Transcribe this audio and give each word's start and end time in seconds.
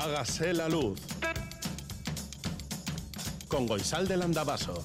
Hágase 0.00 0.52
la 0.52 0.68
luz. 0.68 1.00
Con 3.48 3.66
Goisal 3.66 4.06
del 4.06 4.22
Andabaso. 4.22 4.84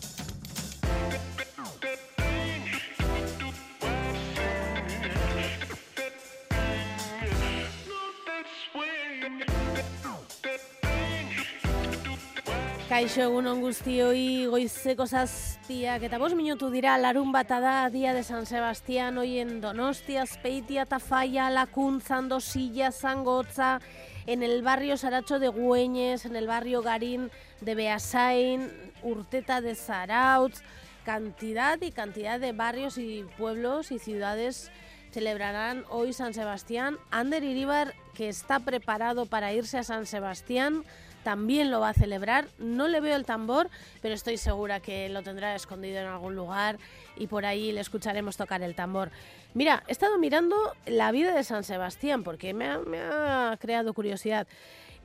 Kaixo 12.90 13.22
egunon 13.22 13.62
guztioi 13.62 14.48
goizeko 14.50 15.06
zazpiak 15.06 16.08
eta 16.10 16.18
bos 16.18 16.34
minutu 16.34 16.72
dira 16.74 16.98
larun 16.98 17.32
bata 17.32 17.60
da 17.62 17.76
dia 17.94 18.16
de 18.18 18.24
San 18.24 18.48
Sebastián 18.48 19.18
hoy 19.18 19.38
en 19.38 19.62
Donostia, 19.62 20.24
Azpeitia, 20.24 20.88
Tafalla, 20.88 21.52
Lakuntzan, 21.52 22.30
Dosilla, 22.30 22.92
Zangotza, 22.92 23.80
en 24.26 24.44
el 24.44 24.62
barrio 24.62 24.98
Saracho 24.98 25.40
de 25.40 25.48
Güeñes, 25.48 26.26
en 26.26 26.36
el 26.36 26.48
barrio 26.48 26.82
Garín 26.82 27.32
de 27.62 27.76
Beasain, 27.76 28.72
Urteta 29.02 29.62
de 29.62 29.76
Zarautz, 29.76 30.62
cantidad 31.06 31.82
y 31.82 31.92
cantidad 31.92 32.40
de 32.40 32.54
barrios 32.54 32.98
y 32.98 33.26
pueblos 33.38 33.92
y 33.92 34.00
ciudades 34.00 34.72
celebrarán 35.12 35.86
hoy 35.90 36.12
San 36.12 36.34
Sebastián. 36.34 36.98
Ander 37.12 37.44
Iríbar, 37.44 37.94
que 38.16 38.30
está 38.30 38.60
preparado 38.60 39.26
para 39.28 39.54
irse 39.54 39.78
a 39.78 39.84
San 39.84 40.06
Sebastián, 40.06 40.84
también 41.24 41.72
lo 41.72 41.80
va 41.80 41.90
a 41.90 41.94
celebrar. 41.94 42.48
No 42.58 42.88
le 42.88 43.00
veo 43.02 43.16
el 43.16 43.26
tambor, 43.26 43.70
pero 44.02 44.14
estoy 44.14 44.38
segura 44.38 44.80
que 44.80 45.10
lo 45.10 45.24
tendrá 45.24 45.56
escondido 45.56 46.00
en 46.00 46.08
algún 46.08 46.36
lugar 46.36 46.78
y 47.16 47.28
por 47.28 47.46
ahí 47.46 47.72
le 47.72 47.82
escucharemos 47.82 48.38
tocar 48.38 48.62
el 48.62 48.76
tambor. 48.76 49.12
Mira, 49.54 49.84
he 49.88 49.92
estado 49.92 50.18
mirando 50.18 50.56
la 50.86 51.12
vida 51.12 51.34
de 51.34 51.44
San 51.44 51.64
Sebastián 51.64 52.24
porque 52.24 52.54
me 52.54 52.68
ha, 52.70 53.58
creado 53.60 53.94
curiosidad. 53.94 54.48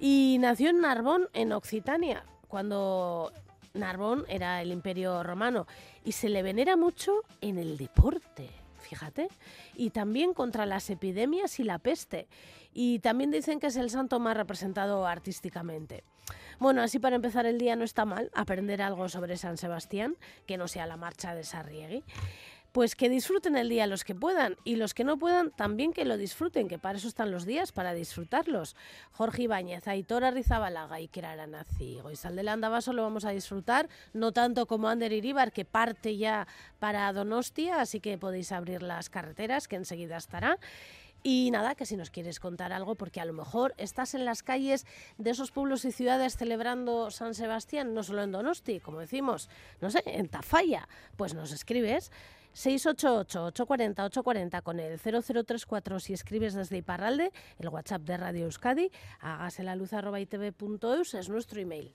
Y 0.01 0.37
nació 0.41 0.71
en 0.71 0.81
Narbón, 0.81 1.29
en 1.33 1.53
Occitania, 1.53 2.25
cuando 2.47 3.33
Narbón 3.75 4.25
era 4.29 4.63
el 4.63 4.73
imperio 4.73 5.23
romano 5.23 5.67
y 6.05 6.13
se 6.13 6.29
le 6.29 6.43
venera 6.43 6.77
mucho 6.77 7.23
en 7.41 7.59
el 7.59 7.77
deporte 7.77 8.49
fíjate, 8.89 9.29
y 9.77 9.91
también 9.91 10.33
contra 10.33 10.65
las 10.65 10.89
epidemias 10.89 11.61
y 11.61 11.65
la 11.65 11.79
peste. 11.79 12.27
Y 12.73 13.01
también 13.01 13.31
dicen 13.31 13.61
que 13.61 13.69
es 13.69 13.77
el 13.77 13.91
santo 13.91 14.21
más 14.21 14.37
representado 14.37 15.07
artísticamente. 15.07 16.05
Bueno, 16.59 16.83
así 16.83 16.99
para 16.99 17.17
empezar 17.17 17.47
el 17.47 17.59
día 17.59 17.77
no 17.77 17.85
está 17.85 18.05
mal 18.05 18.31
aprender 18.35 18.83
algo 18.83 19.09
sobre 19.09 19.37
San 19.37 19.57
Sebastián, 19.57 20.17
que 20.47 20.57
no 20.57 20.67
sea 20.69 20.87
la 20.87 20.97
marcha 20.97 21.35
de 21.35 21.45
Sarriegui. 21.45 22.05
Pues 22.79 22.95
que 22.95 23.09
disfruten 23.09 23.57
el 23.57 23.69
día 23.69 23.89
los 23.89 24.05
que 24.05 24.15
puedan 24.15 24.55
y 24.63 24.77
los 24.77 24.95
que 24.95 25.03
no 25.03 25.19
puedan 25.19 25.51
también 25.51 25.93
que 25.93 26.05
lo 26.05 26.17
disfruten, 26.17 26.69
que 26.69 26.79
para 26.79 26.97
eso 26.97 27.09
están 27.09 27.33
los 27.33 27.45
días, 27.45 27.73
para 27.73 27.93
disfrutarlos. 27.93 28.77
Jorge 29.11 29.43
Ibáñez, 29.43 29.89
Aitor 29.89 30.23
Arrizabalaga 30.23 31.01
y 31.01 31.09
Kerara 31.09 31.49
Nazi. 31.49 31.99
Goizal 32.01 32.37
del 32.37 32.47
Andabaso 32.47 32.93
lo 32.93 33.03
vamos 33.03 33.25
a 33.25 33.31
disfrutar, 33.31 33.89
no 34.13 34.31
tanto 34.31 34.67
como 34.67 34.87
Ander 34.87 35.13
Iribar, 35.13 35.51
que 35.51 35.65
parte 35.65 36.17
ya 36.17 36.47
para 36.79 37.13
Donostia, 37.13 37.81
así 37.81 37.99
que 37.99 38.17
podéis 38.17 38.53
abrir 38.53 38.85
las 38.85 39.11
carreteras, 39.11 39.67
que 39.67 39.75
enseguida 39.75 40.17
estará. 40.17 40.57
Y 41.25 41.51
nada, 41.51 41.75
que 41.75 41.85
si 41.85 41.97
nos 41.97 42.11
quieres 42.11 42.39
contar 42.39 42.73
algo, 42.73 42.95
porque 42.95 43.21
a 43.21 43.25
lo 43.25 43.33
mejor 43.33 43.75
estás 43.77 44.15
en 44.15 44.25
las 44.25 44.45
calles 44.45 44.87
de 45.17 45.31
esos 45.31 45.51
pueblos 45.51 45.85
y 45.85 45.91
ciudades 45.91 46.37
celebrando 46.37 47.11
San 47.11 47.35
Sebastián, 47.35 47.93
no 47.93 48.05
solo 48.05 48.23
en 48.23 48.31
Donosti, 48.31 48.79
como 48.79 49.01
decimos, 49.01 49.51
no 49.81 49.91
sé, 49.91 50.01
en 50.07 50.29
Tafalla, 50.29 50.89
pues 51.17 51.35
nos 51.35 51.51
escribes 51.51 52.13
688-840-840 52.59 54.63
con 54.63 54.81
el 54.81 54.99
0034 54.99 56.01
si 56.01 56.13
escribes 56.13 56.55
desde 56.55 56.79
Iparralde, 56.79 57.31
el 57.59 57.69
WhatsApp 57.69 58.03
de 58.03 58.17
Radio 58.17 58.47
Euskadi, 58.47 58.91
hágase 59.21 59.63
la 59.63 59.77
luz 59.77 59.93
arroba 59.93 60.19
itv.eus, 60.21 61.15
es 61.15 61.29
nuestro 61.29 61.61
email. 61.61 61.95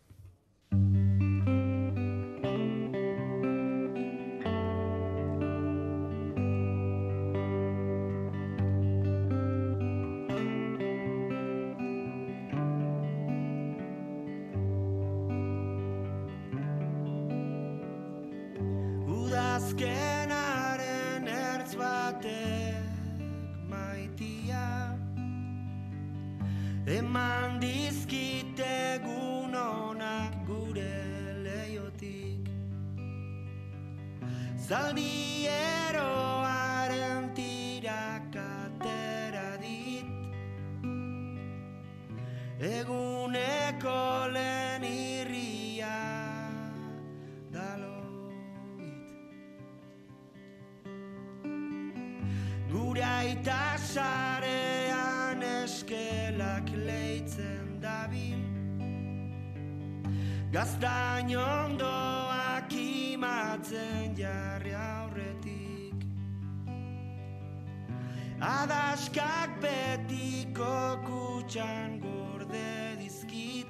neskak 69.14 69.62
betiko 69.62 70.98
kutxan 71.06 72.00
gorde 72.00 72.98
dizkit. 73.00 73.68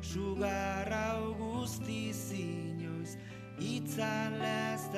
Sugarra 0.00 1.16
guzti 1.38 2.12
zinoiz 2.12 3.16
itzalez 3.58 4.89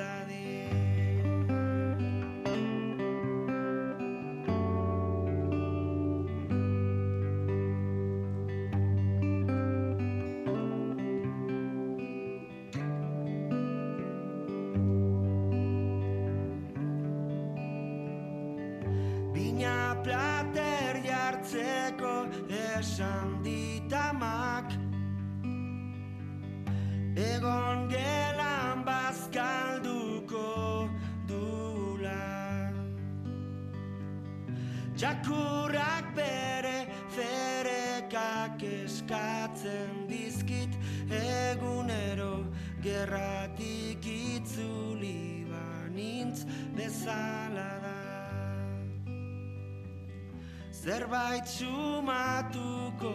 Zerbait 51.03 51.45
sumatuko 51.45 53.11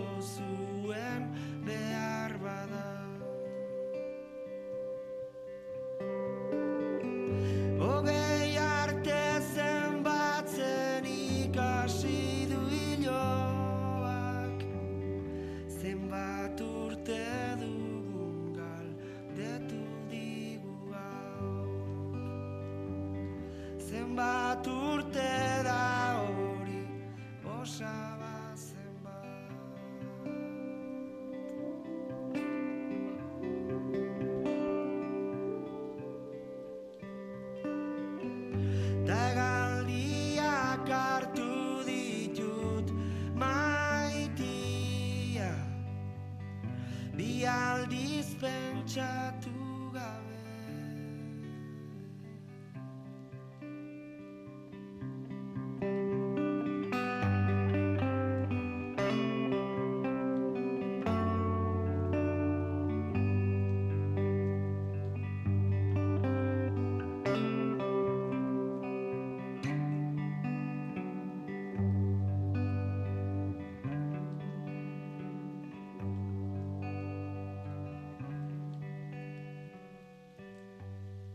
pentsatu 49.99 50.23
gabe 50.23 50.38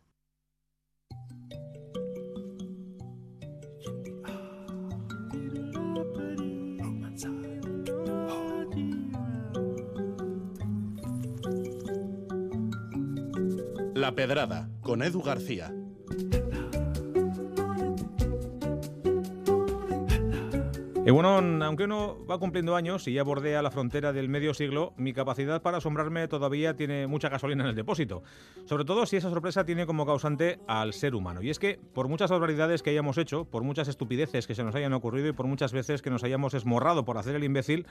La 13.94 14.14
Pedrada, 14.14 14.68
con 14.82 15.02
Edu 15.02 15.22
García. 15.22 15.77
Y 21.08 21.10
bueno, 21.10 21.38
aunque 21.64 21.84
uno 21.84 22.18
va 22.30 22.38
cumpliendo 22.38 22.76
años 22.76 23.08
y 23.08 23.14
ya 23.14 23.22
bordea 23.22 23.62
la 23.62 23.70
frontera 23.70 24.12
del 24.12 24.28
medio 24.28 24.52
siglo, 24.52 24.92
mi 24.98 25.14
capacidad 25.14 25.62
para 25.62 25.78
asombrarme 25.78 26.28
todavía 26.28 26.76
tiene 26.76 27.06
mucha 27.06 27.30
gasolina 27.30 27.64
en 27.64 27.70
el 27.70 27.74
depósito. 27.74 28.22
Sobre 28.66 28.84
todo 28.84 29.06
si 29.06 29.16
esa 29.16 29.30
sorpresa 29.30 29.64
tiene 29.64 29.86
como 29.86 30.04
causante 30.04 30.58
al 30.66 30.92
ser 30.92 31.14
humano. 31.14 31.40
Y 31.40 31.48
es 31.48 31.58
que, 31.58 31.80
por 31.94 32.08
muchas 32.08 32.30
barbaridades 32.30 32.82
que 32.82 32.90
hayamos 32.90 33.16
hecho, 33.16 33.46
por 33.46 33.62
muchas 33.62 33.88
estupideces 33.88 34.46
que 34.46 34.54
se 34.54 34.62
nos 34.62 34.74
hayan 34.74 34.92
ocurrido 34.92 35.28
y 35.28 35.32
por 35.32 35.46
muchas 35.46 35.72
veces 35.72 36.02
que 36.02 36.10
nos 36.10 36.24
hayamos 36.24 36.52
esmorrado 36.52 37.06
por 37.06 37.16
hacer 37.16 37.34
el 37.36 37.44
imbécil, 37.44 37.86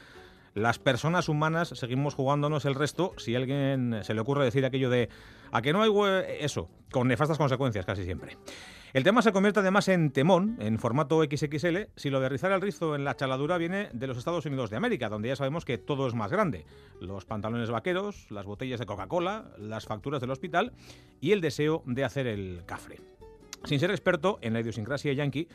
las 0.58 0.80
personas 0.80 1.30
humanas 1.30 1.70
seguimos 1.70 2.16
jugándonos 2.16 2.66
el 2.66 2.74
resto 2.74 3.14
si 3.18 3.36
a 3.36 3.38
alguien 3.38 4.00
se 4.02 4.16
le 4.16 4.22
ocurre 4.22 4.44
decir 4.44 4.66
aquello 4.66 4.90
de 4.90 5.08
a 5.52 5.62
que 5.62 5.72
no 5.72 5.84
hay 5.84 5.92
eso, 6.40 6.70
con 6.92 7.08
nefastas 7.08 7.38
consecuencias 7.38 7.86
casi 7.86 8.04
siempre. 8.04 8.38
El 8.94 9.04
tema 9.04 9.22
se 9.22 9.32
convierte 9.32 9.60
además 9.60 9.88
en 9.88 10.10
temón, 10.10 10.58
en 10.60 10.80
formato 10.80 11.22
XXL, 11.24 11.90
si 11.96 12.10
lo 12.10 12.20
de 12.20 12.30
rizar 12.30 12.52
el 12.52 12.62
rizo 12.62 12.96
en 12.96 13.04
la 13.04 13.16
chaladura 13.16 13.60
viene 13.60 13.90
de 13.94 14.08
los 14.08 14.18
Estados 14.18 14.48
Unidos 14.48 14.72
de 14.72 14.78
América, 14.78 15.10
donde 15.10 15.28
ya 15.28 15.36
sabemos 15.36 15.64
que 15.64 15.78
todo 15.78 16.08
es 16.08 16.16
más 16.16 16.32
grande. 16.32 16.66
Los 17.00 17.26
pantalones 17.26 17.70
vaqueros, 17.70 18.26
las 18.32 18.46
botellas 18.46 18.80
de 18.80 18.88
Coca-Cola, 18.88 19.52
las 19.60 19.86
facturas 19.86 20.22
del 20.22 20.32
hospital 20.32 20.74
y 21.22 21.34
el 21.34 21.42
deseo 21.42 21.84
de 21.86 22.04
hacer 22.04 22.26
el 22.26 22.64
cafre. 22.66 23.00
Sin 23.64 23.80
ser 23.80 23.92
experto 23.92 24.40
en 24.42 24.54
la 24.54 24.62
idiosincrasia 24.62 25.14
yankee, 25.14 25.48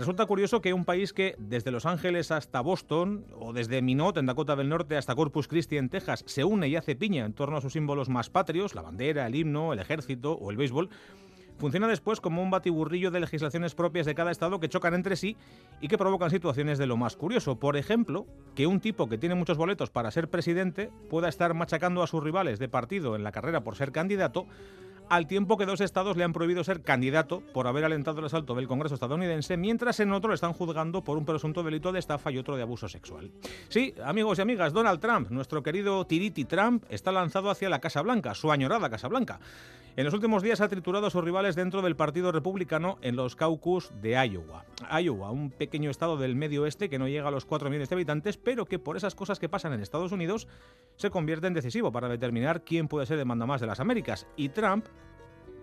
Resulta 0.00 0.24
curioso 0.24 0.62
que 0.62 0.72
un 0.72 0.86
país 0.86 1.12
que 1.12 1.34
desde 1.36 1.70
Los 1.70 1.84
Ángeles 1.84 2.30
hasta 2.30 2.62
Boston, 2.62 3.26
o 3.38 3.52
desde 3.52 3.82
Minot 3.82 4.16
en 4.16 4.24
Dakota 4.24 4.56
del 4.56 4.70
Norte 4.70 4.96
hasta 4.96 5.14
Corpus 5.14 5.46
Christi 5.46 5.76
en 5.76 5.90
Texas, 5.90 6.24
se 6.26 6.42
une 6.42 6.68
y 6.68 6.76
hace 6.76 6.96
piña 6.96 7.26
en 7.26 7.34
torno 7.34 7.58
a 7.58 7.60
sus 7.60 7.74
símbolos 7.74 8.08
más 8.08 8.30
patrios, 8.30 8.74
la 8.74 8.80
bandera, 8.80 9.26
el 9.26 9.34
himno, 9.34 9.74
el 9.74 9.78
ejército 9.78 10.32
o 10.32 10.50
el 10.50 10.56
béisbol, 10.56 10.88
funciona 11.58 11.86
después 11.86 12.22
como 12.22 12.42
un 12.42 12.50
batiburrillo 12.50 13.10
de 13.10 13.20
legislaciones 13.20 13.74
propias 13.74 14.06
de 14.06 14.14
cada 14.14 14.30
estado 14.30 14.58
que 14.58 14.70
chocan 14.70 14.94
entre 14.94 15.16
sí 15.16 15.36
y 15.82 15.88
que 15.88 15.98
provocan 15.98 16.30
situaciones 16.30 16.78
de 16.78 16.86
lo 16.86 16.96
más 16.96 17.16
curioso. 17.16 17.56
Por 17.56 17.76
ejemplo, 17.76 18.26
que 18.54 18.66
un 18.66 18.80
tipo 18.80 19.06
que 19.06 19.18
tiene 19.18 19.34
muchos 19.34 19.58
boletos 19.58 19.90
para 19.90 20.10
ser 20.10 20.30
presidente 20.30 20.90
pueda 21.10 21.28
estar 21.28 21.52
machacando 21.52 22.02
a 22.02 22.06
sus 22.06 22.24
rivales 22.24 22.58
de 22.58 22.70
partido 22.70 23.16
en 23.16 23.22
la 23.22 23.32
carrera 23.32 23.62
por 23.62 23.76
ser 23.76 23.92
candidato, 23.92 24.46
al 25.10 25.26
tiempo 25.26 25.58
que 25.58 25.66
dos 25.66 25.80
estados 25.80 26.16
le 26.16 26.22
han 26.22 26.32
prohibido 26.32 26.62
ser 26.62 26.82
candidato 26.82 27.42
por 27.52 27.66
haber 27.66 27.84
alentado 27.84 28.20
el 28.20 28.26
asalto 28.26 28.54
del 28.54 28.68
Congreso 28.68 28.94
estadounidense, 28.94 29.56
mientras 29.56 29.98
en 29.98 30.12
otro 30.12 30.30
le 30.30 30.36
están 30.36 30.52
juzgando 30.52 31.02
por 31.02 31.18
un 31.18 31.26
presunto 31.26 31.64
delito 31.64 31.90
de 31.90 31.98
estafa 31.98 32.30
y 32.30 32.38
otro 32.38 32.56
de 32.56 32.62
abuso 32.62 32.88
sexual. 32.88 33.32
Sí, 33.68 33.92
amigos 34.04 34.38
y 34.38 34.42
amigas, 34.42 34.72
Donald 34.72 35.00
Trump, 35.00 35.30
nuestro 35.30 35.64
querido 35.64 36.06
Tiriti 36.06 36.44
Trump, 36.44 36.84
está 36.88 37.10
lanzado 37.10 37.50
hacia 37.50 37.68
la 37.68 37.80
Casa 37.80 38.02
Blanca, 38.02 38.34
su 38.36 38.52
añorada 38.52 38.88
Casa 38.88 39.08
Blanca. 39.08 39.40
En 39.96 40.04
los 40.04 40.14
últimos 40.14 40.44
días 40.44 40.60
ha 40.60 40.68
triturado 40.68 41.08
a 41.08 41.10
sus 41.10 41.24
rivales 41.24 41.56
dentro 41.56 41.82
del 41.82 41.96
Partido 41.96 42.30
Republicano 42.30 42.98
en 43.02 43.16
los 43.16 43.34
caucus 43.34 43.90
de 44.00 44.12
Iowa. 44.12 44.64
Iowa, 45.02 45.32
un 45.32 45.50
pequeño 45.50 45.90
estado 45.90 46.16
del 46.16 46.36
medio 46.36 46.62
oeste 46.62 46.88
que 46.88 47.00
no 47.00 47.08
llega 47.08 47.26
a 47.26 47.32
los 47.32 47.44
4 47.44 47.68
millones 47.68 47.88
de 47.88 47.96
habitantes, 47.96 48.36
pero 48.36 48.64
que 48.64 48.78
por 48.78 48.96
esas 48.96 49.16
cosas 49.16 49.40
que 49.40 49.48
pasan 49.48 49.72
en 49.72 49.80
Estados 49.80 50.12
Unidos 50.12 50.46
se 50.94 51.10
convierte 51.10 51.48
en 51.48 51.54
decisivo 51.54 51.90
para 51.90 52.08
determinar 52.08 52.62
quién 52.62 52.86
puede 52.86 53.06
ser 53.06 53.18
el 53.18 53.26
mandamás 53.26 53.60
de 53.60 53.66
las 53.66 53.80
Américas. 53.80 54.28
Y 54.36 54.50
Trump 54.50 54.86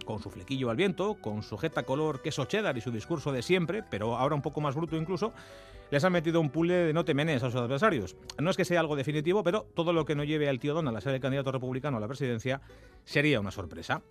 con 0.07 0.19
su 0.19 0.31
flequillo 0.31 0.71
al 0.71 0.77
viento, 0.77 1.15
con 1.21 1.43
su 1.43 1.57
jeta 1.57 1.83
color 1.83 2.21
queso 2.23 2.45
cheddar 2.45 2.75
y 2.77 2.81
su 2.81 2.91
discurso 2.91 3.31
de 3.31 3.43
siempre, 3.43 3.83
pero 3.83 4.17
ahora 4.17 4.33
un 4.33 4.41
poco 4.41 4.61
más 4.61 4.73
bruto 4.73 4.95
incluso, 4.95 5.33
les 5.91 6.03
han 6.03 6.13
metido 6.13 6.41
un 6.41 6.49
pule 6.49 6.73
de 6.73 6.93
no 6.93 7.05
temenes 7.05 7.43
a 7.43 7.51
sus 7.51 7.61
adversarios. 7.61 8.15
No 8.39 8.49
es 8.49 8.57
que 8.57 8.65
sea 8.65 8.79
algo 8.79 8.95
definitivo, 8.95 9.43
pero 9.43 9.67
todo 9.75 9.93
lo 9.93 10.05
que 10.05 10.15
no 10.15 10.23
lleve 10.23 10.49
al 10.49 10.59
tío 10.59 10.73
Donald 10.73 10.97
a 10.97 11.01
ser 11.01 11.13
el 11.13 11.19
candidato 11.19 11.51
republicano 11.51 11.97
a 11.97 11.99
la 11.99 12.07
presidencia 12.07 12.61
sería 13.03 13.39
una 13.39 13.51
sorpresa. 13.51 14.01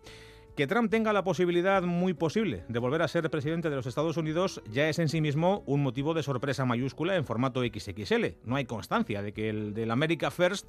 Que 0.55 0.67
Trump 0.67 0.91
tenga 0.91 1.13
la 1.13 1.25
posibilidad 1.25 1.83
muy 1.83 2.15
posible 2.15 2.65
de 2.69 2.79
volver 2.79 3.03
a 3.03 3.09
ser 3.09 3.29
presidente 3.29 3.69
de 3.69 3.77
los 3.77 3.87
Estados 3.87 4.17
Unidos 4.17 4.63
ya 4.71 4.89
es 4.89 4.99
en 4.99 5.09
sí 5.09 5.21
mismo 5.21 5.63
un 5.67 5.83
motivo 5.83 6.15
de 6.15 6.23
sorpresa 6.23 6.65
mayúscula 6.65 7.17
en 7.17 7.25
formato 7.27 7.61
XXL. 7.63 8.37
No 8.45 8.57
hay 8.57 8.65
constancia 8.65 9.21
de 9.21 9.33
que 9.33 9.51
el 9.51 9.75
del 9.75 9.91
America 9.91 10.31
First 10.31 10.67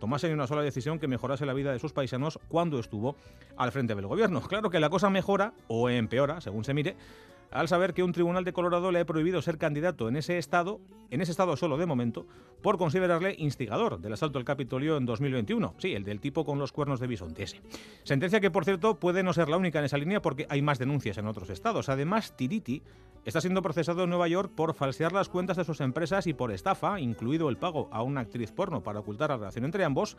tomase 0.00 0.26
ni 0.26 0.34
una 0.34 0.48
sola 0.48 0.62
decisión 0.62 0.98
que 0.98 1.06
mejorase 1.06 1.46
la 1.46 1.52
vida 1.52 1.72
de 1.72 1.78
sus 1.78 1.92
paisanos 1.92 2.40
cuando 2.48 2.80
estuvo 2.80 3.14
al 3.56 3.70
frente 3.70 3.94
del 3.94 4.06
gobierno. 4.06 4.40
Claro 4.40 4.70
que 4.70 4.80
la 4.80 4.90
cosa 4.90 5.10
mejora 5.10 5.52
o 5.68 5.88
empeora, 5.88 6.40
según 6.40 6.64
se 6.64 6.74
mire, 6.74 6.96
al 7.50 7.68
saber 7.68 7.94
que 7.94 8.02
un 8.02 8.12
tribunal 8.12 8.44
de 8.44 8.52
Colorado 8.52 8.92
le 8.92 9.00
ha 9.00 9.06
prohibido 9.06 9.42
ser 9.42 9.58
candidato 9.58 10.08
en 10.08 10.16
ese 10.16 10.38
estado, 10.38 10.80
en 11.10 11.20
ese 11.20 11.32
estado 11.32 11.56
solo 11.56 11.76
de 11.76 11.86
momento, 11.86 12.26
por 12.62 12.78
considerarle 12.78 13.34
instigador 13.38 14.00
del 14.00 14.12
asalto 14.12 14.38
al 14.38 14.44
Capitolio 14.44 14.96
en 14.96 15.06
2021. 15.06 15.74
Sí, 15.78 15.94
el 15.94 16.04
del 16.04 16.20
tipo 16.20 16.44
con 16.44 16.58
los 16.58 16.72
cuernos 16.72 17.00
de 17.00 17.06
bisonte 17.06 17.42
ese. 17.42 17.60
Sentencia 18.04 18.40
que, 18.40 18.50
por 18.50 18.64
cierto, 18.64 18.98
puede 18.98 19.22
no 19.22 19.32
ser 19.32 19.48
la 19.48 19.56
única 19.56 19.78
en 19.78 19.86
esa 19.86 19.98
línea 19.98 20.22
porque 20.22 20.46
hay 20.48 20.62
más 20.62 20.78
denuncias 20.78 21.18
en 21.18 21.26
otros 21.26 21.50
estados. 21.50 21.88
Además, 21.88 22.36
Tiriti 22.36 22.82
está 23.24 23.40
siendo 23.40 23.62
procesado 23.62 24.04
en 24.04 24.10
Nueva 24.10 24.28
York 24.28 24.52
por 24.54 24.74
falsear 24.74 25.12
las 25.12 25.28
cuentas 25.28 25.56
de 25.56 25.64
sus 25.64 25.80
empresas 25.80 26.26
y 26.26 26.34
por 26.34 26.52
estafa, 26.52 27.00
incluido 27.00 27.48
el 27.48 27.56
pago 27.56 27.88
a 27.92 28.02
una 28.02 28.20
actriz 28.20 28.52
porno 28.52 28.82
para 28.82 29.00
ocultar 29.00 29.30
la 29.30 29.36
relación 29.36 29.64
entre 29.64 29.84
ambos 29.84 30.16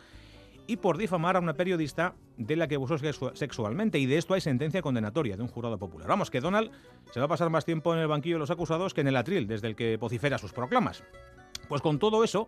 y 0.72 0.78
por 0.78 0.98
difamar 0.98 1.36
a 1.36 1.42
una 1.42 1.56
periodista 1.56 2.16
de 2.38 2.56
la 2.56 2.66
que 2.66 2.75
abusó 2.75 2.96
sexualmente. 3.34 4.00
Y 4.00 4.06
de 4.06 4.18
esto 4.18 4.36
hay 4.36 4.40
sentencia 4.40 4.82
condenatoria 4.82 5.36
de 5.36 5.44
un 5.44 5.50
jurado 5.50 5.78
popular. 5.78 6.08
Vamos, 6.08 6.32
que 6.32 6.40
Donald 6.40 6.72
se 7.12 7.20
va 7.20 7.25
a 7.25 7.28
pasar 7.28 7.50
más 7.50 7.66
tiempo 7.66 7.94
en 7.94 8.00
el 8.00 8.08
banquillo 8.08 8.36
de 8.36 8.40
los 8.40 8.51
acusados 8.51 8.94
que 8.94 9.01
en 9.01 9.10
el 9.10 9.18
atril, 9.18 9.48
desde 9.48 9.68
el 9.68 9.75
que 9.75 9.98
vocifera 9.98 10.38
sus 10.38 10.54
proclamas. 10.54 11.04
Pues 11.68 11.82
con 11.82 12.00
todo 12.00 12.24
eso, 12.24 12.48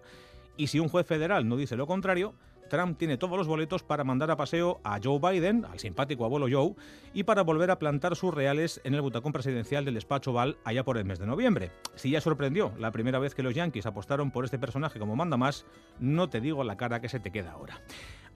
y 0.56 0.68
si 0.68 0.80
un 0.80 0.88
juez 0.88 1.06
federal 1.06 1.50
no 1.50 1.58
dice 1.58 1.75
lo 1.75 1.86
contrario, 1.86 2.34
Trump 2.74 2.98
tiene 2.98 3.18
todos 3.18 3.38
los 3.38 3.46
boletos 3.46 3.84
para 3.84 4.03
mandar 4.03 4.32
a 4.32 4.36
paseo 4.36 4.82
a 4.84 5.00
Joe 5.00 5.20
Biden, 5.20 5.63
al 5.63 5.77
simpático 5.77 6.25
abuelo 6.25 6.48
Joe, 6.50 6.74
y 7.13 7.22
para 7.22 7.44
volver 7.44 7.70
a 7.70 7.77
plantar 7.77 8.15
sus 8.15 8.34
reales 8.34 8.82
en 8.84 8.96
el 8.96 9.01
butacón 9.03 9.32
presidencial 9.32 9.86
del 9.86 9.94
despacho 9.94 10.32
Oval 10.32 10.58
allá 10.63 10.84
por 10.84 10.98
el 10.98 11.06
mes 11.06 11.20
de 11.20 11.27
noviembre. 11.27 11.70
Si 11.94 12.10
ya 12.10 12.20
sorprendió 12.20 12.74
la 12.80 12.89
primera 12.89 13.20
vez 13.20 13.36
que 13.36 13.44
los 13.44 13.53
Yankees 13.53 13.86
apostaron 13.86 14.32
por 14.32 14.44
este 14.44 14.58
personaje 14.58 14.98
como 14.98 15.15
manda 15.15 15.38
más, 15.38 15.68
no 16.00 16.30
te 16.30 16.42
digo 16.42 16.63
la 16.63 16.75
cara 16.75 17.00
que 17.00 17.10
se 17.10 17.20
te 17.20 17.30
queda 17.30 17.51
ahora. 17.51 17.80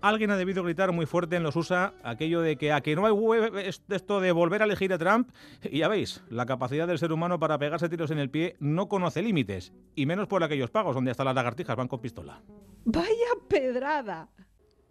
Alguien 0.01 0.29
ha 0.29 0.37
debido 0.37 0.63
gritar 0.63 0.91
muy 0.91 1.05
fuerte 1.05 1.35
en 1.35 1.43
los 1.43 1.55
USA 1.55 1.93
aquello 2.03 2.41
de 2.41 2.55
que 2.57 2.71
a 2.71 2.81
que 2.81 2.95
no 2.95 3.05
hay 3.05 3.11
web 3.11 3.55
esto 3.55 4.21
de 4.21 4.31
volver 4.31 4.61
a 4.61 4.65
elegir 4.65 4.93
a 4.93 4.97
Trump. 4.97 5.29
Y 5.63 5.79
ya 5.79 5.87
veis, 5.87 6.23
la 6.29 6.45
capacidad 6.45 6.87
del 6.87 6.99
ser 6.99 7.11
humano 7.11 7.39
para 7.39 7.57
pegarse 7.57 7.89
tiros 7.89 8.11
en 8.11 8.19
el 8.19 8.29
pie 8.29 8.55
no 8.59 8.87
conoce 8.87 9.21
límites, 9.21 9.73
y 9.95 10.05
menos 10.05 10.27
por 10.27 10.43
aquellos 10.43 10.69
pagos 10.69 10.93
donde 10.93 11.11
hasta 11.11 11.23
las 11.23 11.35
lagartijas 11.35 11.75
van 11.75 11.87
con 11.87 11.99
pistola. 11.99 12.41
Vaya 12.85 13.09
pedrada. 13.47 14.29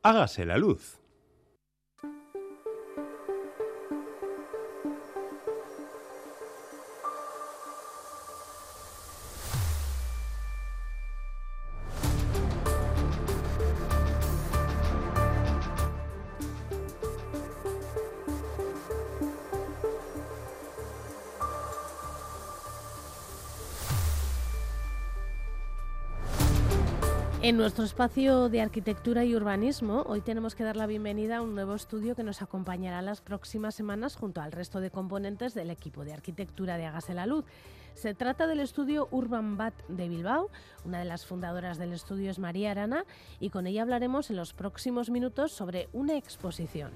Hágase 0.02 0.44
la 0.44 0.58
luz. 0.58 1.00
En 27.46 27.56
nuestro 27.56 27.84
espacio 27.84 28.48
de 28.48 28.60
arquitectura 28.60 29.24
y 29.24 29.36
urbanismo, 29.36 30.02
hoy 30.08 30.20
tenemos 30.20 30.56
que 30.56 30.64
dar 30.64 30.74
la 30.74 30.88
bienvenida 30.88 31.36
a 31.36 31.42
un 31.42 31.54
nuevo 31.54 31.76
estudio 31.76 32.16
que 32.16 32.24
nos 32.24 32.42
acompañará 32.42 33.02
las 33.02 33.20
próximas 33.20 33.76
semanas 33.76 34.16
junto 34.16 34.40
al 34.40 34.50
resto 34.50 34.80
de 34.80 34.90
componentes 34.90 35.54
del 35.54 35.70
equipo 35.70 36.04
de 36.04 36.12
arquitectura 36.12 36.76
de 36.76 36.86
Hágase 36.86 37.14
la 37.14 37.24
Luz. 37.24 37.44
Se 37.94 38.14
trata 38.14 38.48
del 38.48 38.58
estudio 38.58 39.06
Urban 39.12 39.56
Bat 39.56 39.74
de 39.86 40.08
Bilbao. 40.08 40.50
Una 40.84 40.98
de 40.98 41.04
las 41.04 41.24
fundadoras 41.24 41.78
del 41.78 41.92
estudio 41.92 42.32
es 42.32 42.40
María 42.40 42.72
Arana 42.72 43.04
y 43.38 43.50
con 43.50 43.68
ella 43.68 43.82
hablaremos 43.82 44.28
en 44.30 44.38
los 44.38 44.52
próximos 44.52 45.08
minutos 45.08 45.52
sobre 45.52 45.88
una 45.92 46.16
exposición. 46.16 46.90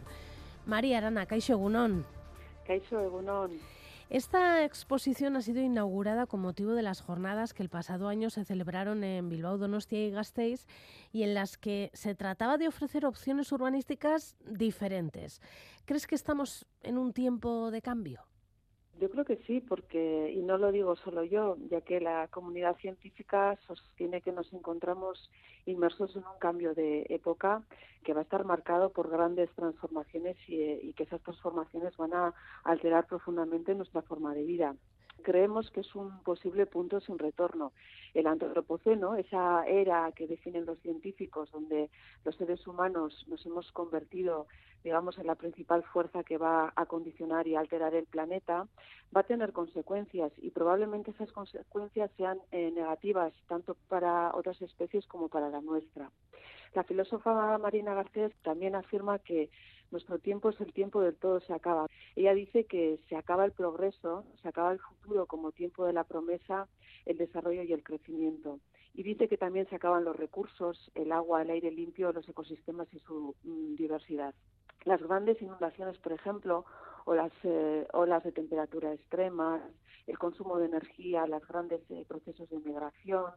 María 0.66 0.98
Arana, 0.98 1.26
Caixo 1.26 1.52
Egunon. 1.52 2.04
Caixo 2.66 2.98
Egunon. 2.98 3.52
Esta 4.10 4.64
exposición 4.64 5.36
ha 5.36 5.40
sido 5.40 5.62
inaugurada 5.62 6.26
con 6.26 6.40
motivo 6.40 6.72
de 6.72 6.82
las 6.82 7.00
jornadas 7.00 7.54
que 7.54 7.62
el 7.62 7.68
pasado 7.68 8.08
año 8.08 8.28
se 8.28 8.44
celebraron 8.44 9.04
en 9.04 9.28
Bilbao, 9.28 9.56
Donostia 9.56 10.04
y 10.04 10.10
Gasteiz 10.10 10.66
y 11.12 11.22
en 11.22 11.32
las 11.32 11.56
que 11.56 11.92
se 11.94 12.16
trataba 12.16 12.58
de 12.58 12.66
ofrecer 12.66 13.06
opciones 13.06 13.52
urbanísticas 13.52 14.34
diferentes. 14.44 15.40
¿Crees 15.84 16.08
que 16.08 16.16
estamos 16.16 16.66
en 16.82 16.98
un 16.98 17.12
tiempo 17.12 17.70
de 17.70 17.82
cambio? 17.82 18.29
Yo 19.00 19.08
creo 19.08 19.24
que 19.24 19.38
sí, 19.46 19.62
porque, 19.62 20.30
y 20.30 20.42
no 20.42 20.58
lo 20.58 20.70
digo 20.70 20.94
solo 20.94 21.24
yo, 21.24 21.56
ya 21.70 21.80
que 21.80 22.00
la 22.00 22.28
comunidad 22.28 22.76
científica 22.76 23.58
sostiene 23.66 24.20
que 24.20 24.30
nos 24.30 24.52
encontramos 24.52 25.30
inmersos 25.64 26.14
en 26.16 26.22
un 26.22 26.38
cambio 26.38 26.74
de 26.74 27.06
época 27.08 27.62
que 28.04 28.12
va 28.12 28.20
a 28.20 28.24
estar 28.24 28.44
marcado 28.44 28.90
por 28.90 29.08
grandes 29.08 29.48
transformaciones 29.52 30.36
y, 30.46 30.60
y 30.60 30.92
que 30.92 31.04
esas 31.04 31.22
transformaciones 31.22 31.96
van 31.96 32.12
a 32.12 32.34
alterar 32.62 33.06
profundamente 33.06 33.74
nuestra 33.74 34.02
forma 34.02 34.34
de 34.34 34.44
vida 34.44 34.76
creemos 35.20 35.70
que 35.70 35.80
es 35.80 35.94
un 35.94 36.22
posible 36.22 36.66
punto 36.66 37.00
sin 37.00 37.18
retorno. 37.18 37.72
El 38.14 38.26
antropoceno, 38.26 39.14
esa 39.14 39.64
era 39.66 40.10
que 40.12 40.26
definen 40.26 40.66
los 40.66 40.78
científicos, 40.80 41.50
donde 41.52 41.90
los 42.24 42.36
seres 42.36 42.66
humanos 42.66 43.24
nos 43.28 43.44
hemos 43.46 43.70
convertido, 43.72 44.46
digamos, 44.82 45.18
en 45.18 45.26
la 45.26 45.34
principal 45.34 45.82
fuerza 45.84 46.24
que 46.24 46.38
va 46.38 46.72
a 46.74 46.86
condicionar 46.86 47.46
y 47.46 47.56
alterar 47.56 47.94
el 47.94 48.06
planeta, 48.06 48.66
va 49.14 49.20
a 49.20 49.26
tener 49.26 49.52
consecuencias 49.52 50.32
y 50.38 50.50
probablemente 50.50 51.10
esas 51.10 51.32
consecuencias 51.32 52.10
sean 52.16 52.38
eh, 52.52 52.70
negativas 52.70 53.32
tanto 53.48 53.76
para 53.88 54.34
otras 54.34 54.60
especies 54.62 55.06
como 55.06 55.28
para 55.28 55.50
la 55.50 55.60
nuestra. 55.60 56.10
La 56.74 56.84
filósofa 56.84 57.58
Marina 57.58 57.94
Garcés 57.94 58.32
también 58.42 58.76
afirma 58.76 59.18
que 59.18 59.50
nuestro 59.90 60.20
tiempo 60.20 60.50
es 60.50 60.60
el 60.60 60.72
tiempo 60.72 61.00
del 61.00 61.16
todo 61.16 61.40
se 61.40 61.52
acaba. 61.52 61.86
Ella 62.14 62.32
dice 62.32 62.64
que 62.64 63.00
se 63.08 63.16
acaba 63.16 63.44
el 63.44 63.52
progreso, 63.52 64.24
se 64.40 64.48
acaba 64.48 64.72
el 64.72 64.78
futuro 64.78 65.26
como 65.26 65.50
tiempo 65.50 65.84
de 65.84 65.92
la 65.92 66.04
promesa, 66.04 66.68
el 67.06 67.18
desarrollo 67.18 67.64
y 67.64 67.72
el 67.72 67.82
crecimiento. 67.82 68.60
Y 68.94 69.02
dice 69.02 69.28
que 69.28 69.36
también 69.36 69.68
se 69.68 69.76
acaban 69.76 70.04
los 70.04 70.16
recursos, 70.16 70.90
el 70.94 71.10
agua, 71.12 71.42
el 71.42 71.50
aire 71.50 71.70
limpio, 71.70 72.12
los 72.12 72.28
ecosistemas 72.28 72.92
y 72.92 73.00
su 73.00 73.34
mm, 73.42 73.74
diversidad. 73.74 74.34
Las 74.84 75.02
grandes 75.02 75.40
inundaciones, 75.42 75.98
por 75.98 76.12
ejemplo, 76.12 76.64
o 77.04 77.14
las 77.14 77.32
eh, 77.44 77.86
olas 77.92 78.24
de 78.24 78.32
temperatura 78.32 78.92
extremas, 78.92 79.62
el 80.06 80.18
consumo 80.18 80.58
de 80.58 80.66
energía, 80.66 81.26
los 81.26 81.46
grandes 81.46 81.80
eh, 81.90 82.04
procesos 82.08 82.48
de 82.50 82.58
migración, 82.58 83.32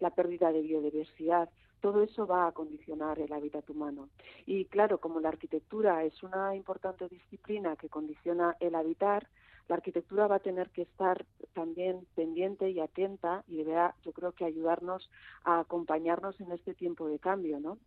la 0.00 0.10
pérdida 0.10 0.52
de 0.52 0.62
biodiversidad, 0.62 1.48
todo 1.80 2.02
eso 2.02 2.26
va 2.26 2.48
a 2.48 2.52
condicionar 2.52 3.18
el 3.18 3.32
hábitat 3.32 3.68
humano. 3.70 4.08
Y 4.46 4.64
claro, 4.66 4.98
como 4.98 5.20
la 5.20 5.28
arquitectura 5.28 6.04
es 6.04 6.22
una 6.22 6.54
importante 6.56 7.08
disciplina 7.08 7.76
que 7.76 7.88
condiciona 7.88 8.56
el 8.60 8.74
habitar, 8.74 9.28
la 9.68 9.76
arquitectura 9.76 10.26
va 10.26 10.36
a 10.36 10.40
tener 10.40 10.70
que 10.70 10.82
estar 10.82 11.24
también 11.52 12.06
pendiente 12.14 12.70
y 12.70 12.80
atenta 12.80 13.44
y 13.48 13.56
deberá, 13.56 13.94
yo 14.04 14.12
creo 14.12 14.32
que 14.32 14.44
ayudarnos 14.44 15.10
a 15.44 15.60
acompañarnos 15.60 16.40
en 16.40 16.52
este 16.52 16.74
tiempo 16.74 17.08
de 17.08 17.18
cambio, 17.18 17.58
¿no? 17.58 17.78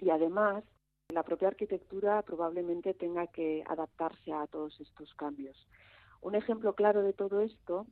Y 0.00 0.10
además, 0.10 0.64
la 1.12 1.22
propia 1.22 1.48
arquitectura 1.48 2.22
probablemente 2.22 2.94
tenga 2.94 3.26
que 3.28 3.62
adaptarse 3.66 4.32
a 4.32 4.46
todos 4.46 4.80
estos 4.80 5.14
cambios. 5.14 5.56
Un 6.20 6.34
ejemplo 6.34 6.74
claro 6.74 7.02
de 7.02 7.12
todo 7.12 7.40
esto 7.40 7.86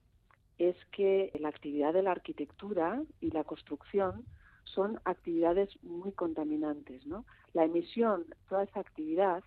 es 0.58 0.76
que 0.92 1.30
la 1.38 1.48
actividad 1.48 1.92
de 1.92 2.02
la 2.02 2.12
arquitectura 2.12 3.02
y 3.20 3.30
la 3.30 3.44
construcción 3.44 4.24
son 4.64 5.00
actividades 5.04 5.70
muy 5.82 6.12
contaminantes. 6.12 7.06
¿no? 7.06 7.24
La 7.52 7.64
emisión, 7.64 8.24
toda 8.48 8.64
esa 8.64 8.80
actividad, 8.80 9.44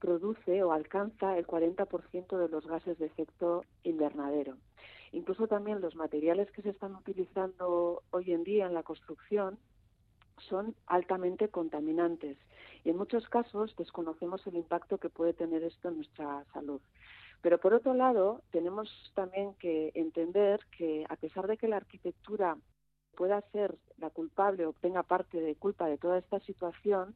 produce 0.00 0.62
o 0.62 0.72
alcanza 0.72 1.38
el 1.38 1.46
40% 1.46 2.38
de 2.38 2.48
los 2.48 2.66
gases 2.66 2.98
de 2.98 3.06
efecto 3.06 3.64
invernadero. 3.82 4.56
Incluso 5.12 5.46
también 5.46 5.80
los 5.80 5.94
materiales 5.94 6.50
que 6.50 6.62
se 6.62 6.70
están 6.70 6.94
utilizando 6.94 8.02
hoy 8.10 8.32
en 8.32 8.44
día 8.44 8.66
en 8.66 8.74
la 8.74 8.82
construcción 8.82 9.58
son 10.38 10.74
altamente 10.86 11.48
contaminantes 11.48 12.36
y 12.84 12.90
en 12.90 12.96
muchos 12.96 13.28
casos 13.28 13.74
desconocemos 13.76 14.46
el 14.46 14.56
impacto 14.56 14.98
que 14.98 15.10
puede 15.10 15.32
tener 15.32 15.62
esto 15.62 15.88
en 15.88 15.96
nuestra 15.96 16.44
salud. 16.52 16.80
Pero 17.42 17.58
por 17.58 17.74
otro 17.74 17.94
lado, 17.94 18.42
tenemos 18.50 18.88
también 19.14 19.54
que 19.54 19.92
entender 19.94 20.60
que 20.76 21.04
a 21.08 21.16
pesar 21.16 21.46
de 21.46 21.56
que 21.56 21.68
la 21.68 21.76
arquitectura 21.76 22.56
pueda 23.16 23.40
ser 23.52 23.76
la 23.98 24.10
culpable 24.10 24.66
o 24.66 24.72
tenga 24.74 25.02
parte 25.02 25.40
de 25.40 25.54
culpa 25.54 25.86
de 25.88 25.98
toda 25.98 26.18
esta 26.18 26.40
situación, 26.40 27.14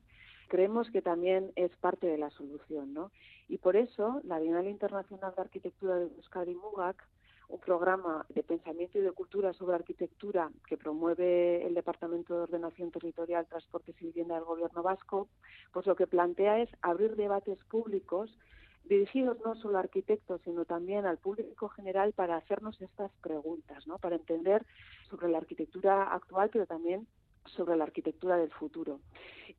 creemos 0.49 0.91
que 0.91 1.03
también 1.03 1.53
es 1.57 1.71
parte 1.77 2.07
de 2.07 2.19
la 2.19 2.31
solución, 2.31 2.93
¿no? 2.93 3.13
Y 3.49 3.59
por 3.59 3.77
eso 3.77 4.21
la 4.25 4.41
Bienal 4.41 4.67
Internacional 4.67 5.33
de 5.35 5.43
Arquitectura 5.43 5.97
de 5.97 6.07
Euskadi 6.17 6.55
Mugak, 6.55 7.07
un 7.51 7.61
programa 7.61 8.25
de 8.29 8.43
pensamiento 8.43 8.99
y 8.99 9.03
de 9.03 9.13
cultura 9.13 9.53
sobre 9.53 9.75
arquitectura 9.75 10.51
que 10.67 10.77
promueve 10.77 11.67
el 11.67 11.75
Departamento 11.75 12.35
de 12.35 12.43
Ordenación 12.43 12.91
Territorial, 12.91 13.47
Transportes 13.47 13.97
y 14.01 14.07
Vivienda 14.07 14.37
del 14.37 14.45
Gobierno 14.45 14.83
Vasco, 14.83 15.29
pues 15.73 15.87
lo 15.87 15.97
que 15.97 16.07
plantea 16.07 16.61
es 16.61 16.71
abrir 16.81 17.17
debates 17.17 17.59
públicos 17.65 18.31
dirigidos 18.85 19.39
no 19.45 19.55
solo 19.57 19.77
a 19.77 19.81
arquitectos, 19.81 20.41
sino 20.43 20.65
también 20.65 21.07
al 21.07 21.19
público 21.19 21.69
general 21.69 22.13
para 22.13 22.37
hacernos 22.37 22.81
estas 22.81 23.13
preguntas, 23.23 23.87
¿no? 23.87 23.99
para 23.99 24.17
entender 24.17 24.65
sobre 25.09 25.29
la 25.29 25.39
arquitectura 25.39 26.13
actual, 26.13 26.51
pero 26.53 26.67
también 26.67 27.07
sobre 27.47 27.77
la 27.77 27.85
arquitectura 27.85 28.37
del 28.37 28.51
futuro. 28.51 29.01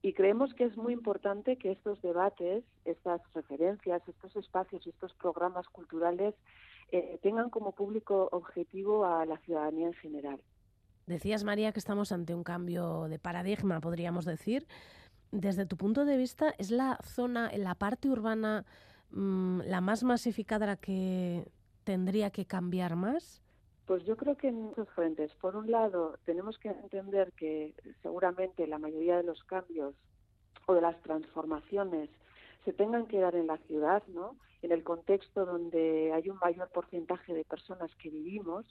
Y 0.01 0.13
creemos 0.13 0.53
que 0.53 0.65
es 0.65 0.77
muy 0.77 0.93
importante 0.93 1.57
que 1.57 1.71
estos 1.71 2.01
debates, 2.01 2.63
estas 2.85 3.21
referencias, 3.33 4.01
estos 4.07 4.35
espacios, 4.35 4.85
estos 4.87 5.13
programas 5.13 5.67
culturales 5.67 6.33
eh, 6.91 7.19
tengan 7.21 7.49
como 7.49 7.73
público 7.73 8.29
objetivo 8.31 9.05
a 9.05 9.25
la 9.25 9.37
ciudadanía 9.39 9.87
en 9.87 9.93
general. 9.93 10.41
Decías, 11.07 11.43
María, 11.43 11.71
que 11.71 11.79
estamos 11.79 12.11
ante 12.11 12.33
un 12.33 12.43
cambio 12.43 13.07
de 13.07 13.19
paradigma, 13.19 13.81
podríamos 13.81 14.25
decir. 14.25 14.67
Desde 15.31 15.65
tu 15.65 15.77
punto 15.77 16.05
de 16.05 16.17
vista, 16.17 16.53
¿es 16.57 16.71
la 16.71 16.97
zona, 17.03 17.51
la 17.55 17.75
parte 17.75 18.09
urbana, 18.09 18.65
Mm, 19.11 19.61
la 19.65 19.81
más 19.81 20.03
masificada 20.03 20.65
la 20.65 20.77
que 20.77 21.51
tendría 21.83 22.31
que 22.31 22.45
cambiar 22.45 22.95
más? 22.95 23.40
Pues 23.91 24.05
yo 24.05 24.15
creo 24.15 24.37
que 24.37 24.47
en 24.47 24.55
muchos 24.55 24.87
frentes. 24.91 25.33
Por 25.41 25.57
un 25.57 25.69
lado, 25.69 26.17
tenemos 26.23 26.57
que 26.57 26.69
entender 26.69 27.33
que 27.33 27.75
seguramente 28.01 28.65
la 28.65 28.77
mayoría 28.77 29.17
de 29.17 29.23
los 29.23 29.43
cambios 29.43 29.95
o 30.65 30.73
de 30.73 30.79
las 30.79 30.97
transformaciones 31.01 32.09
se 32.63 32.71
tengan 32.71 33.05
que 33.05 33.19
dar 33.19 33.35
en 33.35 33.47
la 33.47 33.57
ciudad, 33.57 34.01
¿no? 34.07 34.37
En 34.61 34.71
el 34.71 34.85
contexto 34.85 35.45
donde 35.45 36.13
hay 36.13 36.29
un 36.29 36.37
mayor 36.37 36.69
porcentaje 36.69 37.33
de 37.33 37.43
personas 37.43 37.93
que 37.95 38.09
vivimos, 38.09 38.65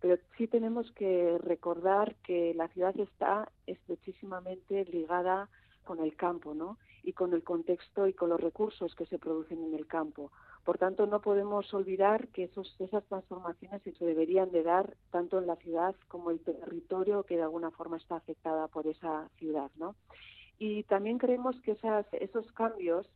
pero 0.00 0.18
sí 0.36 0.46
tenemos 0.48 0.92
que 0.92 1.38
recordar 1.38 2.16
que 2.16 2.52
la 2.52 2.68
ciudad 2.68 2.94
está 3.00 3.50
estrechísimamente 3.66 4.84
ligada 4.84 5.48
con 5.84 5.98
el 5.98 6.14
campo, 6.14 6.52
¿no? 6.52 6.76
Y 7.02 7.14
con 7.14 7.32
el 7.32 7.42
contexto 7.42 8.06
y 8.06 8.12
con 8.12 8.28
los 8.28 8.40
recursos 8.42 8.94
que 8.94 9.06
se 9.06 9.18
producen 9.18 9.64
en 9.64 9.74
el 9.74 9.86
campo. 9.86 10.30
Por 10.68 10.76
tanto, 10.76 11.06
no 11.06 11.22
podemos 11.22 11.72
olvidar 11.72 12.28
que 12.28 12.44
esas 12.44 13.04
transformaciones 13.06 13.80
se 13.80 14.04
deberían 14.04 14.50
de 14.50 14.62
dar 14.62 14.98
tanto 15.10 15.38
en 15.38 15.46
la 15.46 15.56
ciudad 15.56 15.96
como 16.08 16.30
el 16.30 16.40
territorio 16.40 17.22
que 17.22 17.36
de 17.38 17.42
alguna 17.44 17.70
forma 17.70 17.96
está 17.96 18.16
afectada 18.16 18.68
por 18.68 18.86
esa 18.86 19.30
ciudad, 19.38 19.70
¿no? 19.76 19.96
Y 20.58 20.82
también 20.82 21.16
creemos 21.16 21.58
que 21.62 21.74
esos 22.20 22.52
cambios 22.52 23.06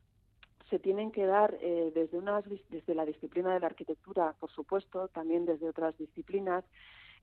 se 0.71 0.79
tienen 0.79 1.13
que 1.13 1.27
dar 1.27 1.59
eh, 1.61 1.93
desde, 1.95 2.23
desde 2.71 2.95
la 2.95 3.05
disciplina 3.05 3.53
de 3.53 3.61
la 3.61 3.67
arquitectura, 3.67 4.35
por 4.41 4.51
supuesto, 4.51 5.09
también 5.09 5.45
desde 5.45 5.69
otras 5.69 5.95
disciplinas, 5.99 6.65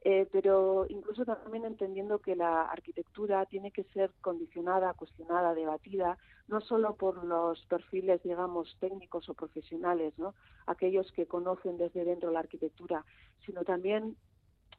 eh, 0.01 0.27
pero 0.31 0.85
incluso 0.87 1.25
también 1.25 1.65
entendiendo 1.65 2.19
que 2.19 2.35
la 2.35 2.63
arquitectura 2.63 3.45
tiene 3.45 3.71
que 3.71 3.83
ser 3.85 4.11
condicionada, 4.21 4.93
cuestionada, 4.93 5.53
debatida, 5.53 6.17
no 6.47 6.61
solo 6.61 6.95
por 6.95 7.23
los 7.25 7.65
perfiles, 7.65 8.23
digamos, 8.23 8.77
técnicos 8.79 9.27
o 9.27 9.33
profesionales, 9.33 10.13
¿no? 10.17 10.35
aquellos 10.67 11.11
que 11.11 11.27
conocen 11.27 11.77
desde 11.77 12.05
dentro 12.05 12.31
la 12.31 12.39
arquitectura, 12.39 13.05
sino 13.45 13.63
también 13.63 14.15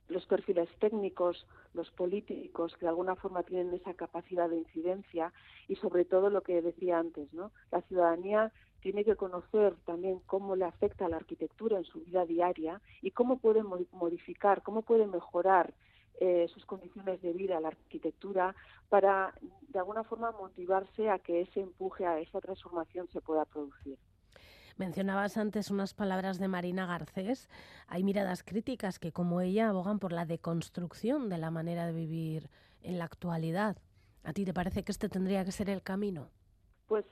los 0.09 0.27
perfiles 0.27 0.69
técnicos, 0.81 1.47
los 1.75 1.91
políticos, 1.93 2.75
que 2.75 2.87
de 2.87 2.89
alguna 2.89 3.15
forma 3.15 3.43
tienen 3.43 3.73
esa 3.75 3.95
capacidad 3.95 4.49
de 4.49 4.57
incidencia 4.57 5.33
y 5.69 5.77
sobre 5.77 6.05
todo 6.05 6.31
lo 6.31 6.43
que 6.43 6.63
decía 6.63 6.99
antes, 6.99 7.33
¿no? 7.33 7.53
La 7.71 7.81
ciudadanía 7.83 8.53
tiene 8.81 9.05
que 9.05 9.17
conocer 9.17 9.77
también 9.85 10.21
cómo 10.27 10.57
le 10.57 10.65
afecta 10.65 11.07
a 11.07 11.09
la 11.09 11.17
arquitectura 11.17 11.79
en 11.79 11.85
su 11.85 12.01
vida 12.01 12.25
diaria 12.25 12.81
y 13.03 13.11
cómo 13.11 13.39
puede 13.39 13.63
modificar, 13.63 14.63
cómo 14.63 14.83
puede 14.83 15.07
mejorar 15.07 15.75
eh, 16.21 16.49
sus 16.53 16.67
condiciones 16.67 17.23
de 17.23 17.33
vida, 17.33 17.61
la 17.61 17.69
arquitectura, 17.69 18.55
para 18.89 19.35
de 19.69 19.79
alguna 19.79 20.05
forma 20.05 20.33
motivarse 20.33 21.09
a 21.09 21.19
que 21.19 21.43
ese 21.43 21.61
empuje 21.61 22.05
a 22.05 22.19
esa 22.19 22.41
transformación 22.41 23.09
se 23.09 23.21
pueda 23.21 23.45
producir. 23.47 23.99
Mencionabas 24.77 25.37
antes 25.37 25.71
unas 25.71 25.95
palabras 25.95 26.39
de 26.39 26.49
Marina 26.49 26.87
Garcés. 26.87 27.49
Hay 27.87 28.03
miradas 28.03 28.43
críticas 28.43 28.99
que, 28.99 29.13
como 29.13 29.41
ella, 29.41 29.69
abogan 29.69 29.99
por 29.99 30.13
la 30.13 30.25
deconstrucción 30.25 31.29
de 31.29 31.39
la 31.39 31.51
manera 31.51 31.87
de 31.87 31.93
vivir 31.93 32.51
en 32.83 32.99
la 32.99 33.05
actualidad. 33.05 33.77
¿A 34.23 34.33
ti 34.33 34.45
te 34.45 34.55
parece 34.55 34.83
que 34.83 34.93
este 34.93 35.09
tendría 35.09 35.45
que 35.45 35.53
ser 35.53 35.71
el 35.71 35.83
camino? 35.83 36.29
Pues 36.87 37.05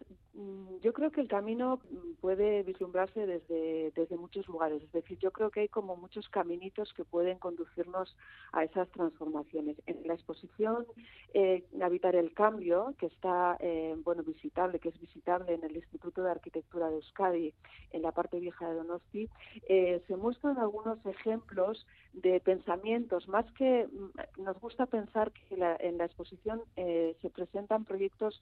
yo 0.82 0.92
creo 0.92 1.10
que 1.10 1.20
el 1.20 1.28
camino 1.28 1.80
mm, 1.90 2.14
puede 2.20 2.62
vislumbrarse 2.62 3.26
desde, 3.26 3.90
desde 3.96 4.16
muchos 4.16 4.46
lugares. 4.46 4.82
Es 4.82 4.92
decir, 4.92 5.18
yo 5.18 5.32
creo 5.32 5.50
que 5.50 5.60
hay 5.60 5.68
como 5.68 5.96
muchos 5.96 6.28
caminitos 6.28 6.92
que 6.94 7.04
pueden 7.04 7.38
conducirnos 7.38 8.16
a 8.52 8.64
esas 8.64 8.88
transformaciones. 8.90 9.76
En 9.86 10.06
la 10.06 10.14
exposición 10.14 10.86
eh, 11.34 11.64
Habitar 11.82 12.14
el 12.14 12.32
Cambio, 12.34 12.94
que 12.98 13.06
está 13.06 13.56
eh, 13.60 13.96
bueno 14.04 14.22
visitable, 14.22 14.78
que 14.78 14.90
es 14.90 15.00
visitable 15.00 15.54
en 15.54 15.64
el 15.64 15.76
Instituto 15.76 16.22
de 16.22 16.30
Arquitectura 16.30 16.88
de 16.88 16.96
Euskadi, 16.96 17.54
en 17.90 18.02
la 18.02 18.12
parte 18.12 18.38
vieja 18.38 18.68
de 18.68 18.76
Donosti, 18.76 19.28
eh, 19.68 20.02
se 20.06 20.16
muestran 20.16 20.58
algunos 20.58 21.04
ejemplos 21.04 21.84
de 22.12 22.40
pensamientos. 22.40 23.26
Más 23.26 23.50
que 23.52 23.88
mm, 23.88 24.42
nos 24.42 24.60
gusta 24.60 24.86
pensar 24.86 25.32
que 25.32 25.54
en 25.54 25.98
la 25.98 26.04
exposición 26.04 26.62
se 26.76 27.30
presentan 27.30 27.84
proyectos 27.84 28.40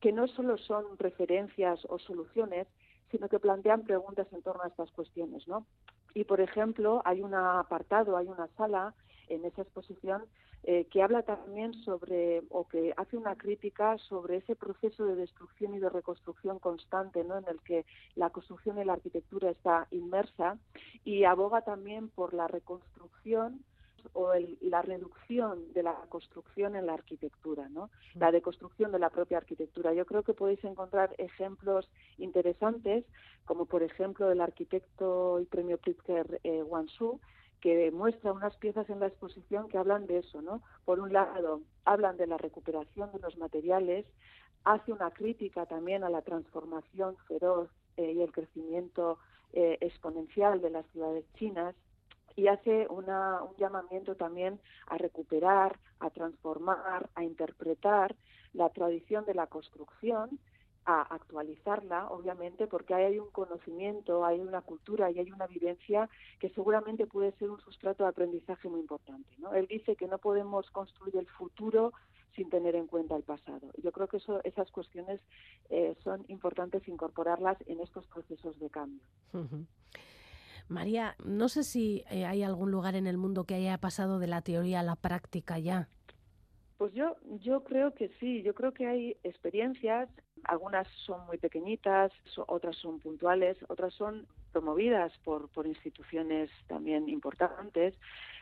que 0.00 0.12
no 0.12 0.28
solo 0.28 0.58
son 0.58 0.98
referencias 0.98 1.80
o 1.88 1.98
soluciones, 1.98 2.66
sino 3.10 3.28
que 3.28 3.38
plantean 3.38 3.82
preguntas 3.82 4.26
en 4.32 4.42
torno 4.42 4.62
a 4.62 4.68
estas 4.68 4.90
cuestiones, 4.92 5.46
¿no? 5.48 5.66
Y, 6.14 6.24
por 6.24 6.40
ejemplo, 6.40 7.02
hay 7.04 7.22
un 7.22 7.34
apartado, 7.34 8.16
hay 8.16 8.26
una 8.26 8.48
sala 8.56 8.94
en 9.28 9.44
esa 9.44 9.62
exposición 9.62 10.24
eh, 10.64 10.86
que 10.90 11.02
habla 11.02 11.22
también 11.22 11.72
sobre, 11.84 12.42
o 12.50 12.68
que 12.68 12.92
hace 12.96 13.16
una 13.16 13.34
crítica 13.36 13.96
sobre 13.96 14.36
ese 14.36 14.56
proceso 14.56 15.06
de 15.06 15.14
destrucción 15.14 15.74
y 15.74 15.78
de 15.78 15.88
reconstrucción 15.88 16.58
constante, 16.58 17.24
¿no? 17.24 17.38
En 17.38 17.48
el 17.48 17.60
que 17.60 17.86
la 18.14 18.30
construcción 18.30 18.78
y 18.78 18.84
la 18.84 18.94
arquitectura 18.94 19.50
está 19.50 19.86
inmersa 19.90 20.58
y 21.04 21.24
aboga 21.24 21.62
también 21.62 22.08
por 22.10 22.34
la 22.34 22.46
reconstrucción 22.46 23.64
o 24.12 24.32
la 24.60 24.82
reducción 24.82 25.72
de 25.72 25.82
la 25.82 25.94
construcción 26.08 26.76
en 26.76 26.86
la 26.86 26.94
arquitectura, 26.94 27.68
¿no? 27.68 27.90
la 28.14 28.32
deconstrucción 28.32 28.92
de 28.92 28.98
la 28.98 29.10
propia 29.10 29.38
arquitectura. 29.38 29.92
Yo 29.94 30.06
creo 30.06 30.22
que 30.22 30.34
podéis 30.34 30.62
encontrar 30.64 31.14
ejemplos 31.18 31.90
interesantes, 32.18 33.04
como 33.44 33.66
por 33.66 33.82
ejemplo 33.82 34.30
el 34.30 34.40
arquitecto 34.40 35.40
y 35.40 35.44
premio 35.46 35.78
Pritzker 35.78 36.40
eh, 36.44 36.62
Wansu, 36.62 37.20
que 37.60 37.90
muestra 37.90 38.32
unas 38.32 38.56
piezas 38.56 38.88
en 38.90 39.00
la 39.00 39.06
exposición 39.06 39.68
que 39.68 39.78
hablan 39.78 40.06
de 40.06 40.18
eso, 40.18 40.40
¿no? 40.40 40.62
Por 40.84 40.98
un 40.98 41.12
lado, 41.12 41.60
hablan 41.84 42.16
de 42.16 42.26
la 42.26 42.38
recuperación 42.38 43.12
de 43.12 43.18
los 43.18 43.36
materiales, 43.36 44.06
hace 44.64 44.92
una 44.92 45.10
crítica 45.10 45.66
también 45.66 46.04
a 46.04 46.10
la 46.10 46.22
transformación 46.22 47.16
feroz 47.28 47.68
eh, 47.96 48.12
y 48.12 48.22
el 48.22 48.32
crecimiento 48.32 49.18
eh, 49.52 49.78
exponencial 49.80 50.60
de 50.60 50.70
las 50.70 50.86
ciudades 50.92 51.24
chinas, 51.34 51.74
y 52.36 52.48
hace 52.48 52.86
una, 52.88 53.42
un 53.42 53.56
llamamiento 53.56 54.14
también 54.14 54.60
a 54.86 54.98
recuperar, 54.98 55.78
a 55.98 56.10
transformar, 56.10 57.08
a 57.14 57.24
interpretar 57.24 58.14
la 58.52 58.68
tradición 58.70 59.24
de 59.24 59.34
la 59.34 59.46
construcción, 59.46 60.38
a 60.86 61.02
actualizarla, 61.02 62.08
obviamente, 62.08 62.66
porque 62.66 62.94
hay 62.94 63.18
un 63.18 63.30
conocimiento, 63.30 64.24
hay 64.24 64.40
una 64.40 64.62
cultura 64.62 65.10
y 65.10 65.18
hay 65.18 65.30
una 65.30 65.46
vivencia 65.46 66.08
que 66.38 66.48
seguramente 66.50 67.06
puede 67.06 67.32
ser 67.32 67.50
un 67.50 67.60
sustrato 67.60 68.04
de 68.04 68.10
aprendizaje 68.10 68.68
muy 68.68 68.80
importante. 68.80 69.28
¿no? 69.38 69.52
Él 69.52 69.66
dice 69.66 69.94
que 69.94 70.06
no 70.06 70.18
podemos 70.18 70.70
construir 70.70 71.16
el 71.16 71.26
futuro 71.26 71.92
sin 72.34 72.48
tener 72.48 72.76
en 72.76 72.86
cuenta 72.86 73.16
el 73.16 73.22
pasado. 73.22 73.70
Yo 73.82 73.92
creo 73.92 74.08
que 74.08 74.18
eso, 74.18 74.40
esas 74.44 74.70
cuestiones 74.70 75.20
eh, 75.68 75.94
son 76.02 76.24
importantes 76.28 76.86
incorporarlas 76.88 77.58
en 77.66 77.80
estos 77.80 78.06
procesos 78.06 78.58
de 78.58 78.70
cambio. 78.70 79.02
María, 80.70 81.16
no 81.24 81.48
sé 81.48 81.64
si 81.64 82.04
eh, 82.10 82.24
hay 82.24 82.42
algún 82.42 82.70
lugar 82.70 82.94
en 82.94 83.06
el 83.06 83.18
mundo 83.18 83.44
que 83.44 83.54
haya 83.54 83.76
pasado 83.78 84.18
de 84.18 84.28
la 84.28 84.40
teoría 84.40 84.80
a 84.80 84.84
la 84.84 84.96
práctica 84.96 85.58
ya. 85.58 85.88
Pues 86.78 86.94
yo, 86.94 87.16
yo 87.40 87.64
creo 87.64 87.92
que 87.92 88.10
sí, 88.20 88.42
yo 88.42 88.54
creo 88.54 88.72
que 88.72 88.86
hay 88.86 89.16
experiencias, 89.22 90.08
algunas 90.44 90.88
son 91.04 91.26
muy 91.26 91.36
pequeñitas, 91.36 92.12
otras 92.46 92.76
son 92.76 93.00
puntuales, 93.00 93.58
otras 93.68 93.92
son 93.94 94.26
promovidas 94.52 95.12
por, 95.24 95.48
por 95.48 95.66
instituciones 95.66 96.50
también 96.66 97.08
importantes, 97.08 97.94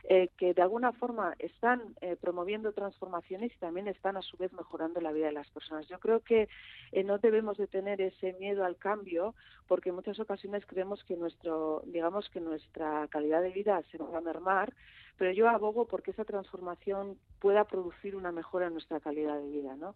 eh, 0.05 0.31
que 0.39 0.55
de 0.55 0.63
alguna 0.63 0.93
forma 0.93 1.35
están 1.39 1.95
eh, 2.01 2.17
promoviendo 2.21 2.73
transformaciones 2.73 3.53
y 3.55 3.59
también 3.59 3.89
están 3.89 4.17
a 4.17 4.23
su 4.23 4.37
vez 4.37 4.53
mejorando 4.53 5.01
la 5.01 5.13
vida 5.13 5.27
de 5.27 5.33
las 5.33 5.51
personas. 5.51 5.87
Yo 5.89 5.99
creo 5.99 6.21
que 6.21 6.49
eh, 6.93 7.05
no 7.05 7.19
debemos 7.19 7.59
de 7.59 7.67
tener 7.67 8.01
ese 8.01 8.33
miedo 8.35 8.65
al 8.65 8.77
cambio, 8.77 9.35
porque 9.67 9.91
en 9.91 9.97
muchas 9.97 10.19
ocasiones 10.19 10.65
creemos 10.67 11.05
que 11.05 11.17
nuestro, 11.17 11.83
digamos 11.87 12.29
que 12.31 12.41
nuestra 12.41 13.07
calidad 13.09 13.43
de 13.43 13.51
vida 13.51 13.83
se 13.91 13.99
va 13.99 14.19
a 14.19 14.23
mermar, 14.23 14.73
pero 15.19 15.33
yo 15.33 15.49
abogo 15.49 15.87
porque 15.87 16.13
esa 16.13 16.25
transformación 16.25 17.19
pueda 17.41 17.65
producir 17.65 18.15
una 18.15 18.33
mejora 18.33 18.69
en 18.69 18.75
nuestra 18.75 19.01
calidad 19.01 19.37
de 19.37 19.49
vida, 19.49 19.75
¿no? 19.75 19.95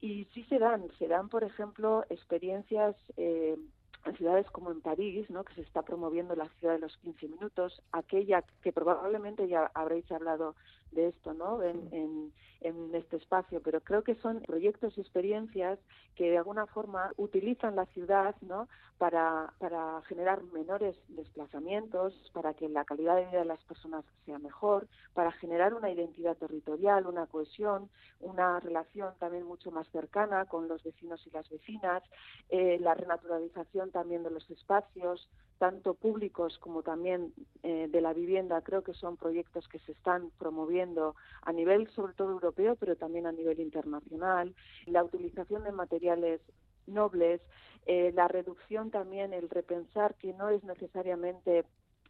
Y 0.00 0.26
sí 0.34 0.44
se 0.48 0.58
dan, 0.58 0.90
se 0.98 1.06
dan, 1.06 1.28
por 1.28 1.44
ejemplo, 1.44 2.04
experiencias 2.10 2.96
eh, 3.16 3.56
en 4.04 4.16
ciudades 4.16 4.50
como 4.50 4.70
en 4.70 4.80
París, 4.80 5.28
¿no? 5.30 5.44
que 5.44 5.54
se 5.54 5.62
está 5.62 5.82
promoviendo 5.82 6.34
la 6.36 6.48
ciudad 6.60 6.74
de 6.74 6.80
los 6.80 6.96
15 6.98 7.28
minutos, 7.28 7.82
aquella 7.92 8.44
que 8.62 8.72
probablemente 8.72 9.48
ya 9.48 9.70
habréis 9.74 10.10
hablado 10.12 10.54
de 10.92 11.08
esto 11.08 11.34
¿no? 11.34 11.62
En, 11.62 11.88
en, 11.92 12.32
en, 12.60 12.94
este 12.94 13.16
espacio, 13.16 13.60
pero 13.62 13.80
creo 13.80 14.02
que 14.02 14.14
son 14.16 14.40
proyectos 14.42 14.96
y 14.96 15.00
experiencias 15.00 15.78
que 16.14 16.30
de 16.30 16.38
alguna 16.38 16.66
forma 16.66 17.10
utilizan 17.16 17.76
la 17.76 17.86
ciudad 17.86 18.36
¿no? 18.40 18.68
para, 18.98 19.52
para 19.58 20.00
generar 20.02 20.42
menores 20.44 20.96
desplazamientos, 21.08 22.14
para 22.32 22.54
que 22.54 22.68
la 22.68 22.84
calidad 22.84 23.16
de 23.16 23.26
vida 23.26 23.40
de 23.40 23.44
las 23.44 23.62
personas 23.64 24.04
sea 24.24 24.38
mejor, 24.38 24.86
para 25.14 25.32
generar 25.32 25.74
una 25.74 25.90
identidad 25.90 26.36
territorial, 26.36 27.06
una 27.06 27.26
cohesión, 27.26 27.90
una 28.20 28.60
relación 28.60 29.12
también 29.18 29.44
mucho 29.44 29.70
más 29.70 29.88
cercana 29.88 30.46
con 30.46 30.68
los 30.68 30.82
vecinos 30.84 31.26
y 31.26 31.30
las 31.30 31.48
vecinas, 31.50 32.02
eh, 32.48 32.78
la 32.80 32.94
renaturalización 32.94 33.90
también 33.94 34.24
de 34.24 34.30
los 34.30 34.50
espacios, 34.50 35.30
tanto 35.58 35.94
públicos 35.94 36.58
como 36.58 36.82
también 36.82 37.32
eh, 37.62 37.88
de 37.88 38.00
la 38.00 38.12
vivienda, 38.12 38.60
creo 38.60 38.82
que 38.82 38.92
son 38.92 39.16
proyectos 39.16 39.68
que 39.68 39.78
se 39.78 39.92
están 39.92 40.30
promoviendo 40.36 41.14
a 41.42 41.52
nivel 41.52 41.88
sobre 41.92 42.12
todo 42.12 42.32
europeo, 42.32 42.76
pero 42.76 42.96
también 42.96 43.26
a 43.26 43.32
nivel 43.32 43.60
internacional. 43.60 44.54
La 44.86 45.04
utilización 45.04 45.62
de 45.64 45.72
materiales 45.72 46.40
nobles, 46.86 47.40
eh, 47.86 48.12
la 48.14 48.28
reducción 48.28 48.90
también, 48.90 49.32
el 49.32 49.48
repensar 49.48 50.16
que 50.16 50.34
no 50.34 50.50
es 50.50 50.62
necesariamente 50.64 51.64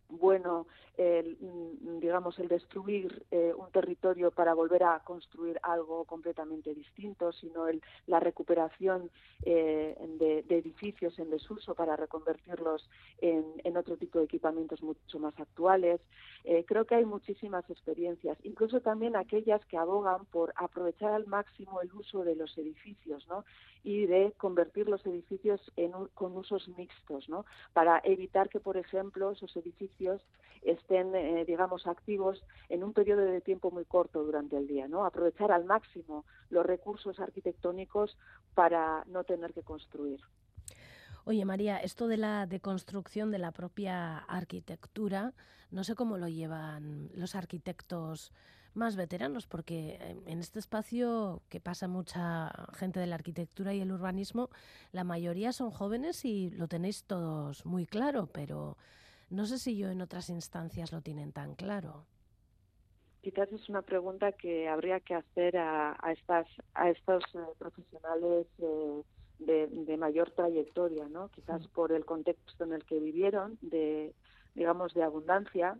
bueno, 0.09 0.67
el, 0.97 1.37
mm, 1.41 1.99
digamos, 2.01 2.39
el 2.39 2.49
destruir 2.49 3.25
eh, 3.31 3.53
un 3.57 3.71
territorio 3.71 4.31
para 4.31 4.55
volver 4.55 4.85
a 4.85 5.01
construir 5.01 5.59
algo 5.63 6.05
completamente 6.05 6.75
distinto, 6.75 7.33
sino 7.33 7.67
el, 7.69 7.83
la 8.07 8.21
recuperación 8.21 9.11
eh, 9.45 9.97
de, 10.19 10.45
edificios 10.49 11.19
en 11.19 11.31
desuso 11.31 11.75
para 11.75 11.97
reconvertirlos 11.97 12.89
en, 13.19 13.77
otro 13.77 13.97
tipo 13.97 14.19
de 14.19 14.27
equipamientos 14.27 14.83
mucho 14.83 15.19
más 15.19 15.39
actuales. 15.41 16.01
Eh, 16.45 16.65
creo 16.67 16.85
que 16.85 16.95
hay 16.95 17.05
muchísimas 17.05 17.69
experiencias, 17.69 18.39
incluso 18.45 18.81
también 18.81 19.17
aquellas 19.17 19.65
que 19.67 19.77
abogan 19.77 20.25
por 20.27 20.53
aprovechar 20.57 21.13
al 21.13 21.27
máximo 21.27 21.81
el 21.81 21.93
uso 21.93 22.23
de 22.23 22.37
los 22.37 22.57
edificios, 22.57 23.27
¿no? 23.27 23.45
y 23.85 24.07
de 24.07 24.33
convertir 24.39 24.89
los 24.89 25.05
edificios 25.05 25.61
en 25.77 25.93
con 26.15 26.35
usos 26.37 26.67
mixtos, 26.77 27.29
¿no? 27.29 27.45
Para 27.75 28.01
evitar 28.03 28.49
que, 28.49 28.59
por 28.59 28.79
ejemplo, 28.79 29.31
esos 29.31 29.55
edificios 29.57 29.94
estén, 30.63 31.15
eh, 31.15 31.45
digamos, 31.45 31.87
activos 31.87 32.43
en 32.69 32.83
un 32.83 32.93
periodo 32.93 33.23
de 33.23 33.41
tiempo 33.41 33.71
muy 33.71 33.85
corto 33.85 34.25
durante 34.25 34.57
el 34.57 34.67
día, 34.67 34.89
¿no? 34.89 35.05
Aprovechar 35.05 35.53
al 35.53 35.65
máximo 35.65 36.25
los 36.51 36.65
recursos 36.65 37.21
arquitectónicos 37.21 38.17
para 38.55 39.05
no 39.07 39.25
tener 39.25 39.53
que 39.53 39.63
construir. 39.63 40.21
Oye, 41.27 41.45
María, 41.45 41.79
esto 41.79 42.07
de 42.07 42.19
la 42.19 42.47
deconstrucción 42.47 43.31
de 43.31 43.39
la 43.39 43.53
propia 43.53 44.19
arquitectura, 44.19 45.33
no 45.71 45.85
sé 45.85 45.95
cómo 45.95 46.19
lo 46.19 46.29
llevan 46.29 47.11
los 47.15 47.35
arquitectos 47.35 48.33
más 48.75 48.97
veteranos, 48.97 49.47
porque 49.47 49.99
en 50.27 50.41
este 50.41 50.59
espacio 50.59 51.43
que 51.49 51.61
pasa 51.61 51.89
mucha 51.89 52.51
gente 52.75 53.01
de 53.01 53.07
la 53.07 53.15
arquitectura 53.15 53.73
y 53.73 53.81
el 53.81 53.93
urbanismo, 53.93 54.51
la 54.93 55.05
mayoría 55.05 55.53
son 55.53 55.71
jóvenes 55.71 56.25
y 56.25 56.51
lo 56.51 56.67
tenéis 56.69 57.05
todos 57.05 57.65
muy 57.65 57.87
claro, 57.87 58.27
pero 58.27 58.77
no 59.35 59.47
sé 59.47 59.59
si 59.59 59.77
yo 59.77 59.91
en 59.91 60.01
otras 60.01 60.31
instancias 60.31 60.93
lo 60.93 61.01
tienen 61.01 61.33
tan 61.33 61.55
claro. 61.55 62.07
Quizás 63.23 63.51
es 63.53 63.69
una 63.69 63.83
pregunta 63.83 64.33
que 64.33 64.69
habría 64.69 65.01
que 65.01 65.15
hacer 65.15 65.57
a, 65.57 65.97
estas, 66.13 66.47
a 66.75 66.91
estos 66.91 67.25
eh, 67.35 67.39
profesionales 67.59 68.47
eh, 68.59 69.03
de, 69.39 69.67
de, 69.69 69.97
mayor 69.97 70.31
trayectoria, 70.33 71.09
¿no? 71.09 71.29
Quizás 71.31 71.67
por 71.69 71.93
el 71.93 72.05
contexto 72.05 72.65
en 72.65 72.75
el 72.75 72.85
que 72.85 72.99
vivieron, 72.99 73.59
de 73.63 74.15
digamos 74.55 74.93
de 74.95 75.03
abundancia, 75.03 75.77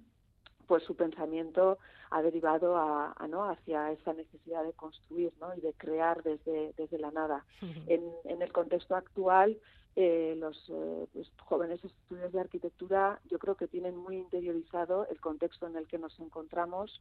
pues 0.67 0.83
su 0.85 0.97
pensamiento 0.97 1.79
ha 2.11 2.23
derivado 2.23 2.77
a, 2.77 3.13
a, 3.17 3.29
¿no? 3.29 3.45
hacia 3.45 3.93
esa 3.93 4.13
necesidad 4.13 4.65
de 4.65 4.73
construir 4.73 5.33
¿no? 5.41 5.55
y 5.55 5.61
de 5.61 5.73
crear 5.75 6.23
desde, 6.23 6.73
desde 6.77 6.99
la 6.99 7.11
nada. 7.11 7.45
En, 7.87 8.03
en 8.25 8.43
el 8.43 8.53
contexto 8.53 8.97
actual, 8.97 9.59
eh, 9.97 10.35
los 10.39 10.69
eh, 10.71 11.07
pues, 11.13 11.31
jóvenes 11.39 11.85
estudiantes 11.85 12.33
de 12.33 12.41
arquitectura 12.41 13.21
yo 13.31 13.39
creo 13.39 13.57
que 13.57 13.69
tienen 13.69 13.97
muy 13.97 14.17
interiorizado 14.17 15.07
el 15.09 15.21
contexto 15.21 15.67
en 15.67 15.77
el 15.77 15.87
que 15.87 15.99
nos 15.99 16.19
encontramos 16.19 17.01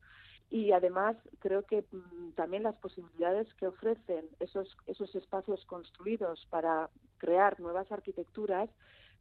y 0.50 0.72
además 0.72 1.16
creo 1.40 1.64
que 1.64 1.86
mm, 1.92 2.32
también 2.36 2.64
las 2.64 2.76
posibilidades 2.76 3.52
que 3.56 3.68
ofrecen 3.68 4.28
esos, 4.40 4.78
esos 4.86 5.14
espacios 5.16 5.66
construidos 5.66 6.46
para 6.52 6.90
crear 7.18 7.60
nuevas 7.60 7.92
arquitecturas 7.92 8.70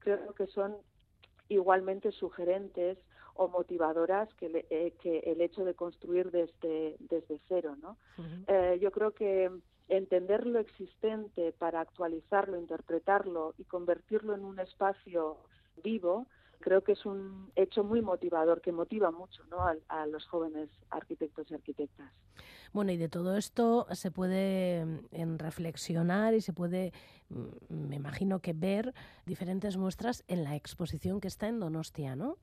creo 0.00 0.34
que 0.34 0.46
son 0.48 0.76
igualmente 1.48 2.12
sugerentes 2.12 2.98
o 3.34 3.48
motivadoras 3.48 4.32
que, 4.34 4.48
le, 4.48 4.66
eh, 4.70 4.94
que 5.00 5.20
el 5.20 5.40
hecho 5.40 5.64
de 5.64 5.74
construir 5.74 6.30
desde, 6.30 6.96
desde 6.98 7.40
cero. 7.48 7.76
¿no? 7.80 7.96
eh, 8.46 8.78
yo 8.80 8.90
creo 8.90 9.12
que 9.12 9.50
entender 9.88 10.46
lo 10.46 10.58
existente 10.58 11.52
para 11.52 11.80
actualizarlo, 11.80 12.58
interpretarlo 12.58 13.54
y 13.58 13.64
convertirlo 13.64 14.34
en 14.34 14.44
un 14.44 14.58
espacio 14.58 15.38
vivo, 15.82 16.26
creo 16.60 16.82
que 16.82 16.92
es 16.92 17.04
un 17.04 17.50
hecho 17.56 17.84
muy 17.84 18.00
motivador, 18.00 18.62
que 18.62 18.72
motiva 18.72 19.10
mucho 19.10 19.44
¿no? 19.50 19.58
a, 19.88 20.06
los 20.06 20.26
jóvenes 20.26 20.70
arquitectos 20.90 21.50
y 21.50 21.54
arquitectas. 21.54 22.10
Bueno, 22.72 22.92
y 22.92 22.96
de 22.96 23.10
todo 23.10 23.36
esto 23.36 23.86
se 23.92 24.10
puede 24.10 24.84
mm, 24.84 24.98
en 25.10 25.38
reflexionar 25.38 26.32
y 26.32 26.40
se 26.40 26.54
puede, 26.54 26.92
mm, 27.28 27.88
me 27.88 27.96
imagino 27.96 28.40
que 28.40 28.54
ver 28.54 28.94
diferentes 29.26 29.76
muestras 29.76 30.24
en 30.28 30.44
la 30.44 30.56
exposición 30.56 31.20
que 31.20 31.28
está 31.28 31.48
en 31.48 31.60
Donostia, 31.60 32.16
¿no? 32.16 32.38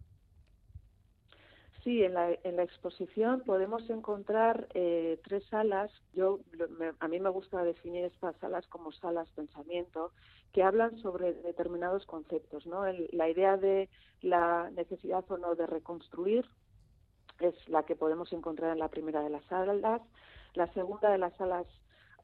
Sí, 1.84 2.04
en 2.04 2.14
la, 2.14 2.32
en 2.44 2.58
la 2.58 2.64
exposición 2.64 3.42
podemos 3.46 3.90
encontrar 3.90 4.68
eh, 4.74 5.20
tres 5.24 5.46
salas. 5.46 5.90
Yo 6.14 6.40
me, 6.78 6.92
a 7.00 7.08
mí 7.08 7.20
me 7.20 7.30
gusta 7.30 7.64
definir 7.64 8.04
estas 8.04 8.36
salas 8.38 8.68
como 8.68 8.92
salas 8.92 9.30
pensamiento 9.30 10.12
que 10.52 10.64
hablan 10.64 10.98
sobre 10.98 11.34
determinados 11.34 12.06
conceptos, 12.06 12.66
¿no? 12.66 12.86
El, 12.86 13.08
la 13.14 13.30
idea 13.30 13.56
de 13.56 13.88
la 14.22 14.70
necesidad 14.72 15.24
o 15.30 15.38
no 15.38 15.56
de 15.56 15.68
reconstruir 15.68 16.46
es 17.40 17.56
la 17.70 17.84
que 17.84 17.96
podemos 17.96 18.34
encontrar 18.34 18.74
en 18.74 18.80
la 18.80 18.90
primera 18.90 19.22
de 19.22 19.30
las 19.30 19.46
salas. 19.46 20.02
La 20.56 20.68
segunda 20.74 21.10
de 21.10 21.18
las 21.18 21.34
salas 21.38 21.68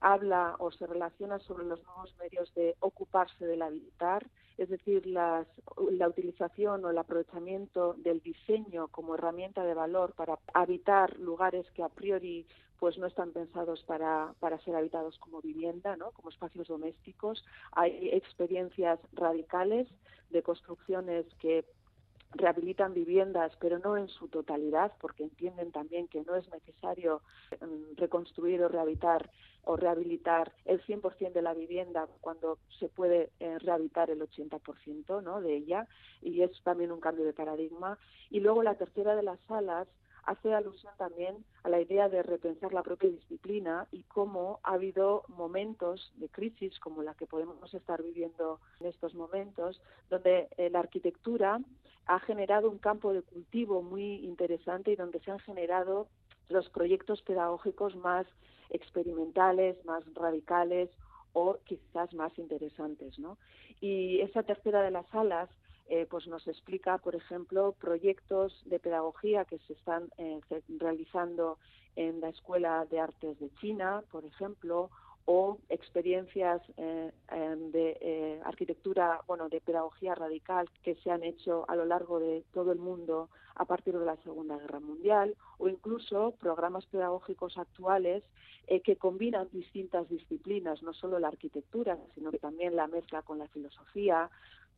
habla 0.01 0.55
o 0.59 0.71
se 0.71 0.87
relaciona 0.87 1.39
sobre 1.39 1.65
los 1.65 1.83
nuevos 1.83 2.15
medios 2.19 2.53
de 2.55 2.75
ocuparse 2.79 3.45
del 3.45 3.61
habitar, 3.61 4.25
es 4.57 4.69
decir, 4.69 5.05
las, 5.05 5.47
la 5.91 6.07
utilización 6.07 6.85
o 6.85 6.89
el 6.89 6.97
aprovechamiento 6.97 7.93
del 7.95 8.21
diseño 8.21 8.87
como 8.87 9.15
herramienta 9.15 9.63
de 9.63 9.73
valor 9.73 10.13
para 10.13 10.39
habitar 10.53 11.17
lugares 11.19 11.69
que 11.71 11.83
a 11.83 11.89
priori 11.89 12.45
pues 12.79 12.97
no 12.97 13.07
están 13.07 13.31
pensados 13.31 13.83
para, 13.83 14.33
para 14.39 14.59
ser 14.59 14.75
habitados 14.75 15.17
como 15.19 15.41
vivienda, 15.41 15.95
¿no? 15.95 16.11
como 16.11 16.29
espacios 16.29 16.67
domésticos. 16.67 17.43
Hay 17.71 18.09
experiencias 18.09 18.99
radicales 19.13 19.87
de 20.29 20.43
construcciones 20.43 21.25
que 21.39 21.65
rehabilitan 22.35 22.93
viviendas, 22.93 23.51
pero 23.59 23.79
no 23.79 23.97
en 23.97 24.07
su 24.07 24.27
totalidad, 24.27 24.91
porque 24.99 25.23
entienden 25.23 25.71
también 25.71 26.07
que 26.07 26.23
no 26.23 26.35
es 26.35 26.49
necesario 26.49 27.21
um, 27.61 27.95
reconstruir 27.95 28.61
o 28.63 28.67
rehabilitar 28.67 29.29
o 29.67 29.75
rehabilitar 29.75 30.53
el 30.65 30.81
100% 30.85 31.33
de 31.33 31.41
la 31.41 31.53
vivienda 31.53 32.07
cuando 32.21 32.59
se 32.79 32.87
puede 32.87 33.31
eh, 33.39 33.57
rehabilitar 33.59 34.11
el 34.11 34.21
80% 34.21 35.23
¿no? 35.23 35.41
de 35.41 35.55
ella, 35.55 35.87
y 36.21 36.41
es 36.41 36.51
también 36.63 36.91
un 36.91 36.99
cambio 36.99 37.25
de 37.25 37.33
paradigma. 37.33 37.97
Y 38.29 38.41
luego 38.41 38.61
la 38.61 38.75
tercera 38.75 39.15
de 39.15 39.23
las 39.23 39.39
salas 39.47 39.87
hace 40.25 40.53
alusión 40.53 40.93
también 40.97 41.45
a 41.63 41.69
la 41.69 41.79
idea 41.79 42.09
de 42.09 42.23
repensar 42.23 42.73
la 42.73 42.83
propia 42.83 43.09
disciplina 43.09 43.87
y 43.91 44.03
cómo 44.03 44.59
ha 44.63 44.73
habido 44.73 45.23
momentos 45.27 46.11
de 46.15 46.29
crisis 46.29 46.79
como 46.79 47.03
la 47.03 47.13
que 47.13 47.27
podemos 47.27 47.73
estar 47.73 48.01
viviendo 48.01 48.59
en 48.79 48.87
estos 48.87 49.13
momentos, 49.13 49.81
donde 50.09 50.47
eh, 50.57 50.69
la 50.69 50.79
arquitectura 50.79 51.59
ha 52.07 52.19
generado 52.19 52.69
un 52.69 52.77
campo 52.77 53.13
de 53.13 53.21
cultivo 53.21 53.81
muy 53.81 54.25
interesante 54.25 54.91
y 54.91 54.95
donde 54.95 55.19
se 55.19 55.31
han 55.31 55.39
generado 55.39 56.07
los 56.49 56.69
proyectos 56.69 57.21
pedagógicos 57.23 57.95
más 57.95 58.27
experimentales, 58.69 59.83
más 59.85 60.03
radicales 60.13 60.89
o 61.33 61.57
quizás 61.65 62.13
más 62.13 62.37
interesantes, 62.37 63.17
¿no? 63.19 63.37
Y 63.81 64.21
esa 64.21 64.43
tercera 64.43 64.81
de 64.81 64.91
las 64.91 65.07
salas 65.07 65.49
eh, 65.87 66.07
pues 66.09 66.25
nos 66.27 66.47
explica, 66.47 66.97
por 66.97 67.15
ejemplo, 67.15 67.73
proyectos 67.79 68.59
de 68.65 68.79
pedagogía 68.79 69.45
que 69.45 69.59
se 69.59 69.73
están 69.73 70.09
eh, 70.17 70.39
realizando 70.79 71.59
en 71.95 72.21
la 72.21 72.29
Escuela 72.29 72.85
de 72.89 72.99
Artes 72.99 73.39
de 73.39 73.51
China, 73.61 74.03
por 74.11 74.25
ejemplo, 74.25 74.89
o 75.25 75.57
experiencias 75.69 76.61
eh, 76.77 77.11
de 77.71 77.97
eh, 77.99 78.41
arquitectura, 78.45 79.21
bueno, 79.27 79.49
de 79.49 79.59
pedagogía 79.59 80.13
radical 80.13 80.69
que 80.83 80.95
se 80.95 81.09
han 81.09 81.23
hecho 81.23 81.65
a 81.67 81.75
lo 81.75 81.85
largo 81.85 82.19
de 82.19 82.43
todo 82.53 82.71
el 82.71 82.79
mundo 82.79 83.29
a 83.55 83.65
partir 83.65 83.97
de 83.97 84.05
la 84.05 84.17
Segunda 84.17 84.57
Guerra 84.57 84.79
Mundial, 84.79 85.35
o 85.57 85.67
incluso 85.67 86.35
programas 86.39 86.85
pedagógicos 86.87 87.57
actuales 87.57 88.23
eh, 88.67 88.81
que 88.81 88.97
combinan 88.97 89.49
distintas 89.51 90.07
disciplinas, 90.09 90.83
no 90.83 90.93
solo 90.93 91.19
la 91.19 91.29
arquitectura, 91.29 91.97
sino 92.13 92.31
que 92.31 92.39
también 92.39 92.75
la 92.75 92.87
mezcla 92.87 93.21
con 93.21 93.39
la 93.39 93.47
filosofía, 93.47 94.29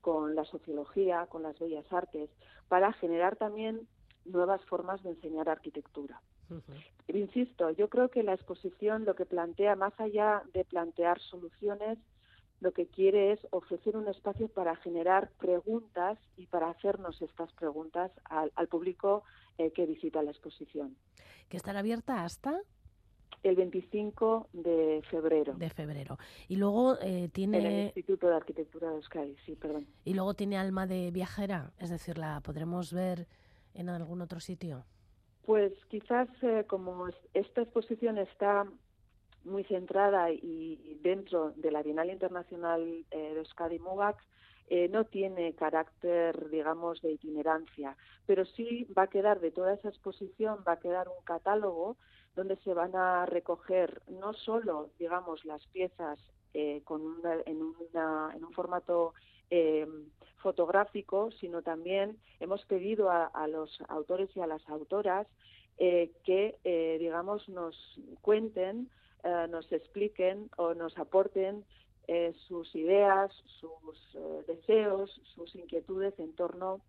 con 0.02 0.36
la 0.36 0.46
sociología, 0.46 1.26
con 1.28 1.44
las 1.44 1.58
bellas 1.60 1.92
artes, 1.92 2.30
para 2.70 2.94
generar 2.94 3.36
también 3.36 3.88
nuevas 4.26 4.64
formas 4.66 5.02
de 5.04 5.10
enseñar 5.10 5.50
arquitectura. 5.50 6.22
Uh 6.50 6.56
-huh. 6.56 7.16
Insisto, 7.16 7.72
yo 7.72 7.90
creo 7.90 8.10
que 8.10 8.24
la 8.24 8.34
exposición 8.34 9.06
lo 9.06 9.16
que 9.16 9.26
plantea, 9.26 9.76
más 9.76 9.98
allá 10.00 10.44
de 10.54 10.66
plantear 10.66 11.20
soluciones, 11.20 11.98
lo 12.60 12.72
que 12.74 12.88
quiere 12.88 13.34
es 13.34 13.40
ofrecer 13.52 13.96
un 13.96 14.08
espacio 14.08 14.48
para 14.48 14.76
generar 14.78 15.30
preguntas 15.40 16.18
y 16.36 16.48
para 16.48 16.70
hacernos 16.70 17.22
estas 17.22 17.52
preguntas 17.54 18.12
al, 18.26 18.52
al 18.56 18.68
público 18.68 19.24
eh, 19.58 19.72
que 19.72 19.86
visita 19.86 20.24
la 20.24 20.32
exposición. 20.32 20.98
¿Que 21.50 21.58
estará 21.58 21.80
abierta 21.80 22.24
hasta? 22.26 22.60
el 23.44 23.56
25 23.56 24.50
de 24.54 25.02
febrero. 25.10 25.54
De 25.54 25.70
febrero. 25.70 26.18
Y 26.48 26.56
luego 26.56 26.98
eh, 27.02 27.30
tiene... 27.32 27.60
En 27.60 27.66
el 27.66 27.86
Instituto 27.86 28.28
de 28.28 28.36
Arquitectura 28.36 28.90
de 28.90 28.96
Euskadi, 28.96 29.36
sí, 29.46 29.56
perdón. 29.56 29.88
Y 30.06 30.14
luego 30.14 30.34
tiene 30.34 30.58
alma 30.58 30.88
de 30.88 31.12
viajera, 31.12 31.72
es 31.78 31.90
decir, 31.90 32.18
la 32.18 32.42
podremos 32.42 32.92
ver 32.92 33.28
en 33.74 33.90
algún 33.90 34.22
otro 34.22 34.40
sitio. 34.40 34.86
Pues 35.48 35.72
quizás 35.88 36.28
eh, 36.42 36.66
como 36.68 37.08
esta 37.34 37.62
exposición 37.62 38.18
está 38.18 38.66
muy 39.46 39.64
centrada 39.64 40.30
y 40.30 41.00
dentro 41.02 41.52
de 41.52 41.72
la 41.72 41.82
Bienal 41.84 42.10
Internacional 42.10 43.06
eh, 43.12 43.18
de 43.18 43.40
Euskadi 43.40 43.80
eh, 44.68 44.90
no 44.90 45.06
tiene 45.06 45.56
carácter, 45.56 46.50
digamos, 46.50 47.02
de 47.02 47.14
itinerancia, 47.14 47.96
pero 48.26 48.44
sí 48.44 48.88
va 48.98 49.04
a 49.04 49.08
quedar 49.08 49.40
de 49.40 49.52
toda 49.52 49.74
esa 49.74 49.88
exposición, 49.88 50.66
va 50.68 50.74
a 50.74 50.80
quedar 50.82 51.08
un 51.08 51.24
catálogo 51.24 51.96
donde 52.36 52.58
se 52.58 52.74
van 52.74 52.94
a 52.98 53.26
recoger 53.26 54.02
no 54.10 54.34
solo, 54.34 54.90
digamos, 55.00 55.46
las 55.46 55.66
piezas 55.68 56.20
eh, 56.54 56.82
con 56.84 57.02
una, 57.02 57.36
en, 57.46 57.62
una, 57.62 58.34
en 58.36 58.44
un 58.44 58.52
formato 58.52 59.14
eh, 59.50 59.88
fotográfico, 60.38 61.32
sino 61.40 61.62
también 61.62 62.18
hemos 62.40 62.64
pedido 62.66 63.10
a, 63.10 63.48
los 63.48 63.70
autores 63.90 64.30
y 64.36 64.40
a 64.40 64.48
las 64.48 64.68
autoras 64.70 65.28
eh, 65.78 66.12
que, 66.24 66.56
eh, 66.64 66.98
digamos, 67.00 67.48
nos 67.50 67.76
cuenten, 68.22 68.90
eh, 69.24 69.48
nos 69.50 69.72
expliquen 69.72 70.50
o 70.58 70.74
nos 70.74 70.98
aporten 70.98 71.66
eh, 72.08 72.34
sus 72.48 72.74
ideas, 72.76 73.32
sus 73.60 74.18
deseos, 74.48 75.20
sus 75.36 75.54
inquietudes 75.56 76.18
en 76.20 76.34
torno 76.34 76.76
a 76.76 76.80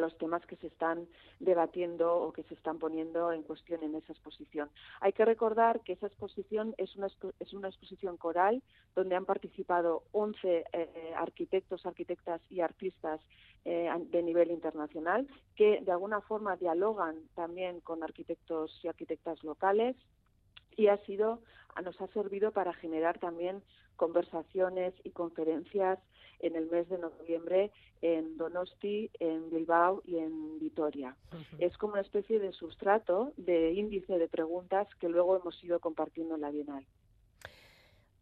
los 0.00 0.16
temas 0.18 0.44
que 0.46 0.56
se 0.56 0.66
están 0.68 1.06
debatiendo 1.40 2.16
o 2.16 2.32
que 2.32 2.42
se 2.44 2.54
están 2.54 2.78
poniendo 2.78 3.32
en 3.32 3.42
cuestión 3.42 3.82
en 3.82 3.94
esa 3.94 4.12
exposición. 4.12 4.70
Hay 5.00 5.12
que 5.12 5.24
recordar 5.24 5.80
que 5.80 5.92
esa 5.92 6.06
exposición 6.06 6.74
es 6.78 6.94
una, 6.96 7.08
es 7.40 7.52
una 7.52 7.68
exposición 7.68 8.16
coral 8.16 8.62
donde 8.94 9.16
han 9.16 9.24
participado 9.24 10.04
11 10.12 10.64
eh, 10.72 11.14
arquitectos, 11.16 11.86
arquitectas 11.86 12.40
y 12.50 12.60
artistas 12.60 13.20
eh, 13.64 13.90
de 14.10 14.22
nivel 14.22 14.50
internacional 14.50 15.26
que 15.56 15.80
de 15.80 15.92
alguna 15.92 16.20
forma 16.20 16.56
dialogan 16.56 17.16
también 17.34 17.80
con 17.80 18.02
arquitectos 18.02 18.78
y 18.82 18.88
arquitectas 18.88 19.42
locales 19.42 19.96
y 20.76 20.88
ha 20.88 20.98
sido 21.06 21.40
nos 21.82 22.00
ha 22.00 22.06
servido 22.08 22.52
para 22.52 22.72
generar 22.74 23.18
también 23.18 23.62
conversaciones 23.96 24.94
y 25.04 25.10
conferencias 25.10 25.98
en 26.40 26.56
el 26.56 26.66
mes 26.70 26.88
de 26.88 26.98
noviembre 26.98 27.72
en 28.02 28.36
Donosti, 28.36 29.10
en 29.18 29.50
Bilbao 29.50 30.02
y 30.04 30.18
en 30.18 30.58
Vitoria. 30.58 31.16
Uh 31.32 31.36
-huh. 31.36 31.56
Es 31.58 31.76
como 31.78 31.94
una 31.94 32.02
especie 32.02 32.38
de 32.38 32.52
sustrato, 32.52 33.32
de 33.36 33.72
índice 33.72 34.18
de 34.18 34.28
preguntas 34.28 34.86
que 35.00 35.08
luego 35.08 35.36
hemos 35.36 35.62
ido 35.64 35.80
compartiendo 35.80 36.34
en 36.34 36.40
la 36.42 36.50
Bienal. 36.50 36.86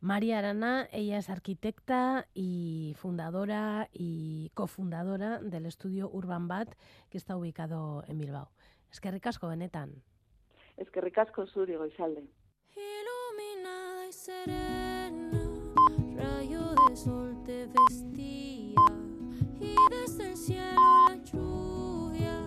María 0.03 0.41
Arana, 0.41 0.89
ella 0.91 1.19
es 1.19 1.31
arquitecta 1.31 2.27
y 2.35 2.95
fundadora 2.97 3.89
y 3.93 4.51
cofundadora 4.55 5.41
del 5.41 5.65
estudio 5.65 6.11
Urban 6.11 6.49
Bat, 6.49 6.75
que 7.09 7.19
está 7.19 7.37
ubicado 7.37 8.03
en 8.09 8.19
Bilbao. 8.19 8.51
Es 8.91 9.01
que 9.01 9.13
ricasco 9.13 9.47
benetan. 9.47 10.03
Es 10.77 10.91
que 10.91 11.01
ricasco 11.01 11.47
zuri 11.47 11.77
goizalde. 11.77 12.25
Iluminada 12.75 14.09
y 14.09 14.13
serena, 14.13 14.92
vestía 17.67 18.75
y 19.61 19.75
desde 19.91 20.31
el 20.31 20.37
cielo 20.37 20.81
la 21.09 21.17
lluvia 21.23 22.41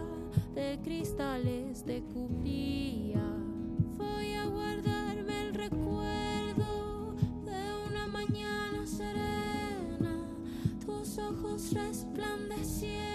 de 0.54 0.80
cristales 0.84 1.84
te 1.84 2.02
cubría. 2.04 3.24
Voy 3.98 4.34
a 4.34 4.46
guardarme 4.46 5.42
el 5.42 5.54
recuerdo 5.54 7.16
de 7.46 7.90
una 7.90 8.08
mañana 8.08 8.86
serena, 8.86 10.28
tus 10.86 11.18
ojos 11.18 11.74
resplandecientes 11.74 13.15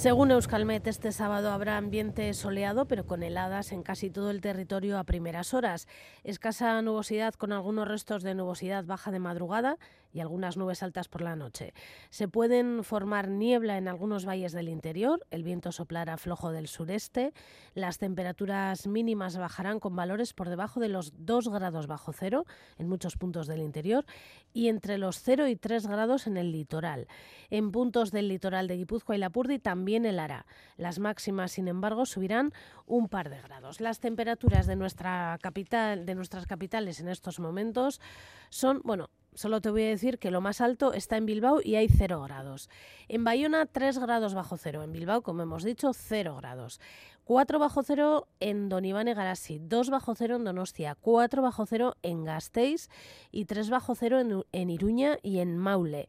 Según 0.00 0.30
Euskalmet, 0.30 0.86
este 0.86 1.12
sábado 1.12 1.52
habrá 1.52 1.76
ambiente 1.76 2.32
soleado, 2.32 2.86
pero 2.86 3.04
con 3.04 3.22
heladas 3.22 3.70
en 3.70 3.82
casi 3.82 4.08
todo 4.08 4.30
el 4.30 4.40
territorio 4.40 4.98
a 4.98 5.04
primeras 5.04 5.52
horas. 5.52 5.88
Escasa 6.24 6.80
nubosidad 6.80 7.34
con 7.34 7.52
algunos 7.52 7.86
restos 7.86 8.22
de 8.22 8.34
nubosidad 8.34 8.86
baja 8.86 9.10
de 9.10 9.18
madrugada 9.18 9.76
y 10.12 10.20
algunas 10.20 10.56
nubes 10.56 10.82
altas 10.82 11.08
por 11.08 11.20
la 11.20 11.36
noche. 11.36 11.74
Se 12.08 12.28
pueden 12.28 12.82
formar 12.82 13.28
niebla 13.28 13.78
en 13.78 13.88
algunos 13.88 14.26
valles 14.26 14.52
del 14.52 14.68
interior, 14.68 15.24
el 15.30 15.44
viento 15.44 15.70
soplará 15.70 16.16
flojo 16.16 16.50
del 16.50 16.66
sureste, 16.66 17.32
las 17.74 17.98
temperaturas 17.98 18.86
mínimas 18.86 19.36
bajarán 19.36 19.80
con 19.80 19.94
valores 19.94 20.32
por 20.32 20.48
debajo 20.48 20.80
de 20.80 20.88
los 20.88 21.12
2 21.18 21.48
grados 21.50 21.86
bajo 21.86 22.12
cero 22.12 22.44
en 22.78 22.88
muchos 22.88 23.16
puntos 23.16 23.46
del 23.46 23.60
interior 23.60 24.04
y 24.52 24.68
entre 24.68 24.98
los 24.98 25.20
0 25.22 25.46
y 25.46 25.56
3 25.56 25.86
grados 25.86 26.26
en 26.26 26.36
el 26.36 26.52
litoral. 26.52 27.06
En 27.50 27.70
puntos 27.70 28.10
del 28.10 28.28
litoral 28.28 28.66
de 28.66 28.78
Guipúzcoa 28.78 29.16
y 29.16 29.18
Lapurdi 29.18 29.58
también 29.58 29.89
helará. 29.96 30.46
Las 30.76 30.98
máximas, 30.98 31.52
sin 31.52 31.68
embargo, 31.68 32.06
subirán 32.06 32.52
un 32.86 33.08
par 33.08 33.30
de 33.30 33.40
grados. 33.40 33.80
Las 33.80 34.00
temperaturas 34.00 34.66
de 34.66 34.76
nuestra 34.76 35.38
capital, 35.42 36.06
de 36.06 36.14
nuestras 36.14 36.46
capitales 36.46 37.00
en 37.00 37.08
estos 37.08 37.40
momentos 37.40 38.00
son, 38.48 38.80
bueno, 38.84 39.10
Solo 39.34 39.60
te 39.60 39.70
voy 39.70 39.84
a 39.84 39.88
decir 39.88 40.18
que 40.18 40.32
lo 40.32 40.40
más 40.40 40.60
alto 40.60 40.92
está 40.92 41.16
en 41.16 41.24
Bilbao 41.24 41.60
y 41.62 41.76
hay 41.76 41.86
0 41.88 42.20
grados. 42.22 42.68
En 43.08 43.22
Bayona 43.22 43.64
3 43.64 43.98
grados 44.00 44.34
bajo 44.34 44.56
cero. 44.56 44.82
En 44.82 44.92
Bilbao, 44.92 45.22
como 45.22 45.42
hemos 45.42 45.62
dicho, 45.62 45.92
0 45.92 46.36
grados. 46.36 46.80
4 47.24 47.60
bajo 47.60 47.84
cero 47.84 48.26
en 48.40 48.68
Don 48.68 48.84
Iván 48.84 49.06
y 49.06 49.14
Garasi, 49.14 49.60
2 49.60 49.90
bajo 49.90 50.16
cero 50.16 50.34
en 50.34 50.42
Donostia, 50.42 50.96
4 50.96 51.42
bajo 51.42 51.64
cero 51.64 51.96
en 52.02 52.24
Gasteiz 52.24 52.88
y 53.30 53.44
3 53.44 53.70
bajo 53.70 53.94
cero 53.94 54.44
en 54.50 54.70
Iruña 54.70 55.16
y 55.22 55.38
en 55.38 55.56
Maule. 55.56 56.08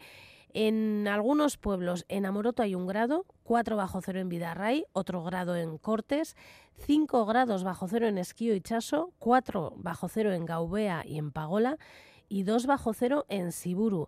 En 0.53 1.07
algunos 1.07 1.57
pueblos, 1.57 2.05
en 2.09 2.25
Amoroto 2.25 2.61
hay 2.61 2.75
un 2.75 2.87
grado, 2.87 3.25
4 3.43 3.75
bajo 3.77 4.01
cero 4.01 4.19
en 4.19 4.29
Vidarray, 4.29 4.85
otro 4.91 5.23
grado 5.23 5.55
en 5.55 5.77
Cortes, 5.77 6.35
5 6.85 7.25
grados 7.25 7.63
bajo 7.63 7.87
cero 7.87 8.07
en 8.07 8.17
Esquío 8.17 8.53
y 8.53 8.61
Chaso, 8.61 9.13
4 9.19 9.73
bajo 9.77 10.09
cero 10.09 10.33
en 10.33 10.45
Gaubea 10.45 11.03
y 11.05 11.17
en 11.17 11.31
Pagola 11.31 11.77
y 12.27 12.43
2 12.43 12.65
bajo 12.65 12.93
cero 12.93 13.25
en 13.29 13.51
Siburu. 13.51 14.07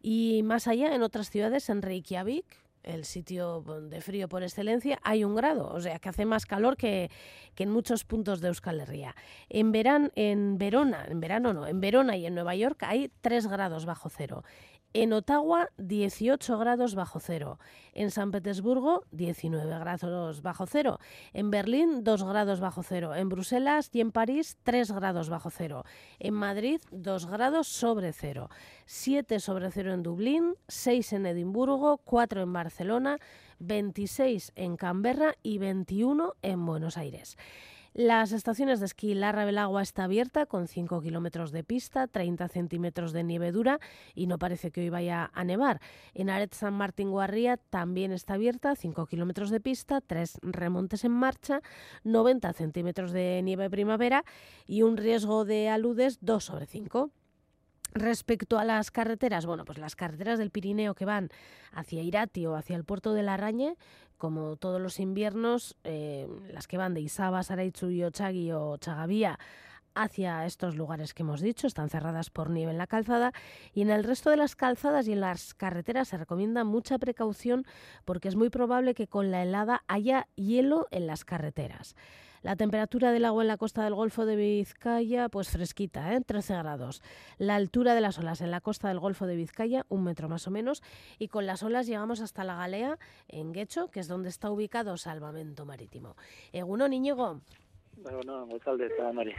Y 0.00 0.42
más 0.44 0.66
allá, 0.66 0.94
en 0.94 1.02
otras 1.02 1.30
ciudades, 1.30 1.68
en 1.68 1.82
Reykjavik, 1.82 2.46
el 2.82 3.04
sitio 3.04 3.62
de 3.62 4.00
frío 4.00 4.28
por 4.28 4.42
excelencia, 4.42 4.98
hay 5.02 5.24
un 5.24 5.34
grado, 5.34 5.68
o 5.68 5.80
sea 5.80 5.98
que 5.98 6.08
hace 6.08 6.24
más 6.24 6.46
calor 6.46 6.76
que, 6.76 7.10
en 7.56 7.70
muchos 7.70 8.04
puntos 8.04 8.40
de 8.40 8.48
Euskal 8.48 8.80
Herria. 8.80 9.14
En, 9.48 9.70
verán, 9.70 10.10
en 10.16 10.58
Verona, 10.58 11.04
en 11.08 11.20
verano 11.20 11.52
no, 11.52 11.66
en 11.66 11.80
Verona 11.80 12.16
y 12.16 12.26
en 12.26 12.34
Nueva 12.34 12.56
York 12.56 12.82
hay 12.82 13.10
3 13.20 13.46
grados 13.46 13.86
bajo 13.86 14.08
cero. 14.08 14.42
En 14.94 15.14
Ottawa, 15.14 15.70
18 15.78 16.58
grados 16.58 16.94
bajo 16.94 17.18
cero. 17.18 17.58
En 17.94 18.10
San 18.10 18.30
Petersburgo, 18.30 19.04
19 19.10 19.66
grados 19.66 20.42
bajo 20.42 20.66
cero. 20.66 20.98
En 21.32 21.50
Berlín, 21.50 22.04
2 22.04 22.24
grados 22.24 22.60
bajo 22.60 22.82
cero. 22.82 23.14
En 23.14 23.30
Bruselas 23.30 23.88
y 23.94 24.00
en 24.00 24.12
París, 24.12 24.58
3 24.64 24.92
grados 24.92 25.30
bajo 25.30 25.48
cero. 25.48 25.84
En 26.18 26.34
Madrid, 26.34 26.80
2 26.90 27.26
grados 27.26 27.68
sobre 27.68 28.12
cero. 28.12 28.50
7 28.84 29.40
sobre 29.40 29.70
cero 29.70 29.94
en 29.94 30.02
Dublín, 30.02 30.56
6 30.68 31.14
en 31.14 31.26
Edimburgo, 31.26 31.96
4 32.04 32.42
en 32.42 32.52
Barcelona, 32.52 33.18
26 33.60 34.52
en 34.56 34.76
Canberra 34.76 35.34
y 35.42 35.56
21 35.56 36.34
en 36.42 36.66
Buenos 36.66 36.98
Aires. 36.98 37.38
Las 37.94 38.32
estaciones 38.32 38.80
de 38.80 38.86
esquí 38.86 39.12
Larra 39.12 39.44
Belagua 39.44 39.82
está 39.82 40.04
abierta 40.04 40.46
con 40.46 40.66
5 40.66 41.02
kilómetros 41.02 41.52
de 41.52 41.62
pista, 41.62 42.06
30 42.06 42.48
centímetros 42.48 43.12
de 43.12 43.22
nieve 43.22 43.52
dura 43.52 43.80
y 44.14 44.28
no 44.28 44.38
parece 44.38 44.70
que 44.70 44.80
hoy 44.80 44.88
vaya 44.88 45.30
a 45.34 45.44
nevar. 45.44 45.78
En 46.14 46.30
Aret 46.30 46.54
San 46.54 46.72
Martín 46.72 47.10
Guarría 47.10 47.58
también 47.58 48.12
está 48.12 48.34
abierta, 48.34 48.74
5 48.76 49.04
kilómetros 49.04 49.50
de 49.50 49.60
pista, 49.60 50.00
3 50.00 50.38
remontes 50.40 51.04
en 51.04 51.12
marcha, 51.12 51.60
90 52.04 52.54
centímetros 52.54 53.12
de 53.12 53.42
nieve 53.44 53.68
primavera 53.68 54.24
y 54.66 54.80
un 54.80 54.96
riesgo 54.96 55.44
de 55.44 55.68
aludes 55.68 56.16
2 56.22 56.42
sobre 56.42 56.64
5. 56.64 57.10
Respecto 57.94 58.58
a 58.58 58.64
las 58.64 58.90
carreteras, 58.90 59.44
bueno, 59.44 59.64
pues 59.64 59.78
las 59.78 59.96
carreteras 59.96 60.38
del 60.38 60.50
Pirineo 60.50 60.94
que 60.94 61.04
van 61.04 61.28
hacia 61.72 62.02
Irati 62.02 62.46
o 62.46 62.56
hacia 62.56 62.76
el 62.76 62.84
puerto 62.84 63.12
de 63.12 63.22
Larrañe, 63.22 63.76
como 64.16 64.56
todos 64.56 64.80
los 64.80 64.98
inviernos, 64.98 65.76
eh, 65.84 66.26
las 66.50 66.66
que 66.66 66.78
van 66.78 66.94
de 66.94 67.02
Isaba, 67.02 67.42
Saraitzu 67.42 67.90
y 67.90 68.04
Ochagui 68.04 68.52
o 68.52 68.76
Chagavía 68.78 69.38
hacia 69.94 70.46
estos 70.46 70.76
lugares 70.76 71.12
que 71.12 71.22
hemos 71.22 71.40
dicho, 71.40 71.66
están 71.66 71.90
cerradas 71.90 72.30
por 72.30 72.50
nieve 72.50 72.72
en 72.72 72.78
la 72.78 72.86
calzada 72.86 73.32
y 73.74 73.82
en 73.82 73.90
el 73.90 74.04
resto 74.04 74.30
de 74.30 74.36
las 74.36 74.56
calzadas 74.56 75.06
y 75.06 75.12
en 75.12 75.20
las 75.20 75.54
carreteras 75.54 76.08
se 76.08 76.16
recomienda 76.16 76.64
mucha 76.64 76.98
precaución 76.98 77.66
porque 78.04 78.28
es 78.28 78.36
muy 78.36 78.48
probable 78.48 78.94
que 78.94 79.06
con 79.06 79.30
la 79.30 79.42
helada 79.42 79.82
haya 79.88 80.28
hielo 80.34 80.88
en 80.90 81.06
las 81.06 81.24
carreteras. 81.24 81.94
La 82.42 82.56
temperatura 82.56 83.12
del 83.12 83.24
agua 83.24 83.44
en 83.44 83.48
la 83.48 83.56
costa 83.56 83.84
del 83.84 83.94
Golfo 83.94 84.26
de 84.26 84.34
Vizcaya, 84.34 85.28
pues 85.28 85.48
fresquita, 85.48 86.12
¿eh? 86.12 86.20
13 86.20 86.54
grados. 86.54 87.00
La 87.38 87.54
altura 87.54 87.94
de 87.94 88.00
las 88.00 88.18
olas 88.18 88.40
en 88.40 88.50
la 88.50 88.60
costa 88.60 88.88
del 88.88 88.98
Golfo 88.98 89.26
de 89.26 89.36
Vizcaya, 89.36 89.86
un 89.88 90.02
metro 90.02 90.28
más 90.28 90.48
o 90.48 90.50
menos. 90.50 90.82
Y 91.18 91.28
con 91.28 91.46
las 91.46 91.62
olas 91.62 91.86
llegamos 91.86 92.20
hasta 92.20 92.42
la 92.42 92.56
Galea, 92.56 92.98
en 93.28 93.52
Guecho, 93.52 93.88
que 93.88 94.00
es 94.00 94.08
donde 94.08 94.28
está 94.28 94.50
ubicado 94.50 94.96
Salvamento 94.96 95.64
Marítimo. 95.64 96.16
Eguno, 96.52 96.86
Íñigo. 96.88 97.40
Bueno, 97.96 98.48
está 98.56 99.12
Mari. 99.12 99.34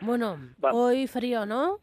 Bueno, 0.00 0.38
hoy 0.72 1.06
frío, 1.08 1.46
¿no? 1.46 1.80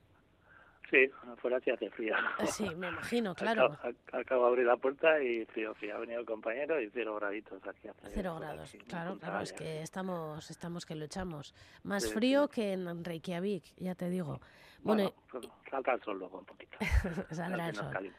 Sí, 0.89 1.09
afuera 1.33 1.59
sí 1.59 1.69
hace 1.71 1.89
frío. 1.89 2.15
Sí, 2.47 2.73
me 2.75 2.87
imagino, 2.87 3.35
claro. 3.35 3.65
Acabo, 3.73 3.83
ac- 3.97 4.19
acabo 4.21 4.43
de 4.43 4.47
abrir 4.49 4.65
la 4.67 4.77
puerta 4.77 5.21
y 5.21 5.45
frío, 5.45 5.73
frío. 5.75 5.95
Ha 5.95 5.99
venido 5.99 6.19
el 6.21 6.25
compañero 6.25 6.81
y 6.81 6.89
cero 6.91 7.15
graditos 7.15 7.61
aquí. 7.67 7.89
Cero 8.13 8.37
grados, 8.39 8.73
aquí, 8.73 8.77
claro, 8.85 9.17
claro, 9.17 9.41
es 9.41 9.51
que 9.51 9.81
estamos, 9.81 10.49
estamos 10.49 10.85
que 10.85 10.95
lo 10.95 11.05
echamos. 11.05 11.53
Más 11.83 12.05
Sí, 12.05 12.13
frío 12.13 12.47
que 12.47 12.73
en 12.73 13.03
Reykjavik, 13.03 13.63
ya 13.75 13.95
te 13.95 14.09
digo. 14.09 14.39
Bueno, 14.79 15.11
Bueno, 15.11 15.13
pues 15.29 15.47
salta 15.69 15.93
el 15.93 16.01
sol 16.03 16.19
luego 16.19 16.39
un 16.39 16.45
poquito. 16.45 16.77
saldrá 17.31 17.67
el 17.69 17.75
sol. 17.75 18.13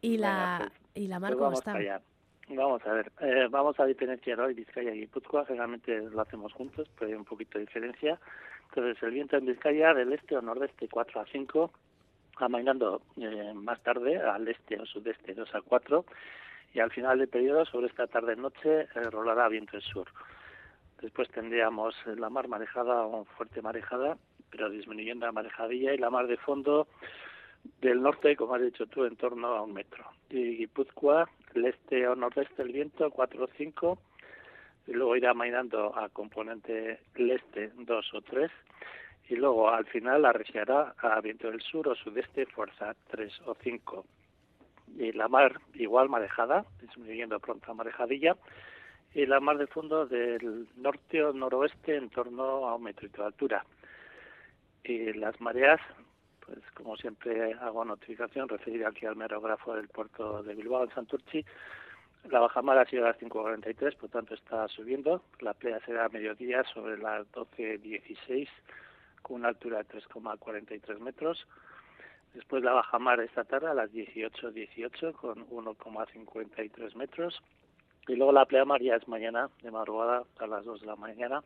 ¿Y 0.00 0.16
la, 0.16 0.58
Venga, 0.60 0.72
y 0.94 1.06
la 1.06 1.16
Pues 1.16 1.22
mar 1.22 1.32
cómo 1.34 1.44
vamos 1.44 1.58
está? 1.60 1.72
allá. 1.72 2.02
Vamos 2.50 2.80
a 2.86 2.92
ver, 2.94 3.12
eh, 3.20 3.46
vamos 3.50 3.78
a 3.78 3.84
diferenciar 3.84 4.40
hoy 4.40 4.54
Vizcaya 4.54 4.94
y 4.94 5.00
Guipúzcoa, 5.00 5.44
generalmente 5.44 5.98
lo 6.00 6.22
hacemos 6.22 6.50
juntos, 6.54 6.88
pero 6.98 7.08
hay 7.10 7.14
un 7.14 7.24
poquito 7.26 7.58
de 7.58 7.66
diferencia. 7.66 8.18
Entonces, 8.68 9.02
el 9.02 9.10
viento 9.12 9.36
en 9.36 9.46
Vizcaya 9.46 9.94
del 9.94 10.12
este 10.12 10.36
o 10.36 10.42
nordeste 10.42 10.88
4 10.88 11.20
a 11.20 11.26
5, 11.26 11.70
amainando 12.36 13.02
eh, 13.16 13.52
más 13.54 13.82
tarde 13.82 14.18
al 14.18 14.46
este 14.46 14.78
o 14.78 14.86
sudeste 14.86 15.34
2 15.34 15.54
a 15.54 15.62
4 15.62 16.04
y 16.74 16.80
al 16.80 16.90
final 16.90 17.18
del 17.18 17.28
periodo, 17.28 17.64
sobre 17.64 17.86
esta 17.86 18.06
tarde-noche, 18.06 18.82
eh, 18.82 19.10
rolará 19.10 19.48
viento 19.48 19.72
del 19.72 19.82
sur. 19.82 20.08
Después 21.00 21.28
tendríamos 21.30 21.94
la 22.06 22.28
mar 22.28 22.48
marejada 22.48 23.02
o 23.02 23.24
fuerte 23.24 23.62
marejada, 23.62 24.18
pero 24.50 24.68
disminuyendo 24.68 25.26
la 25.26 25.32
marejadilla 25.32 25.94
y 25.94 25.98
la 25.98 26.10
mar 26.10 26.26
de 26.26 26.36
fondo 26.36 26.88
del 27.80 28.02
norte, 28.02 28.36
como 28.36 28.54
has 28.54 28.62
dicho 28.62 28.86
tú, 28.86 29.04
en 29.04 29.16
torno 29.16 29.48
a 29.48 29.62
un 29.62 29.72
metro. 29.72 30.04
Y 30.30 30.56
Guipúzcoa, 30.56 31.28
el 31.54 31.66
este 31.66 32.06
o 32.06 32.14
nordeste 32.14 32.62
el 32.62 32.72
viento 32.72 33.10
4 33.10 33.44
o 33.44 33.48
5, 33.56 33.98
y 34.88 34.92
luego 34.92 35.16
irá 35.16 35.34
mainando 35.34 35.96
a 35.96 36.08
componente 36.08 37.00
el 37.14 37.30
este 37.30 37.70
2 37.76 38.14
o 38.14 38.22
3, 38.22 38.50
y 39.28 39.36
luego 39.36 39.68
al 39.68 39.84
final 39.86 40.24
arreciará 40.24 40.94
a 40.96 41.20
viento 41.20 41.50
del 41.50 41.60
sur 41.60 41.88
o 41.88 41.94
sudeste 41.94 42.46
fuerza 42.46 42.96
3 43.10 43.42
o 43.44 43.54
5. 43.54 44.06
Y 44.96 45.12
la 45.12 45.28
mar 45.28 45.60
igual 45.74 46.08
marejada, 46.08 46.64
disminuyendo 46.80 47.38
pronto 47.38 47.66
la 47.68 47.74
marejadilla, 47.74 48.36
y 49.12 49.26
la 49.26 49.40
mar 49.40 49.58
de 49.58 49.66
fondo 49.66 50.06
del 50.06 50.66
norte 50.76 51.22
o 51.22 51.34
noroeste 51.34 51.96
en 51.96 52.08
torno 52.08 52.66
a 52.66 52.74
un 52.76 52.84
metro 52.84 53.08
de 53.08 53.24
altura. 53.24 53.66
Y 54.84 55.12
las 55.12 55.38
mareas, 55.38 55.80
pues 56.46 56.58
como 56.72 56.96
siempre 56.96 57.52
hago 57.60 57.84
notificación, 57.84 58.48
referida 58.48 58.88
aquí 58.88 59.04
al 59.04 59.16
merógrafo 59.16 59.74
del 59.74 59.88
puerto 59.88 60.42
de 60.42 60.54
Bilbao, 60.54 60.84
en 60.84 60.94
Santurchi, 60.94 61.44
la 62.30 62.40
bajamar 62.40 62.78
ha 62.78 62.86
sido 62.86 63.04
a 63.04 63.08
las 63.08 63.18
5.43, 63.18 63.96
por 63.96 64.10
tanto 64.10 64.34
está 64.34 64.68
subiendo. 64.68 65.22
La 65.40 65.54
playa 65.54 65.80
será 65.84 66.06
a 66.06 66.08
mediodía 66.08 66.64
sobre 66.72 66.98
las 66.98 67.26
12.16, 67.32 68.48
con 69.22 69.36
una 69.36 69.48
altura 69.48 69.78
de 69.78 69.84
3,43 69.88 70.98
metros. 70.98 71.46
Después 72.34 72.62
la 72.62 72.72
bajamar 72.72 73.20
esta 73.20 73.44
tarde 73.44 73.68
a 73.68 73.74
las 73.74 73.90
18.18 73.90 75.12
con 75.12 75.48
1,53 75.48 76.94
metros. 76.94 77.40
Y 78.06 78.16
luego 78.16 78.32
la 78.32 78.46
pleamar 78.46 78.82
ya 78.82 78.96
es 78.96 79.06
mañana, 79.06 79.50
de 79.62 79.70
madrugada, 79.70 80.24
a 80.38 80.46
las 80.46 80.64
2 80.64 80.80
de 80.80 80.86
la 80.86 80.96
mañana. 80.96 81.42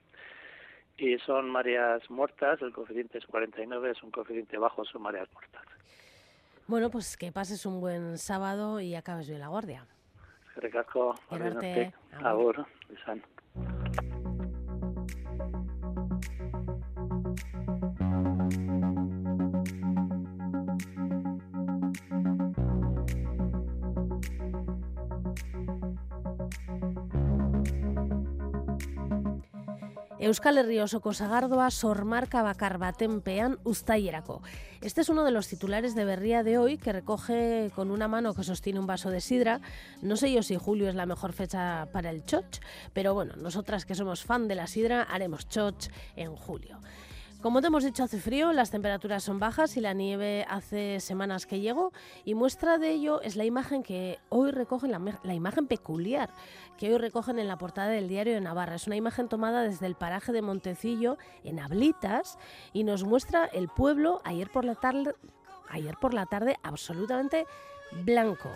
Y 0.96 1.18
son 1.18 1.50
mareas 1.50 2.08
muertas, 2.10 2.60
el 2.62 2.72
coeficiente 2.72 3.18
es 3.18 3.26
49, 3.26 3.90
es 3.90 4.02
un 4.02 4.10
coeficiente 4.10 4.58
bajo, 4.58 4.84
son 4.84 5.02
mareas 5.02 5.28
muertas. 5.32 5.62
Bueno, 6.66 6.90
pues 6.90 7.16
que 7.16 7.32
pases 7.32 7.66
un 7.66 7.80
buen 7.80 8.18
sábado 8.18 8.80
y 8.80 8.94
acabes 8.94 9.28
bien 9.28 9.40
la 9.40 9.48
guardia. 9.48 9.86
Gerrik 10.54 10.74
asko. 10.76 11.14
Gerarte. 11.30 11.92
Agur. 12.20 12.58
Agur. 12.58 12.64
Izan. 12.96 13.22
Euskal 30.32 30.56
Herri 30.56 30.78
osoko 30.80 31.12
sagardoa 31.12 31.66
sormarka 31.68 32.40
bakar 32.40 32.78
batenpean 32.80 33.58
uztailerako. 33.68 34.38
Este 34.80 35.02
es 35.02 35.10
uno 35.10 35.24
de 35.24 35.30
los 35.30 35.46
titulares 35.46 35.94
de 35.94 36.06
Berría 36.06 36.42
de 36.42 36.56
hoy 36.56 36.78
que 36.78 36.94
recoge 36.94 37.70
con 37.74 37.90
una 37.90 38.08
mano 38.08 38.32
que 38.32 38.42
sostiene 38.42 38.80
un 38.80 38.86
vaso 38.86 39.10
de 39.10 39.20
sidra. 39.20 39.60
No 40.00 40.16
sé 40.16 40.32
yo 40.32 40.42
si 40.42 40.56
julio 40.56 40.88
es 40.88 40.94
la 40.94 41.04
mejor 41.04 41.34
fecha 41.34 41.86
para 41.92 42.08
el 42.08 42.24
choch, 42.24 42.62
pero 42.94 43.12
bueno, 43.12 43.36
nosotras 43.36 43.84
que 43.84 43.94
somos 43.94 44.24
fan 44.24 44.48
de 44.48 44.54
la 44.54 44.66
sidra 44.68 45.02
haremos 45.02 45.50
choch 45.50 45.88
en 46.16 46.34
julio. 46.34 46.78
Como 47.42 47.60
te 47.60 47.66
hemos 47.66 47.82
dicho, 47.82 48.04
hace 48.04 48.20
frío, 48.20 48.52
las 48.52 48.70
temperaturas 48.70 49.24
son 49.24 49.40
bajas 49.40 49.76
y 49.76 49.80
la 49.80 49.94
nieve 49.94 50.46
hace 50.48 51.00
semanas 51.00 51.44
que 51.44 51.58
llegó 51.58 51.92
y 52.24 52.34
muestra 52.34 52.78
de 52.78 52.90
ello 52.90 53.20
es 53.20 53.34
la 53.34 53.44
imagen 53.44 53.82
que 53.82 54.20
hoy 54.28 54.52
recogen, 54.52 54.92
la, 54.92 55.34
imagen 55.34 55.66
peculiar 55.66 56.30
que 56.78 56.92
hoy 56.92 56.98
recogen 56.98 57.40
en 57.40 57.48
la 57.48 57.58
portada 57.58 57.88
del 57.88 58.06
diario 58.06 58.34
de 58.34 58.40
Navarra. 58.40 58.76
Es 58.76 58.86
una 58.86 58.94
imagen 58.94 59.28
tomada 59.28 59.64
desde 59.64 59.86
el 59.86 59.96
paraje 59.96 60.30
de 60.30 60.40
Montecillo, 60.40 61.18
en 61.42 61.58
Ablitas, 61.58 62.38
y 62.72 62.84
nos 62.84 63.02
muestra 63.02 63.46
el 63.46 63.66
pueblo 63.66 64.20
ayer 64.22 64.48
por 64.48 64.64
la 64.64 64.76
tarde, 64.76 65.12
ayer 65.68 65.96
por 66.00 66.14
la 66.14 66.26
tarde 66.26 66.58
absolutamente 66.62 67.46
blanco. 68.04 68.50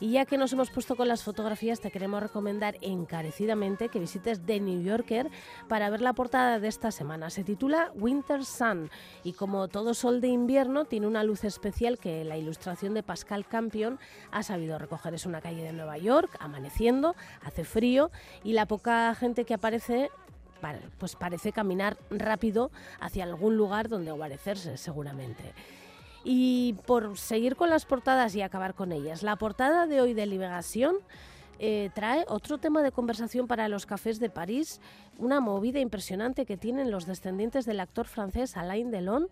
Y 0.00 0.12
ya 0.12 0.24
que 0.24 0.38
nos 0.38 0.50
hemos 0.54 0.70
puesto 0.70 0.96
con 0.96 1.08
las 1.08 1.22
fotografías, 1.22 1.80
te 1.80 1.90
queremos 1.90 2.22
recomendar 2.22 2.76
encarecidamente 2.80 3.90
que 3.90 3.98
visites 3.98 4.40
The 4.46 4.58
New 4.58 4.82
Yorker 4.82 5.28
para 5.68 5.90
ver 5.90 6.00
la 6.00 6.14
portada 6.14 6.58
de 6.58 6.68
esta 6.68 6.90
semana. 6.90 7.28
Se 7.28 7.44
titula 7.44 7.92
Winter 7.94 8.44
Sun 8.46 8.90
y 9.24 9.34
como 9.34 9.68
todo 9.68 9.92
sol 9.92 10.22
de 10.22 10.28
invierno 10.28 10.86
tiene 10.86 11.06
una 11.06 11.22
luz 11.22 11.44
especial 11.44 11.98
que 11.98 12.24
la 12.24 12.38
ilustración 12.38 12.94
de 12.94 13.02
Pascal 13.02 13.46
Campion 13.46 13.98
ha 14.30 14.42
sabido 14.42 14.78
recoger. 14.78 15.12
Es 15.12 15.26
una 15.26 15.42
calle 15.42 15.62
de 15.62 15.74
Nueva 15.74 15.98
York, 15.98 16.34
amaneciendo, 16.40 17.14
hace 17.44 17.64
frío 17.64 18.10
y 18.42 18.54
la 18.54 18.64
poca 18.64 19.14
gente 19.14 19.44
que 19.44 19.52
aparece 19.52 20.10
pa- 20.62 20.76
pues 20.98 21.14
parece 21.14 21.52
caminar 21.52 21.98
rápido 22.10 22.70
hacia 23.00 23.24
algún 23.24 23.58
lugar 23.58 23.90
donde 23.90 24.12
guarecerse 24.12 24.78
seguramente. 24.78 25.52
Y 26.24 26.74
por 26.86 27.16
seguir 27.18 27.56
con 27.56 27.70
las 27.70 27.86
portadas 27.86 28.34
y 28.34 28.42
acabar 28.42 28.74
con 28.74 28.92
ellas, 28.92 29.22
la 29.22 29.36
portada 29.36 29.86
de 29.86 30.00
hoy 30.00 30.12
de 30.12 30.26
Liberación 30.26 30.96
eh, 31.58 31.90
trae 31.94 32.24
otro 32.28 32.56
tema 32.56 32.82
de 32.82 32.90
conversación 32.90 33.46
para 33.46 33.68
los 33.68 33.84
cafés 33.84 34.18
de 34.18 34.30
París, 34.30 34.80
una 35.18 35.40
movida 35.40 35.78
impresionante 35.78 36.46
que 36.46 36.56
tienen 36.56 36.90
los 36.90 37.06
descendientes 37.06 37.66
del 37.66 37.80
actor 37.80 38.06
francés 38.06 38.56
Alain 38.56 38.90
Delon, 38.90 39.28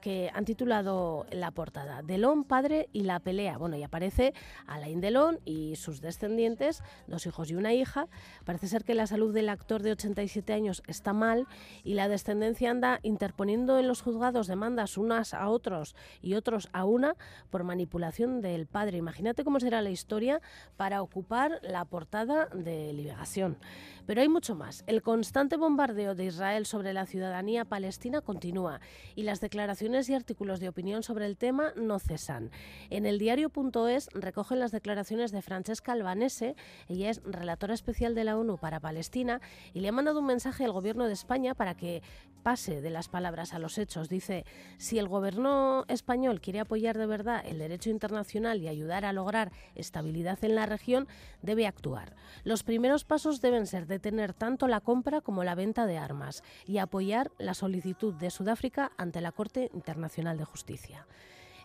que 0.00 0.30
han 0.34 0.44
titulado 0.44 1.26
la 1.30 1.50
portada 1.50 2.02
Delon, 2.02 2.44
padre 2.44 2.88
y 2.92 3.02
la 3.02 3.20
pelea. 3.20 3.58
Bueno, 3.58 3.76
y 3.76 3.82
aparece 3.82 4.34
Alain 4.66 5.00
Delon 5.00 5.40
y 5.44 5.76
sus 5.76 6.00
descendientes, 6.00 6.82
dos 7.06 7.26
hijos 7.26 7.50
y 7.50 7.54
una 7.54 7.72
hija. 7.72 8.08
Parece 8.44 8.68
ser 8.68 8.84
que 8.84 8.94
la 8.94 9.06
salud 9.06 9.34
del 9.34 9.48
actor 9.48 9.82
de 9.82 9.92
87 9.92 10.52
años 10.52 10.82
está 10.86 11.12
mal 11.12 11.46
y 11.82 11.94
la 11.94 12.08
descendencia 12.08 12.70
anda 12.70 13.00
interponiendo 13.02 13.78
en 13.78 13.88
los 13.88 14.02
juzgados 14.02 14.46
demandas 14.46 14.96
unas 14.96 15.34
a 15.34 15.48
otros 15.48 15.94
y 16.22 16.34
otros 16.34 16.68
a 16.72 16.84
una 16.84 17.16
por 17.50 17.64
manipulación 17.64 18.40
del 18.40 18.66
padre. 18.66 18.98
Imagínate 18.98 19.44
cómo 19.44 19.60
será 19.60 19.82
la 19.82 19.90
historia 19.90 20.40
para 20.76 21.02
ocupar 21.02 21.60
la 21.62 21.84
portada 21.84 22.46
de 22.46 22.92
Liberación. 22.92 23.56
Pero 24.06 24.20
hay 24.20 24.28
mucho 24.28 24.54
más. 24.54 24.84
El 24.86 25.02
constante 25.02 25.56
bombardeo 25.56 26.14
de 26.14 26.26
Israel 26.26 26.66
sobre 26.66 26.92
la 26.92 27.06
ciudadanía 27.06 27.64
palestina 27.64 28.20
continúa 28.20 28.80
y 29.14 29.22
las 29.22 29.40
declaraciones 29.40 30.08
y 30.08 30.14
artículos 30.14 30.60
de 30.60 30.68
opinión 30.68 31.02
sobre 31.02 31.26
el 31.26 31.36
tema 31.36 31.72
no 31.76 31.98
cesan. 31.98 32.50
En 32.90 33.06
el 33.06 33.18
diario.es 33.18 34.08
recogen 34.12 34.60
las 34.60 34.72
declaraciones 34.72 35.32
de 35.32 35.42
Francesca 35.42 35.92
Albanese, 35.92 36.54
ella 36.88 37.10
es 37.10 37.22
relatora 37.24 37.74
especial 37.74 38.14
de 38.14 38.24
la 38.24 38.36
ONU 38.36 38.58
para 38.58 38.80
Palestina 38.80 39.40
y 39.72 39.80
le 39.80 39.88
ha 39.88 39.92
mandado 39.92 40.20
un 40.20 40.26
mensaje 40.26 40.64
al 40.64 40.72
gobierno 40.72 41.06
de 41.06 41.14
España 41.14 41.54
para 41.54 41.74
que 41.74 42.02
pase 42.44 42.82
de 42.82 42.90
las 42.90 43.08
palabras 43.08 43.54
a 43.54 43.58
los 43.58 43.78
hechos. 43.78 44.08
Dice, 44.08 44.44
si 44.76 44.98
el 44.98 45.08
gobierno 45.08 45.84
español 45.88 46.40
quiere 46.40 46.60
apoyar 46.60 46.98
de 46.98 47.06
verdad 47.06 47.42
el 47.44 47.58
derecho 47.58 47.90
internacional 47.90 48.60
y 48.60 48.68
ayudar 48.68 49.04
a 49.04 49.12
lograr 49.12 49.50
estabilidad 49.74 50.38
en 50.44 50.54
la 50.54 50.66
región, 50.66 51.08
debe 51.42 51.66
actuar. 51.66 52.14
Los 52.44 52.62
primeros 52.62 53.04
pasos 53.04 53.40
deben 53.40 53.66
ser 53.66 53.86
detener 53.94 54.34
tanto 54.34 54.68
la 54.68 54.80
compra 54.80 55.20
como 55.20 55.44
la 55.44 55.54
venta 55.54 55.86
de 55.86 55.98
armas 55.98 56.42
y 56.66 56.78
apoyar 56.78 57.30
la 57.38 57.54
solicitud 57.54 58.14
de 58.14 58.30
Sudáfrica 58.30 58.92
ante 58.96 59.20
la 59.20 59.32
Corte 59.32 59.70
Internacional 59.72 60.36
de 60.36 60.44
Justicia. 60.44 61.06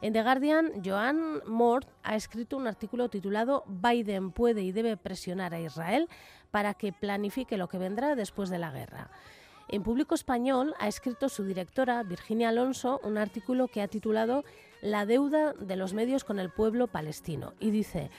En 0.02 0.13
The 0.13 0.24
Guardian, 0.24 0.72
Joan 0.86 1.42
Mort 1.46 1.89
ha 2.04 2.15
escrito 2.15 2.56
un 2.56 2.68
artículo 2.68 3.10
titulado 3.10 3.65
Biden 3.68 4.32
puede 4.32 4.62
y 4.62 4.72
debe 4.72 4.96
presionar 4.96 5.54
a 5.54 5.60
Israel 5.60 6.08
para 6.52 6.74
que 6.74 6.94
planifique 6.94 7.58
lo 7.58 7.68
que 7.68 7.78
vendrá 7.78 8.15
después 8.15 8.50
de 8.50 8.60
la 8.60 8.72
guerra. 8.72 9.10
En 9.68 9.84
Público 9.84 10.15
Español 10.15 10.74
ha 10.80 10.88
escrito 10.88 11.30
su 11.30 11.44
directora, 11.44 12.02
Virginia 12.04 12.50
Alonso, 12.50 13.02
un 13.04 13.18
artículo 13.18 13.68
que 13.68 13.82
ha 13.82 13.88
titulado 13.88 14.44
La 14.82 15.06
deuda 15.06 15.54
de 15.54 15.76
los 15.76 15.94
medios 15.94 16.24
con 16.24 16.39
el 16.39 16.50
pueblo 16.50 16.88
palestino 16.88 17.54
y 17.60 17.70
dice 17.70 18.10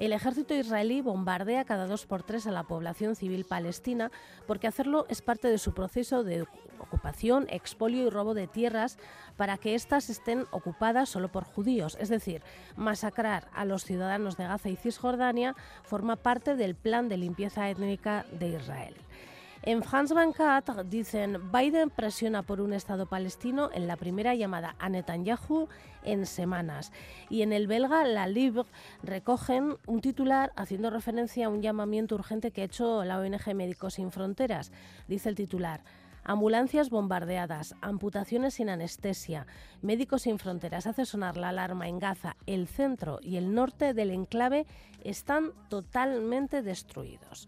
el 0.00 0.14
ejército 0.14 0.54
israelí 0.54 1.02
bombardea 1.02 1.66
cada 1.66 1.86
dos 1.86 2.06
por 2.06 2.22
tres 2.22 2.46
a 2.46 2.50
la 2.50 2.64
población 2.64 3.14
civil 3.14 3.44
palestina 3.44 4.10
porque 4.46 4.66
hacerlo 4.66 5.04
es 5.10 5.20
parte 5.20 5.48
de 5.48 5.58
su 5.58 5.74
proceso 5.74 6.24
de 6.24 6.46
ocupación, 6.78 7.46
expolio 7.50 8.06
y 8.06 8.10
robo 8.10 8.32
de 8.32 8.46
tierras 8.46 8.98
para 9.36 9.58
que 9.58 9.74
éstas 9.74 10.08
estén 10.08 10.46
ocupadas 10.50 11.10
solo 11.10 11.28
por 11.28 11.44
judíos. 11.44 11.98
Es 12.00 12.08
decir, 12.08 12.42
masacrar 12.76 13.48
a 13.52 13.66
los 13.66 13.84
ciudadanos 13.84 14.38
de 14.38 14.44
Gaza 14.44 14.70
y 14.70 14.76
Cisjordania 14.76 15.54
forma 15.82 16.16
parte 16.16 16.56
del 16.56 16.74
plan 16.74 17.10
de 17.10 17.18
limpieza 17.18 17.68
étnica 17.68 18.24
de 18.32 18.48
Israel. 18.48 18.96
En 19.62 19.82
France 19.82 20.14
24 20.14 20.84
dicen 20.84 21.52
Biden 21.52 21.90
presiona 21.90 22.42
por 22.42 22.62
un 22.62 22.72
Estado 22.72 23.04
palestino 23.04 23.68
en 23.74 23.86
la 23.86 23.96
primera 23.96 24.34
llamada 24.34 24.74
a 24.78 24.88
Netanyahu 24.88 25.68
en 26.02 26.24
semanas. 26.24 26.92
Y 27.28 27.42
en 27.42 27.52
el 27.52 27.66
belga 27.66 28.04
La 28.04 28.26
Libre 28.26 28.64
recogen 29.02 29.76
un 29.86 30.00
titular 30.00 30.50
haciendo 30.56 30.88
referencia 30.88 31.44
a 31.44 31.48
un 31.50 31.60
llamamiento 31.60 32.14
urgente 32.14 32.52
que 32.52 32.62
ha 32.62 32.64
hecho 32.64 33.04
la 33.04 33.18
ONG 33.20 33.54
Médicos 33.54 33.94
Sin 33.94 34.10
Fronteras. 34.10 34.72
Dice 35.08 35.28
el 35.28 35.34
titular. 35.34 35.82
Ambulancias 36.24 36.88
bombardeadas, 36.88 37.74
amputaciones 37.82 38.54
sin 38.54 38.70
anestesia, 38.70 39.46
Médicos 39.82 40.22
sin 40.22 40.38
Fronteras 40.38 40.86
hace 40.86 41.04
sonar 41.04 41.36
la 41.36 41.50
alarma 41.50 41.86
en 41.86 41.98
Gaza. 41.98 42.36
El 42.46 42.66
centro 42.66 43.18
y 43.22 43.36
el 43.36 43.54
norte 43.54 43.92
del 43.92 44.10
enclave 44.10 44.66
están 45.02 45.52
totalmente 45.68 46.62
destruidos. 46.62 47.46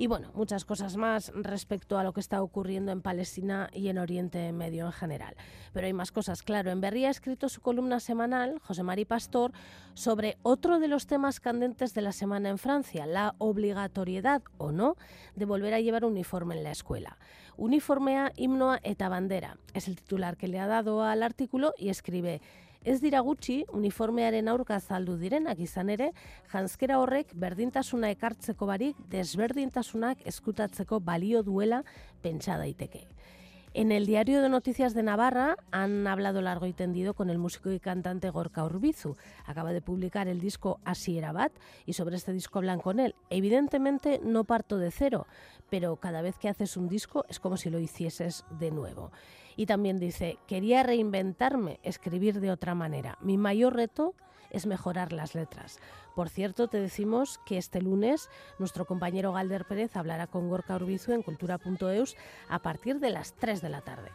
Y 0.00 0.06
bueno, 0.06 0.30
muchas 0.34 0.64
cosas 0.64 0.96
más 0.96 1.32
respecto 1.34 1.98
a 1.98 2.04
lo 2.04 2.12
que 2.12 2.20
está 2.20 2.40
ocurriendo 2.40 2.92
en 2.92 3.02
Palestina 3.02 3.68
y 3.72 3.88
en 3.88 3.98
Oriente 3.98 4.52
Medio 4.52 4.86
en 4.86 4.92
general. 4.92 5.34
Pero 5.72 5.88
hay 5.88 5.92
más 5.92 6.12
cosas, 6.12 6.44
claro. 6.44 6.70
En 6.70 6.80
Berría 6.80 7.08
ha 7.08 7.10
escrito 7.10 7.48
su 7.48 7.60
columna 7.60 7.98
semanal, 7.98 8.60
José 8.60 8.84
Mari 8.84 9.04
Pastor, 9.04 9.50
sobre 9.94 10.38
otro 10.44 10.78
de 10.78 10.86
los 10.86 11.08
temas 11.08 11.40
candentes 11.40 11.94
de 11.94 12.02
la 12.02 12.12
semana 12.12 12.48
en 12.48 12.58
Francia, 12.58 13.06
la 13.06 13.34
obligatoriedad 13.38 14.40
o 14.56 14.70
no 14.70 14.94
de 15.34 15.46
volver 15.46 15.74
a 15.74 15.80
llevar 15.80 16.04
uniforme 16.04 16.56
en 16.56 16.62
la 16.62 16.70
escuela. 16.70 17.18
Uniformea, 17.56 18.30
himnoa 18.36 18.78
eta 18.84 19.08
bandera. 19.08 19.58
Es 19.74 19.88
el 19.88 19.96
titular 19.96 20.36
que 20.36 20.46
le 20.46 20.60
ha 20.60 20.68
dado 20.68 21.02
al 21.02 21.24
artículo 21.24 21.74
y 21.76 21.88
escribe 21.88 22.40
Ez 22.84 23.00
dira 23.02 23.20
gutxi, 23.26 23.64
uniformearen 23.74 24.48
aurka 24.48 24.76
azaldu 24.78 25.16
direnak 25.18 25.58
izan 25.58 25.90
ere, 25.90 26.12
janskera 26.52 27.00
horrek 27.02 27.34
berdintasuna 27.34 28.12
ekartzeko 28.14 28.66
barik 28.70 28.96
desberdintasunak 29.10 30.22
eskutatzeko 30.30 31.00
balio 31.00 31.42
duela 31.42 31.82
pentsa 32.22 32.56
daiteke. 32.56 33.08
En 33.74 33.92
el 33.92 34.06
diario 34.06 34.40
de 34.40 34.48
noticias 34.48 34.94
de 34.94 35.02
Navarra 35.02 35.56
han 35.70 36.06
hablado 36.06 36.40
largo 36.40 36.66
y 36.66 36.72
tendido 36.72 37.14
con 37.14 37.28
el 37.30 37.38
músico 37.38 37.70
y 37.70 37.78
cantante 37.78 38.30
Gorka 38.30 38.64
Urbizu. 38.64 39.16
Acaba 39.44 39.72
de 39.72 39.82
publicar 39.82 40.26
el 40.26 40.40
disco 40.40 40.80
Así 40.84 41.20
y 41.84 41.92
sobre 41.92 42.16
este 42.16 42.32
disco 42.32 42.58
hablan 42.58 42.80
con 42.80 42.98
él. 42.98 43.14
Evidentemente 43.28 44.20
no 44.24 44.44
parto 44.44 44.78
de 44.78 44.90
cero, 44.90 45.26
pero 45.68 45.96
cada 45.96 46.22
vez 46.22 46.38
que 46.38 46.48
haces 46.48 46.76
un 46.76 46.88
disco 46.88 47.26
es 47.28 47.38
como 47.40 47.56
si 47.56 47.68
lo 47.68 47.78
hicieses 47.78 48.44
de 48.58 48.70
nuevo. 48.70 49.12
Y 49.58 49.66
también 49.66 49.98
dice, 49.98 50.38
quería 50.46 50.84
reinventarme, 50.84 51.80
escribir 51.82 52.38
de 52.38 52.52
otra 52.52 52.76
manera. 52.76 53.18
Mi 53.20 53.36
mayor 53.36 53.74
reto 53.74 54.14
es 54.50 54.66
mejorar 54.66 55.12
las 55.12 55.34
letras. 55.34 55.80
Por 56.14 56.28
cierto, 56.28 56.68
te 56.68 56.78
decimos 56.80 57.40
que 57.44 57.58
este 57.58 57.82
lunes 57.82 58.30
nuestro 58.60 58.84
compañero 58.84 59.32
Galder 59.32 59.64
Pérez 59.64 59.96
hablará 59.96 60.28
con 60.28 60.48
Gorka 60.48 60.76
Urbizu 60.76 61.10
en 61.10 61.22
cultura.eus 61.22 62.16
a 62.48 62.60
partir 62.60 63.00
de 63.00 63.10
las 63.10 63.34
3 63.34 63.60
de 63.60 63.68
la 63.68 63.80
tarde. 63.80 64.12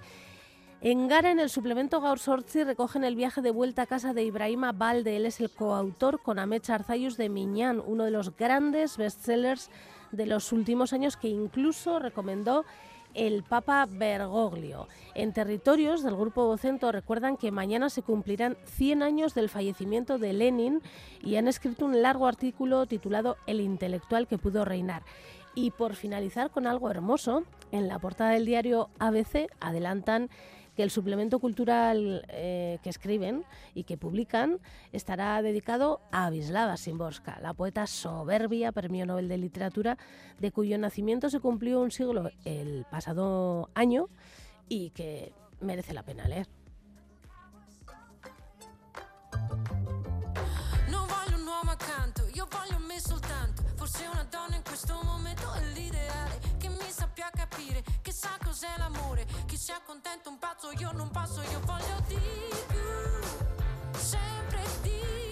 En 0.80 1.10
Gara, 1.10 1.32
en 1.32 1.41
el 1.41 1.50
suplemento 1.50 2.00
Gaur 2.00 2.20
Sortzi, 2.20 2.64
recogen 2.64 3.04
el 3.04 3.18
viaje 3.18 3.41
de 3.41 3.52
vuelta 3.52 3.82
a 3.82 3.88
casa 3.88 4.14
de 4.14 4.24
Ibrahima 4.24 4.72
Balde. 4.72 5.18
Él 5.18 5.26
es 5.26 5.41
el 5.41 5.50
coautor 5.50 6.22
con 6.22 6.39
Amet 6.39 6.70
Arzayus 6.70 7.18
de 7.18 7.28
Miñán, 7.28 7.84
uno 7.86 8.06
de 8.06 8.12
los 8.12 8.34
grandes 8.38 8.96
bestsellers 8.96 9.70
de 10.14 10.26
los 10.26 10.54
últimos 10.54 10.94
años 10.94 11.18
que 11.18 11.28
incluso 11.28 12.00
recomendó 12.00 12.64
el 13.14 13.43
Papa 13.43 13.88
Bergoglio. 13.89 14.88
En 15.16 15.34
territorios 15.34 16.03
del 16.03 16.16
Grupo 16.16 16.45
Vocento 16.45 16.91
recuerdan 16.91 17.38
que 17.38 17.51
mañana 17.51 17.89
se 17.89 18.01
cumplirán 18.01 18.57
100 18.66 19.03
años 19.03 19.34
del 19.34 19.49
fallecimiento 19.49 20.18
de 20.18 20.34
Lenin 20.34 20.82
y 21.22 21.36
han 21.36 21.47
escrito 21.47 21.86
un 21.86 22.01
largo 22.01 22.28
artículo 22.28 22.86
titulado 22.86 23.38
El 23.47 23.61
intelectual 23.61 24.28
que 24.28 24.38
pudo 24.38 24.66
reinar. 24.66 25.03
Y 25.55 25.72
por 25.72 25.95
finalizar 25.95 26.49
con 26.49 26.66
algo 26.66 26.89
hermoso, 26.89 27.43
en 27.72 27.88
la 27.88 27.99
portada 27.99 28.32
del 28.32 28.45
diario 28.45 28.89
ABC 28.99 29.49
adelantan 29.59 30.30
que 30.76 30.84
el 30.84 30.90
suplemento 30.90 31.40
cultural 31.40 32.26
eh, 32.30 32.80
que 32.84 32.90
escriben 32.90 33.44
y 33.74 33.84
que 33.84 33.98
publican 33.98 34.60
estará 34.92 35.42
dedicado 35.42 36.02
a 36.12 36.30
Wisława 36.30 36.78
Szymborska, 36.78 37.40
la 37.42 37.54
poeta 37.54 37.88
soberbia, 37.88 38.72
premio 38.72 39.06
Nobel 39.06 39.28
de 39.28 39.38
Literatura, 39.38 39.98
de 40.40 40.52
cuyo 40.52 40.78
nacimiento 40.78 41.30
se 41.30 41.40
cumplió 41.40 41.82
un 41.82 41.92
siglo 41.92 42.30
el 42.46 42.86
pasado 42.90 43.70
año 43.76 44.10
y 44.70 44.90
que 44.92 45.34
merece 45.60 45.94
la 45.94 46.04
pena 46.04 46.28
leer. 46.28 46.48
Accanto, 51.74 52.22
io 52.36 52.48
voglio 52.52 52.78
me 52.82 53.00
soltanto. 53.00 53.64
Forse 53.78 54.06
una 54.06 54.24
donna 54.30 54.58
in 54.58 54.64
questo 54.64 54.94
momento 55.04 55.52
è. 55.54 56.12
Sa 58.24 58.38
cos'è 58.42 58.74
l'amore. 58.78 59.26
Che 59.46 59.58
sia 59.58 59.82
contento 59.86 60.30
un 60.30 60.40
pazzo, 60.40 60.72
io 60.72 60.92
non 60.94 61.10
passo, 61.10 61.42
io 61.42 61.60
voglio 61.66 61.98
di 62.08 62.18
più. 62.68 64.00
Sempre 64.00 64.62
di 64.82 64.90
più. 64.90 65.23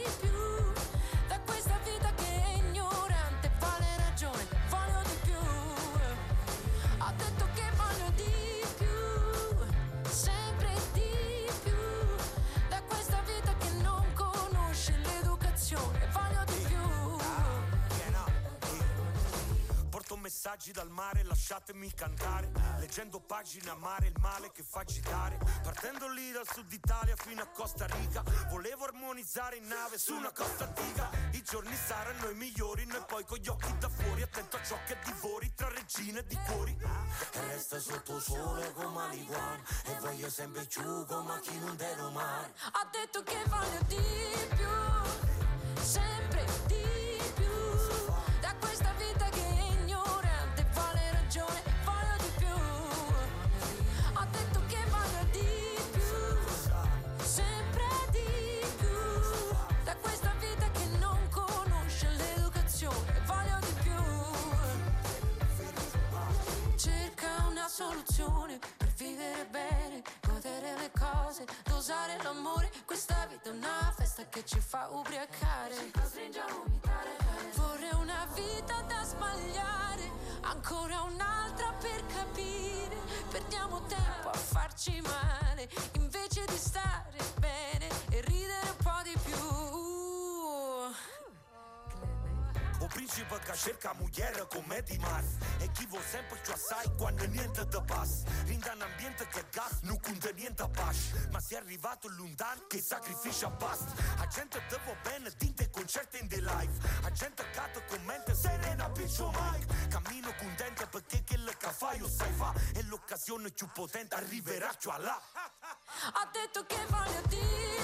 Messaggi 20.31 20.71
dal 20.71 20.89
mare, 20.89 21.23
lasciatemi 21.23 21.93
cantare. 21.93 22.49
Leggendo 22.79 23.19
pagine 23.19 23.69
amare, 23.69 24.07
il 24.07 24.15
male 24.21 24.49
che 24.53 24.63
fa 24.63 24.79
agitare. 24.79 25.37
Partendo 25.61 26.07
lì 26.07 26.31
dal 26.31 26.47
sud 26.47 26.71
Italia 26.71 27.17
fino 27.17 27.41
a 27.41 27.47
Costa 27.47 27.85
Rica. 27.85 28.23
Volevo 28.47 28.85
armonizzare 28.85 29.57
in 29.57 29.67
nave 29.67 29.97
su 29.97 30.15
una 30.15 30.31
costa 30.31 30.63
antica. 30.63 31.09
I 31.31 31.43
giorni 31.43 31.75
saranno 31.75 32.29
i 32.29 32.35
migliori, 32.35 32.85
noi 32.85 33.03
poi 33.05 33.25
con 33.25 33.39
gli 33.39 33.49
occhi 33.49 33.77
da 33.77 33.89
fuori. 33.89 34.21
Attento 34.21 34.55
a 34.55 34.63
ciò 34.63 34.77
che 34.85 34.97
divori 35.03 35.53
tra 35.53 35.67
regine 35.67 36.23
di 36.23 36.37
cuori. 36.45 36.77
E 36.79 37.45
resta 37.47 37.77
sotto 37.77 38.21
sole 38.21 38.71
come 38.71 39.09
l'iguana. 39.09 39.61
E 39.83 39.99
voglio 39.99 40.29
sempre 40.29 40.63
più 40.63 41.05
come 41.07 41.41
chi 41.41 41.59
non 41.59 41.75
te 41.75 41.93
lo 41.97 42.09
mare. 42.09 42.53
Ho 42.71 42.89
detto 42.89 43.21
che 43.23 43.43
voglio 43.49 43.81
di 43.87 44.50
soluzione 68.21 68.59
per 68.77 68.87
vivere 68.97 69.45
bene, 69.45 70.01
godere 70.21 70.77
le 70.77 70.91
cose, 70.97 71.45
dosare 71.65 72.17
l'amore. 72.21 72.69
Questa 72.85 73.25
vita 73.27 73.49
è 73.49 73.53
una 73.53 73.93
festa 73.95 74.27
che 74.29 74.45
ci 74.45 74.59
fa 74.59 74.89
ubriacare. 74.89 75.73
Ci 75.75 75.91
costringe 75.91 76.39
a 76.39 76.45
vomitare. 76.47 77.17
Vorrei 77.55 77.93
una 77.93 78.27
vita 78.33 78.81
da 78.81 79.03
sbagliare, 79.03 80.11
ancora 80.41 81.01
un'altra 81.01 81.73
per 81.79 82.05
capire. 82.05 82.95
Perdiamo 83.29 83.81
tempo 83.85 84.29
a 84.29 84.37
farci 84.37 85.01
male, 85.01 85.69
invece 85.93 86.45
di 86.45 86.57
stare 86.57 87.17
bene 87.39 87.70
Un 93.11 93.17
principe 93.17 93.51
che 93.51 93.57
cerca 93.57 93.93
mujer 93.95 94.47
come 94.47 94.81
di 94.83 94.97
Mars 94.99 95.35
E 95.59 95.69
chi 95.71 95.85
vuol 95.87 96.01
sempre 96.01 96.37
più 96.37 96.53
assai 96.53 96.89
quando 96.95 97.25
niente 97.25 97.67
da 97.67 97.81
passa 97.81 98.23
Rinda 98.45 98.71
un 98.71 98.83
ambiente 98.83 99.27
che 99.27 99.43
gas 99.51 99.81
non 99.81 99.99
conta 99.99 100.29
niente 100.31 100.65
pace 100.69 101.27
Ma 101.29 101.41
è 101.45 101.55
arrivato 101.55 102.07
lontano 102.07 102.61
che 102.69 102.79
sacrificia 102.79 103.49
basta 103.49 103.91
A 104.17 104.27
gente 104.27 104.61
te 104.69 104.79
va 104.85 104.95
bene, 105.03 105.29
tinte 105.35 105.69
concerti 105.69 106.19
in 106.21 106.29
the 106.29 106.39
live 106.39 106.71
A 107.03 107.11
gente 107.11 107.43
te 107.51 107.83
commenta 107.87 108.33
serena 108.33 108.89
piccio 108.89 109.29
Mike. 109.29 109.87
Cammino 109.89 110.33
contento 110.35 110.87
perché 110.87 111.23
quello 111.23 111.51
che 111.57 111.69
fai 111.69 111.97
io 111.97 112.07
sai 112.07 112.31
fa. 112.33 112.53
E 112.73 112.83
l'occasione 112.83 113.51
più 113.51 113.67
potente 113.73 114.15
arriverà 114.15 114.73
già 114.79 114.97
là. 114.97 115.21
Ho 116.13 116.29
detto 116.31 116.65
che 116.65 116.85
voglio 116.87 117.21
di 117.27 117.37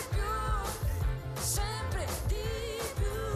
più, 0.10 1.42
sempre 1.42 2.06
di 2.28 2.82
più. 2.96 3.27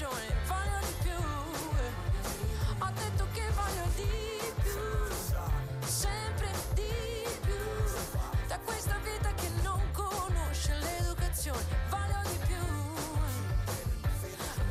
Ragione, 0.00 0.34
voglio 0.46 0.78
di 0.86 0.94
più. 1.02 1.20
Ho 2.78 2.90
detto 2.94 3.26
che 3.32 3.42
voglio 3.50 3.86
di 3.96 4.08
più, 4.62 4.80
sempre 5.86 6.50
di 6.74 7.28
più. 7.42 8.46
Da 8.48 8.58
questa 8.60 8.98
vita 8.98 9.34
che 9.34 9.48
non 9.62 9.80
conosce 9.92 10.74
l'educazione, 10.78 11.62
voglio 11.90 12.22
di 12.30 12.38
più. 12.46 12.64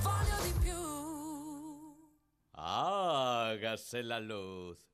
Voglio 0.01 0.41
di 0.41 0.53
più. 0.59 0.81
Hágase 2.53 4.01
la 4.01 4.19
luz. 4.19 4.88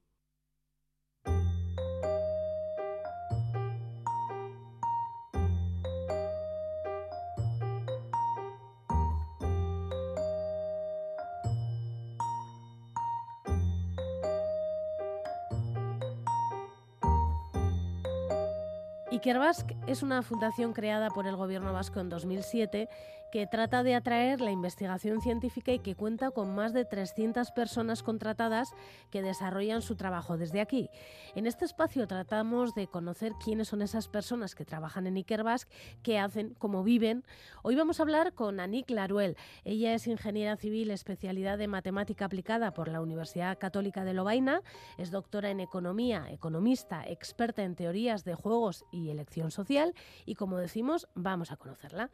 Ikerbasque 19.15 19.77
es 19.87 20.03
una 20.03 20.21
fundación 20.23 20.73
creada 20.73 21.09
por 21.09 21.25
el 21.25 21.37
gobierno 21.37 21.71
vasco 21.71 22.01
en 22.01 22.09
2007 22.09 22.89
que 23.31 23.47
trata 23.47 23.83
de 23.83 23.95
atraer 23.95 24.39
la 24.39 24.51
investigación 24.51 25.19
científica 25.19 25.73
y 25.73 25.79
que 25.79 25.95
cuenta 25.95 26.31
con 26.31 26.55
más 26.55 26.71
de 26.71 26.85
300 26.85 27.51
personas 27.51 28.01
contratadas 28.01 28.73
que 29.11 29.21
desarrollan 29.21 29.81
su 29.81 29.95
trabajo 29.95 30.37
desde 30.37 30.61
aquí. 30.61 30.89
En 31.33 31.45
este 31.45 31.65
espacio 31.65 32.07
tratamos 32.07 32.75
de 32.75 32.87
conocer 32.87 33.33
quiénes 33.43 33.67
son 33.67 33.81
esas 33.81 34.07
personas 34.07 34.55
que 34.55 34.63
trabajan 34.63 35.05
en 35.05 35.17
Ikerbasque, 35.17 35.75
qué 36.01 36.17
hacen, 36.17 36.53
cómo 36.59 36.83
viven. 36.83 37.25
Hoy 37.61 37.75
vamos 37.75 37.99
a 37.99 38.03
hablar 38.03 38.33
con 38.33 38.59
Anik 38.61 38.89
Laruel. 38.89 39.35
Ella 39.65 39.93
es 39.93 40.07
ingeniera 40.07 40.55
civil, 40.55 40.91
especialidad 40.91 41.57
de 41.57 41.67
matemática 41.67 42.25
aplicada 42.25 42.71
por 42.71 42.87
la 42.87 43.01
Universidad 43.01 43.57
Católica 43.57 44.05
de 44.05 44.13
Lovaina, 44.13 44.61
es 44.97 45.11
doctora 45.11 45.49
en 45.49 45.59
economía, 45.59 46.27
economista, 46.31 47.03
experta 47.05 47.63
en 47.63 47.75
teorías 47.75 48.23
de 48.23 48.35
juegos 48.35 48.85
y 48.91 49.04
elección 49.09 49.51
social 49.51 49.93
y 50.25 50.35
como 50.35 50.57
decimos, 50.57 51.07
vamos 51.15 51.51
a 51.51 51.57
conocerla. 51.57 52.09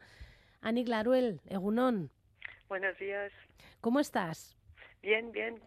Anik 0.60 0.88
Laruel, 0.88 1.40
Egunon. 1.48 2.10
Buenos 2.68 2.96
días. 2.98 3.32
¿Cómo 3.80 4.00
estás? 4.00 4.56
Bien, 5.02 5.32
bien. 5.32 5.60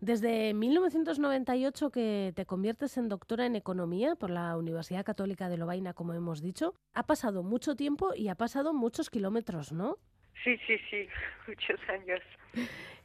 Desde 0.00 0.54
1998 0.54 1.90
que 1.90 2.32
te 2.36 2.46
conviertes 2.46 2.96
en 2.98 3.08
doctora 3.08 3.46
en 3.46 3.56
economía 3.56 4.14
por 4.14 4.30
la 4.30 4.56
Universidad 4.56 5.04
Católica 5.04 5.48
de 5.48 5.56
Lovaina, 5.56 5.92
como 5.92 6.14
hemos 6.14 6.40
dicho, 6.40 6.74
ha 6.94 7.02
pasado 7.02 7.42
mucho 7.42 7.74
tiempo 7.74 8.14
y 8.14 8.28
ha 8.28 8.36
pasado 8.36 8.72
muchos 8.72 9.10
kilómetros, 9.10 9.72
¿no? 9.72 9.98
Sí, 10.44 10.56
sí, 10.68 10.76
sí, 10.88 11.08
muchos 11.48 11.80
años. 11.88 12.20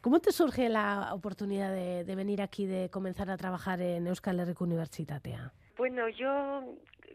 ¿Cómo 0.01 0.19
te 0.19 0.31
surge 0.31 0.69
la 0.69 1.13
oportunidad 1.15 1.73
de, 1.73 2.03
de 2.03 2.15
venir 2.15 2.43
aquí, 2.43 2.67
de 2.67 2.91
comenzar 2.91 3.31
a 3.31 3.37
trabajar 3.37 3.81
en 3.81 4.05
Euskal 4.05 4.39
Herriko 4.39 4.63
Universitatea? 4.63 5.51
Bueno, 5.75 6.07
yo 6.07 6.63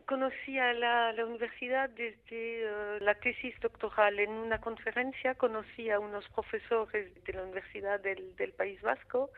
conocí 0.05 0.59
a 0.59 0.73
la, 0.73 1.15
universidad 1.25 1.89
desde 1.91 2.67
uh, 2.67 3.05
la 3.05 3.15
tesis 3.15 3.55
doctoral. 3.61 4.19
En 4.19 4.31
una 4.31 4.61
conferencia 4.61 5.37
conocí 5.37 5.91
a 5.91 6.01
unos 6.01 6.29
profesores 6.31 7.13
de 7.25 7.33
la 7.35 7.45
Universidad 7.45 8.01
del, 8.01 8.35
del 8.35 8.53
País 8.53 8.83
Vasco 8.83 9.31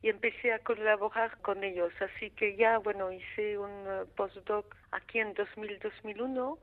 y 0.00 0.10
empecé 0.10 0.52
a 0.52 0.60
colaborar 0.60 1.38
con 1.38 1.64
ellos. 1.64 1.92
Así 2.00 2.30
que 2.30 2.54
ya, 2.54 2.78
bueno, 2.78 3.10
hice 3.10 3.58
un 3.58 3.70
uh, 3.70 4.06
postdoc 4.14 4.76
aquí 4.92 5.18
en 5.18 5.34
2000-2001 5.34 6.58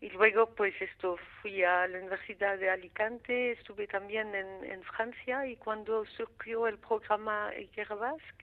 y 0.00 0.10
luego 0.10 0.54
pues 0.54 0.74
esto 0.80 1.16
fui 1.40 1.64
a 1.64 1.88
la 1.88 1.98
Universidad 1.98 2.56
de 2.58 2.70
Alicante, 2.70 3.52
estuve 3.52 3.88
también 3.88 4.32
en, 4.34 4.64
en 4.64 4.82
Francia 4.84 5.46
y 5.46 5.56
cuando 5.56 6.04
surgió 6.06 6.68
el 6.68 6.78
programa 6.78 7.50
Ikerbasque, 7.58 8.41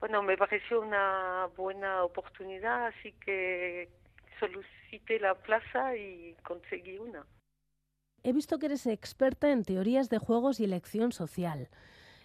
bueno, 0.00 0.22
me 0.22 0.36
pareció 0.36 0.80
una 0.80 1.48
buena 1.56 2.04
oportunidad, 2.04 2.86
así 2.86 3.12
que 3.24 3.88
solicité 4.38 5.18
la 5.18 5.34
plaza 5.34 5.96
y 5.96 6.36
conseguí 6.42 6.98
una. 6.98 7.26
He 8.22 8.32
visto 8.32 8.58
que 8.58 8.66
eres 8.66 8.86
experta 8.86 9.50
en 9.50 9.64
teorías 9.64 10.08
de 10.08 10.18
juegos 10.18 10.60
y 10.60 10.64
elección 10.64 11.12
social. 11.12 11.68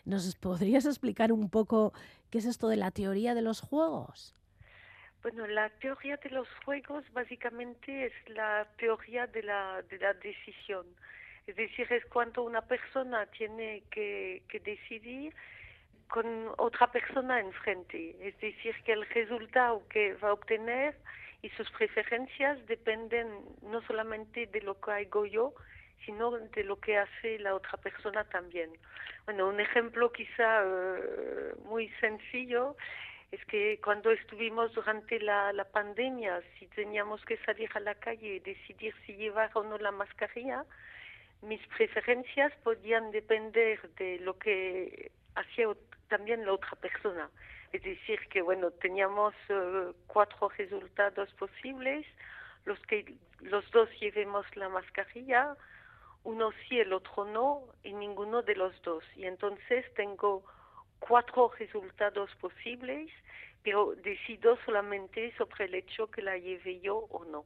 ¿Nos 0.05 0.36
podrías 0.36 0.86
explicar 0.86 1.32
un 1.32 1.49
poco 1.49 1.93
qué 2.30 2.39
es 2.39 2.45
esto 2.45 2.67
de 2.67 2.78
la 2.78 2.91
teoría 2.91 3.34
de 3.34 3.41
los 3.41 3.61
juegos? 3.61 4.36
Bueno, 5.21 5.47
la 5.47 5.69
teoría 5.69 6.17
de 6.17 6.30
los 6.30 6.47
juegos 6.65 7.05
básicamente 7.13 8.07
es 8.07 8.13
la 8.28 8.67
teoría 8.78 9.26
de 9.28 9.43
la, 9.43 9.82
de 9.84 9.97
la 9.97 10.13
decisión. 10.13 10.86
Es 11.47 11.55
decir, 11.55 11.88
es 11.91 12.05
cuando 12.05 12.43
una 12.43 12.61
persona 12.61 13.26
tiene 13.28 13.84
que, 13.89 14.43
que 14.49 14.59
decidir 14.59 15.34
con 16.14 16.51
otra 16.57 16.91
persona 16.91 17.39
enfrente. 17.39 18.16
Es 18.22 18.39
decir, 18.39 18.76
que 18.86 18.93
el 18.93 19.03
resultado 19.07 19.82
que 19.89 20.14
va 20.14 20.30
a 20.30 20.34
obtener 20.34 20.95
y 21.41 21.49
sus 21.57 21.68
preferencias 21.72 22.64
dependen 22.68 23.28
no 23.64 23.82
solamente 23.88 24.45
de 24.45 24.61
lo 24.61 24.80
que 24.80 24.91
hago 24.91 25.26
yo, 25.26 25.55
sino 26.05 26.30
de 26.38 26.64
lo 26.66 26.80
que 26.80 26.99
hace 26.99 27.39
la 27.39 27.55
otra 27.55 27.80
persona 27.80 28.26
también. 28.26 28.70
Bueno, 29.26 29.47
un 29.47 29.59
ejemplo 29.59 30.11
quizá 30.11 30.64
uh, 30.64 31.68
muy 31.68 31.89
sencillo 31.99 32.78
es 33.32 33.43
que 33.45 33.82
cuando 33.84 34.11
estuvimos 34.11 34.72
durante 34.76 35.20
la, 35.20 35.51
la 35.51 35.66
pandemia, 35.66 36.43
si 36.59 36.68
teníamos 36.68 37.26
que 37.26 37.38
salir 37.38 37.72
a 37.74 37.80
la 37.80 37.95
calle 37.95 38.36
y 38.36 38.39
decidir 38.39 38.93
si 39.07 39.16
llevar 39.16 39.49
o 39.55 39.64
no 39.64 39.80
la 39.80 39.89
mascarilla, 39.89 40.64
mis 41.41 41.66
preferencias 41.76 42.53
podían 42.64 43.09
depender 43.09 43.82
de 43.95 44.20
lo 44.20 44.38
que 44.38 45.11
hacía 45.34 45.70
también 46.14 46.45
la 46.45 46.53
otra 46.53 46.76
persona. 46.76 47.28
Es 47.72 47.82
decir, 47.82 48.20
que 48.30 48.43
bueno, 48.43 48.70
teníamos 48.70 49.34
uh, 49.49 49.91
cuatro 50.05 50.47
resultados 50.49 51.34
posibles, 51.34 52.05
los 52.66 52.80
que 52.82 53.16
los 53.39 53.66
dos 53.72 53.89
llevemos 53.99 54.45
la 54.55 54.70
mascarilla, 54.70 55.57
uno 56.24 56.51
sí, 56.51 56.80
el 56.80 56.93
otro 56.93 57.26
no, 57.26 57.64
y 57.82 57.93
ninguno 57.93 58.43
de 58.43 58.55
los 58.55 58.80
dos. 58.84 59.03
Y 59.16 59.26
entonces 59.26 59.91
tengo 59.95 60.43
cuatro 60.99 61.51
resultados 61.57 62.30
posibles, 62.36 63.09
pero 63.64 63.95
decido 63.95 64.59
solamente 64.66 65.34
sobre 65.36 65.66
el 65.66 65.74
hecho 65.74 66.11
que 66.11 66.22
la 66.22 66.38
lleve 66.38 66.80
yo 66.80 66.97
o 67.09 67.26
no. 67.26 67.43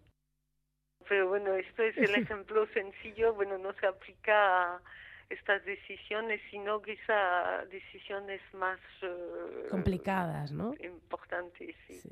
Pero 1.07 1.30
bueno, 1.30 1.53
esto 1.53 1.84
es 1.84 1.97
el 1.97 2.13
ejemplo 2.15 2.68
sencillo, 2.74 3.34
bueno, 3.34 3.57
no 3.57 3.72
se 3.80 3.88
aplica 3.88 4.76
a 4.76 4.82
estas 5.30 5.63
decisiones, 5.65 6.41
sino 6.49 6.82
quizá 6.82 7.65
decisiones 7.69 8.41
más 8.53 8.80
uh, 9.03 9.69
complicadas, 9.69 10.51
¿no? 10.51 10.73
Importantes, 10.80 11.75
sí. 11.88 11.99
sí. 11.99 12.09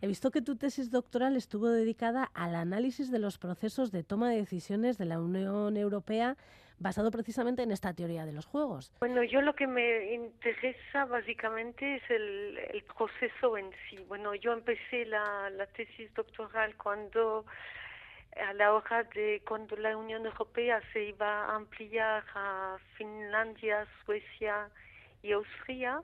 He 0.00 0.06
visto 0.06 0.30
que 0.30 0.42
tu 0.42 0.56
tesis 0.56 0.90
doctoral 0.90 1.36
estuvo 1.36 1.68
dedicada 1.68 2.30
al 2.34 2.54
análisis 2.54 3.10
de 3.10 3.18
los 3.18 3.38
procesos 3.38 3.90
de 3.90 4.02
toma 4.02 4.30
de 4.30 4.36
decisiones 4.36 4.98
de 4.98 5.06
la 5.06 5.20
Unión 5.20 5.76
Europea 5.76 6.36
basado 6.78 7.10
precisamente 7.10 7.62
en 7.62 7.70
esta 7.70 7.94
teoría 7.94 8.26
de 8.26 8.32
los 8.32 8.46
juegos. 8.46 8.92
Bueno, 9.00 9.22
yo 9.22 9.40
lo 9.40 9.54
que 9.54 9.66
me 9.66 10.12
interesa 10.12 11.04
básicamente 11.06 11.96
es 11.96 12.02
el, 12.10 12.58
el 12.72 12.82
proceso 12.82 13.56
en 13.56 13.70
sí. 13.88 13.98
Bueno, 14.08 14.34
yo 14.34 14.52
empecé 14.52 15.06
la, 15.06 15.50
la 15.50 15.66
tesis 15.66 16.12
doctoral 16.14 16.76
cuando 16.76 17.46
a 18.36 18.52
la 18.54 18.72
hora 18.72 19.04
de 19.14 19.42
cuando 19.46 19.76
la 19.76 19.96
Unión 19.96 20.26
Europea 20.26 20.82
se 20.92 21.04
iba 21.04 21.46
a 21.46 21.56
ampliar 21.56 22.24
a 22.34 22.78
Finlandia, 22.96 23.86
Suecia 24.04 24.68
y 25.22 25.32
Austria 25.32 26.00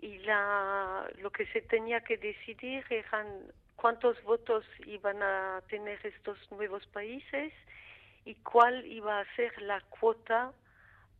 y 0.00 0.18
la, 0.18 1.08
lo 1.20 1.30
que 1.30 1.46
se 1.46 1.60
tenía 1.62 2.00
que 2.00 2.16
decidir 2.16 2.84
eran 2.90 3.52
cuántos 3.76 4.22
votos 4.24 4.64
iban 4.86 5.22
a 5.22 5.62
tener 5.68 5.98
estos 6.04 6.38
nuevos 6.50 6.86
países 6.86 7.52
y 8.24 8.34
cuál 8.36 8.84
iba 8.86 9.20
a 9.20 9.34
ser 9.36 9.60
la 9.62 9.80
cuota 9.82 10.52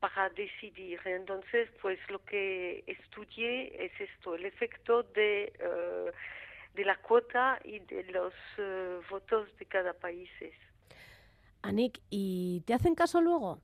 para 0.01 0.29
decidir. 0.31 1.01
Entonces, 1.05 1.69
pues 1.83 1.99
lo 2.09 2.25
que 2.25 2.85
estudié 2.87 3.85
es 3.85 3.93
esto, 4.01 4.35
el 4.35 4.45
efecto 4.45 5.03
de 5.03 5.53
uh, 5.61 6.11
de 6.79 6.85
la 6.85 6.97
cuota 6.97 7.59
y 7.65 7.81
de 7.81 8.05
los 8.05 8.33
uh, 8.57 9.03
votos 9.11 9.49
de 9.59 9.67
cada 9.67 9.93
país. 9.93 10.31
Anik, 11.63 11.99
¿y 12.09 12.63
te 12.67 12.73
hacen 12.73 12.95
caso 12.95 13.21
luego? 13.21 13.61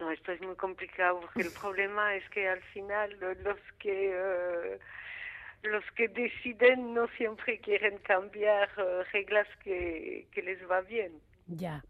No, 0.00 0.10
esto 0.10 0.32
es 0.32 0.40
muy 0.40 0.56
complicado 0.56 1.20
porque 1.20 1.42
el 1.42 1.52
problema 1.60 2.14
es 2.14 2.26
que 2.30 2.48
al 2.48 2.62
final 2.72 3.10
los 3.20 3.58
que 3.78 4.16
uh, 4.16 5.68
los 5.68 5.84
que 5.94 6.08
deciden 6.08 6.94
no 6.94 7.06
siempre 7.18 7.58
quieren 7.58 7.98
cambiar 7.98 8.70
reglas 9.12 9.46
que, 9.62 10.26
que 10.32 10.42
les 10.42 10.58
va 10.70 10.80
bien. 10.80 11.20
Ya. 11.46 11.84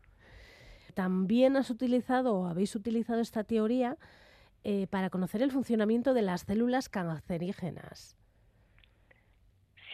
También 0.94 1.56
has 1.56 1.70
utilizado 1.70 2.34
o 2.34 2.46
habéis 2.46 2.74
utilizado 2.76 3.20
esta 3.20 3.44
teoría 3.44 3.96
eh, 4.62 4.86
para 4.86 5.10
conocer 5.10 5.42
el 5.42 5.50
funcionamiento 5.50 6.14
de 6.14 6.22
las 6.22 6.42
células 6.42 6.88
cancerígenas. 6.88 8.16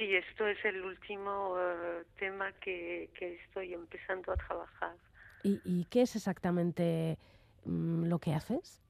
Sí, 0.01 0.17
esto 0.17 0.47
es 0.47 0.57
el 0.65 0.83
último 0.83 1.57
uh, 1.57 2.03
tema 2.19 2.51
que, 2.53 3.11
que, 3.19 3.35
estoy 3.35 3.75
empezando 3.75 4.33
a 4.33 4.37
trabajar. 4.37 4.95
¿Y, 5.43 5.61
y 5.63 5.85
qué 5.91 6.01
es 6.01 6.17
exactamente 6.17 7.19
um, 7.67 8.07
lo 8.07 8.19
que 8.19 8.33
haces? 8.33 8.81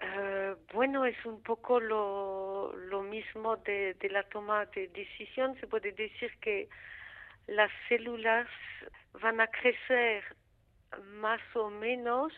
Uh, 0.00 0.56
bueno, 0.72 1.04
es 1.04 1.22
un 1.26 1.42
poco 1.42 1.80
lo, 1.80 2.74
lo 2.74 3.02
mismo 3.02 3.56
de, 3.56 3.92
de, 4.00 4.08
la 4.08 4.22
toma 4.22 4.64
de 4.64 4.88
decisión. 4.88 5.54
Se 5.60 5.66
puede 5.66 5.92
decir 5.92 6.30
que 6.40 6.70
las 7.46 7.70
células 7.90 8.48
van 9.20 9.42
a 9.42 9.48
crecer 9.48 10.24
más 11.20 11.42
o 11.56 11.68
menos 11.68 12.32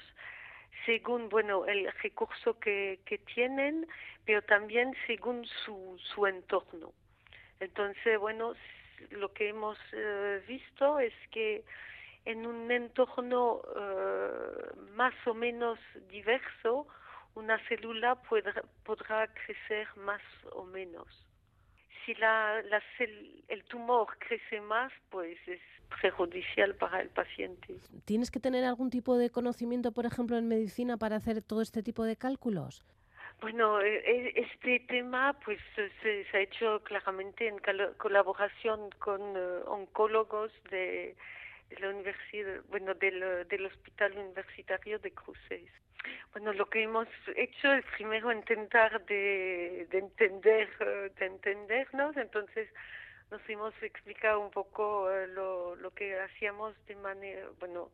según 0.85 1.29
bueno 1.29 1.65
el 1.67 1.89
recurso 2.03 2.59
que, 2.59 2.99
que 3.07 3.19
tienen, 3.19 3.87
pero 4.25 4.43
también 4.43 4.97
según 5.07 5.47
su, 5.65 5.97
su 6.13 6.27
entorno. 6.27 6.93
Entonces, 7.61 8.19
bueno, 8.19 8.55
lo 9.11 9.33
que 9.33 9.49
hemos 9.49 9.79
uh, 9.93 10.47
visto 10.47 10.99
es 10.99 11.13
que 11.31 11.65
en 12.25 12.47
un 12.47 12.71
entorno 12.71 13.57
uh, 13.57 14.81
más 14.95 15.15
o 15.27 15.35
menos 15.35 15.79
diverso, 16.09 16.87
una 17.35 17.59
célula 17.69 18.17
podrá, 18.85 19.27
crecer 19.29 19.87
más 19.97 20.23
o 20.53 20.65
menos. 20.65 21.07
si 22.05 22.15
la, 22.15 22.63
la 22.63 22.81
cel- 22.99 23.43
el 23.49 23.65
tumor 23.65 24.07
crece 24.19 24.61
más, 24.61 24.93
pues 25.11 25.37
es 25.47 25.61
perjudicial 26.01 26.75
para 26.77 27.01
el 27.01 27.09
paciente. 27.11 27.77
¿Tienes 28.05 28.31
que 28.31 28.41
tener 28.41 28.65
algún 28.65 28.91
tipo 28.91 29.19
de 29.19 29.31
conocimiento, 29.31 29.93
por 29.93 30.07
ejemplo, 30.07 30.37
en 30.37 30.49
medicina 30.49 30.97
para 30.97 31.17
hacer 31.17 31.43
todo 31.43 31.63
este 31.63 31.83
tipo 31.83 32.05
de 32.05 32.17
cálculos? 32.17 32.83
Bueno, 33.41 33.81
eh, 33.81 34.03
eh, 34.07 34.33
este 34.37 34.81
tema 34.81 35.35
pues 35.45 35.59
se, 35.75 36.25
se 36.25 36.37
ha 36.37 36.41
hecho 36.41 36.83
claramente 36.83 37.47
en 37.47 37.59
colaboración 37.99 38.91
con 38.99 39.21
eh, 39.37 39.63
oncólogos 39.67 40.51
de, 40.71 41.15
la 41.81 41.91
universidad, 41.91 42.63
bueno, 42.71 42.95
del, 42.95 43.47
del 43.49 43.67
Hospital 43.67 44.13
Universitario 44.17 44.99
de 44.99 45.11
Cruces. 45.11 45.71
Bueno, 46.33 46.53
lo 46.53 46.67
que 46.67 46.83
hemos 46.83 47.09
hecho 47.35 47.73
es 47.73 47.85
primero 47.97 48.33
intentar 48.33 49.05
de, 49.07 49.87
de 49.91 49.99
entender, 49.99 50.69
eh, 50.81 51.11
de 51.19 51.27
entendernos, 51.27 52.17
entonces 52.17 52.69
nos 53.31 53.41
hemos 53.49 53.75
explicado 53.83 54.41
un 54.41 54.51
poco 54.51 55.11
eh, 55.11 55.27
lo, 55.29 55.75
lo 55.77 55.91
que 55.93 56.19
hacíamos 56.19 56.75
de 56.87 56.97
manera, 56.97 57.49
bueno, 57.59 57.91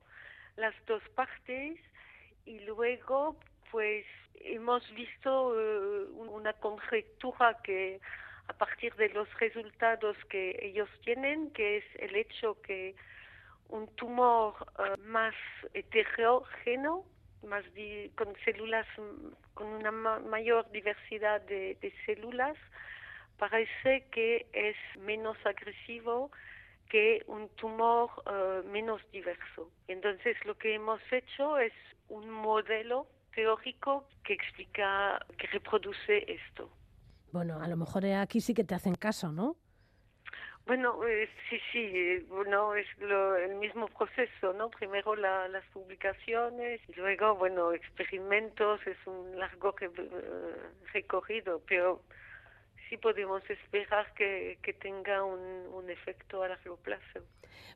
las 0.56 0.74
dos 0.86 1.02
partes 1.10 1.78
y 2.44 2.60
luego 2.60 3.36
pues 3.72 4.04
hemos 4.34 4.88
visto 4.94 5.58
eh, 5.58 6.04
un- 6.12 6.28
una 6.28 6.52
conjetura 6.52 7.58
que 7.64 8.00
a 8.48 8.52
partir 8.52 8.94
de 8.96 9.08
los 9.08 9.28
resultados 9.40 10.16
que 10.28 10.58
ellos 10.60 10.90
tienen, 11.04 11.50
que 11.52 11.78
es 11.78 11.84
el 11.96 12.14
hecho 12.16 12.60
que 12.62 12.94
un 13.68 13.86
tumor 13.96 14.54
eh, 14.78 14.96
más 15.00 15.34
heterogéneo, 15.72 17.06
más 17.44 17.64
di- 17.74 18.10
con 18.16 18.36
células, 18.44 18.86
mm, 18.98 19.28
con 19.54 19.66
una 19.68 19.90
ma- 19.90 20.20
mayor 20.20 20.70
diversidad 20.70 21.40
de, 21.42 21.76
de 21.80 21.92
células, 22.04 22.56
parece 23.38 24.08
que 24.12 24.46
es 24.52 24.76
menos 24.98 25.38
agresivo 25.46 26.30
que 26.90 27.22
un 27.26 27.48
tumor 27.56 28.10
eh, 28.26 28.62
menos 28.66 29.00
diverso. 29.12 29.70
Entonces 29.88 30.36
lo 30.44 30.58
que 30.58 30.74
hemos 30.74 31.00
hecho 31.10 31.58
es 31.58 31.72
un 32.08 32.28
modelo 32.30 33.06
teórico 33.34 34.08
que 34.24 34.34
explica, 34.34 35.18
que 35.38 35.46
reproduce 35.48 36.24
esto. 36.32 36.70
Bueno, 37.32 37.60
a 37.60 37.68
lo 37.68 37.76
mejor 37.76 38.04
aquí 38.06 38.40
sí 38.40 38.54
que 38.54 38.64
te 38.64 38.74
hacen 38.74 38.94
caso, 38.94 39.32
¿no? 39.32 39.56
Bueno, 40.64 41.04
eh, 41.06 41.28
sí, 41.50 41.58
sí, 41.72 41.78
eh, 41.92 42.24
bueno, 42.28 42.74
es 42.76 42.86
lo- 42.98 43.36
el 43.36 43.56
mismo 43.56 43.88
proceso, 43.88 44.52
¿no? 44.52 44.70
Primero 44.70 45.16
la- 45.16 45.48
las 45.48 45.64
publicaciones 45.72 46.80
y 46.88 46.92
luego, 46.94 47.34
bueno, 47.34 47.72
experimentos, 47.72 48.80
es 48.86 48.96
un 49.06 49.36
largo 49.38 49.74
re- 49.76 49.90
eh, 49.96 50.54
recorrido, 50.92 51.60
pero 51.66 52.04
sí 52.92 52.98
podemos 52.98 53.42
esperar 53.48 54.12
que, 54.12 54.58
que 54.62 54.74
tenga 54.74 55.24
un, 55.24 55.40
un 55.40 55.88
efecto 55.88 56.42
a 56.42 56.48
largo 56.48 56.76
plazo. 56.76 57.20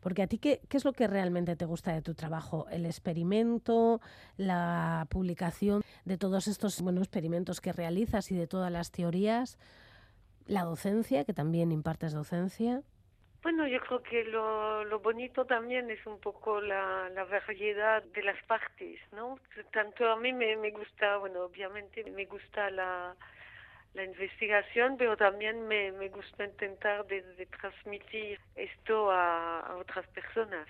Porque 0.03 0.21
a 0.21 0.27
ti, 0.27 0.37
¿qué, 0.37 0.61
¿qué 0.69 0.77
es 0.77 0.85
lo 0.85 0.93
que 0.93 1.07
realmente 1.07 1.57
te 1.57 1.65
gusta 1.65 1.95
de 1.95 2.03
tu 2.03 2.13
trabajo? 2.13 2.67
¿El 2.71 2.85
experimento, 2.85 4.03
la 4.37 5.07
publicación 5.09 5.81
de 6.05 6.19
todos 6.19 6.49
estos 6.49 6.83
buenos 6.83 7.05
experimentos 7.05 7.63
que 7.63 7.73
realizas 7.73 8.31
y 8.31 8.37
de 8.37 8.47
todas 8.47 8.71
las 8.71 8.93
teorías? 8.93 9.59
¿La 10.47 10.65
docencia, 10.65 11.25
que 11.25 11.33
también 11.33 11.73
impartes 11.73 12.13
docencia? 12.13 12.83
Bueno, 13.43 13.67
yo 13.67 13.81
creo 13.81 14.03
que 14.03 14.25
lo, 14.25 14.85
lo 14.85 15.01
bonito 15.01 15.47
también 15.47 15.91
es 15.91 16.05
un 16.07 16.21
poco 16.21 16.61
la, 16.61 17.09
la 17.09 17.25
variedad 17.25 18.03
de 18.03 18.23
las 18.23 18.43
partes, 18.45 19.01
¿no? 19.13 19.39
Tanto 19.73 20.11
a 20.11 20.17
mí 20.17 20.35
me, 20.35 20.57
me 20.57 20.73
gusta, 20.73 21.17
bueno, 21.17 21.45
obviamente 21.45 22.05
me 22.11 22.27
gusta 22.27 22.71
la, 22.71 23.17
la 23.97 24.05
investigación, 24.05 24.97
pero 24.99 25.17
también 25.17 25.67
me, 25.67 25.91
me 25.93 26.09
gusta 26.11 26.45
intentar 26.45 27.07
de, 27.07 27.23
de 27.23 27.47
transmitir 27.47 28.39
esto 28.55 29.11
a, 29.11 29.61
a 29.61 29.77
otras 29.77 30.07
personas. 30.09 30.69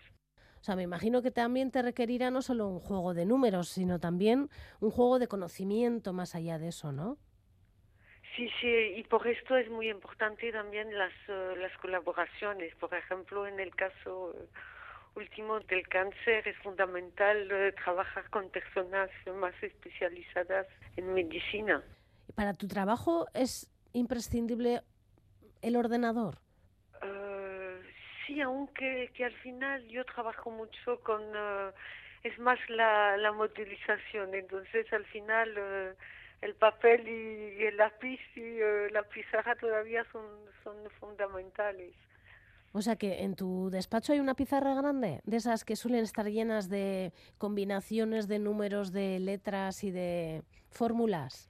O 0.60 0.64
sea, 0.66 0.76
me 0.76 0.82
imagino 0.82 1.22
que 1.22 1.30
también 1.30 1.70
te 1.70 1.82
requerirá 1.82 2.30
no 2.30 2.40
solo 2.40 2.66
un 2.68 2.80
juego 2.80 3.14
de 3.14 3.26
números, 3.26 3.68
sino 3.68 3.98
también 3.98 4.48
un 4.80 4.90
juego 4.90 5.18
de 5.18 5.28
conocimiento 5.28 6.12
más 6.12 6.34
allá 6.34 6.58
de 6.58 6.68
eso, 6.68 6.92
¿no? 6.92 7.18
Sí, 8.34 8.50
sí, 8.60 8.68
y 8.96 9.02
por 9.04 9.26
esto 9.26 9.56
es 9.56 9.68
muy 9.70 9.88
importante 9.88 10.52
también 10.52 10.96
las, 10.96 11.12
eh, 11.28 11.54
las 11.56 11.76
colaboraciones. 11.78 12.74
Por 12.76 12.92
ejemplo, 12.94 13.46
en 13.46 13.58
el 13.60 13.74
caso 13.74 14.34
eh, 14.34 14.46
último 15.14 15.58
del 15.60 15.88
cáncer 15.88 16.46
es 16.46 16.56
fundamental 16.58 17.50
eh, 17.50 17.72
trabajar 17.72 18.28
con 18.30 18.50
personas 18.50 19.08
más 19.34 19.54
especializadas 19.62 20.66
en 20.96 21.14
medicina. 21.14 21.82
Para 22.34 22.52
tu 22.54 22.68
trabajo 22.68 23.26
es 23.32 23.70
imprescindible 23.92 24.82
el 25.62 25.76
ordenador. 25.76 26.38
Eh, 27.02 27.80
sí, 28.26 28.40
aunque 28.40 29.10
que 29.14 29.24
al 29.24 29.34
final 29.34 29.86
yo 29.88 30.04
trabajo 30.04 30.50
mucho 30.50 31.00
con... 31.02 31.22
eh, 31.22 31.70
es 32.22 32.38
más 32.40 32.58
la, 32.68 33.16
la 33.16 33.30
modelización, 33.30 34.34
entonces 34.34 34.92
al 34.92 35.04
final 35.06 35.54
eh, 35.56 35.94
el 36.42 36.54
papel 36.56 37.06
y, 37.06 37.62
y 37.62 37.66
el 37.66 37.76
lápiz 37.76 38.18
y 38.34 38.58
la 38.90 39.04
pizarra 39.04 39.54
todavía 39.54 40.04
son, 40.10 40.26
son 40.64 40.74
fundamentales. 40.98 41.94
O 42.72 42.82
sea 42.82 42.96
que 42.96 43.22
en 43.22 43.36
tu 43.36 43.70
despacho 43.70 44.12
hay 44.12 44.18
una 44.18 44.34
pizarra 44.34 44.74
grande, 44.74 45.20
de 45.24 45.36
esas 45.36 45.64
que 45.64 45.76
suelen 45.76 46.02
estar 46.02 46.26
llenas 46.26 46.68
de 46.68 47.12
combinaciones 47.38 48.26
de 48.26 48.40
números, 48.40 48.92
de 48.92 49.20
letras 49.20 49.84
y 49.84 49.92
de 49.92 50.42
fórmulas. 50.68 51.48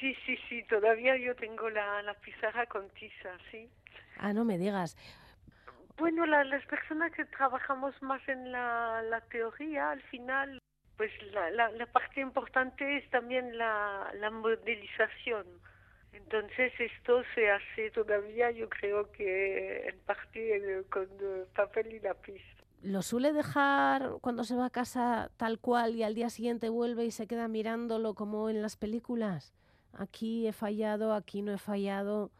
Sí, 0.00 0.14
sí, 0.26 0.36
sí, 0.48 0.62
todavía 0.64 1.16
yo 1.16 1.34
tengo 1.36 1.70
la, 1.70 2.02
la 2.02 2.14
pizarra 2.14 2.66
con 2.66 2.88
tiza, 2.90 3.30
sí. 3.50 3.68
Ah, 4.18 4.32
no 4.32 4.44
me 4.44 4.58
digas. 4.58 4.96
Bueno, 5.96 6.26
la- 6.26 6.44
las 6.44 6.64
personas 6.66 7.12
que 7.12 7.24
trabajamos 7.24 7.94
más 8.02 8.20
en 8.28 8.52
la, 8.52 9.02
la 9.02 9.20
teoría, 9.22 9.90
al 9.90 10.02
final, 10.02 10.58
pues 10.96 11.10
la, 11.32 11.50
la, 11.50 11.70
la 11.70 11.86
parte 11.86 12.20
importante 12.20 12.98
es 12.98 13.08
también 13.10 13.56
la, 13.56 14.10
la 14.14 14.30
modelización. 14.30 15.46
Entonces 16.12 16.72
esto 16.78 17.22
se 17.34 17.50
hace 17.50 17.90
todavía, 17.90 18.50
yo 18.50 18.68
creo 18.68 19.10
que 19.12 19.88
en 19.88 19.98
parte 20.00 20.56
eh, 20.56 20.82
con 20.90 21.08
papel 21.54 21.94
y 21.94 22.00
lápiz. 22.00 22.42
¿Lo 22.82 23.02
suele 23.02 23.32
dejar 23.32 24.12
cuando 24.20 24.44
se 24.44 24.54
va 24.56 24.66
a 24.66 24.70
casa 24.70 25.30
tal 25.36 25.58
cual 25.58 25.94
y 25.94 26.02
al 26.02 26.14
día 26.14 26.30
siguiente 26.30 26.68
vuelve 26.68 27.04
y 27.04 27.10
se 27.10 27.26
queda 27.26 27.48
mirándolo 27.48 28.14
como 28.14 28.48
en 28.50 28.62
las 28.62 28.76
películas? 28.76 29.52
Aquí 29.98 30.46
he 30.46 30.52
fallado, 30.52 31.14
aquí 31.14 31.42
no 31.42 31.52
he 31.52 31.58
fallado. 31.58 32.30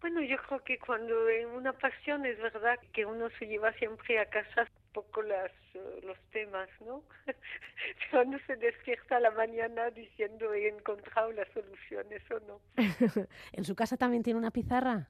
Bueno, 0.00 0.20
yo 0.22 0.36
creo 0.36 0.62
que 0.62 0.78
cuando 0.78 1.28
en 1.28 1.48
una 1.48 1.72
pasión 1.72 2.26
es 2.26 2.38
verdad 2.38 2.78
que 2.92 3.06
uno 3.06 3.28
se 3.38 3.46
lleva 3.46 3.72
siempre 3.74 4.18
a 4.18 4.26
casa 4.26 4.62
un 4.62 4.92
poco 4.92 5.22
las, 5.22 5.50
eh, 5.74 6.00
los 6.02 6.18
temas, 6.30 6.68
¿no? 6.80 7.02
Cuando 8.10 8.38
se 8.46 8.56
despierta 8.56 9.16
a 9.16 9.20
la 9.20 9.30
mañana 9.30 9.90
diciendo 9.90 10.52
he 10.52 10.68
encontrado 10.68 11.32
las 11.32 11.48
soluciones 11.48 12.22
o 12.30 12.40
no. 12.40 12.60
¿En 13.52 13.64
su 13.64 13.74
casa 13.74 13.96
también 13.96 14.22
tiene 14.22 14.38
una 14.38 14.50
pizarra? 14.50 15.08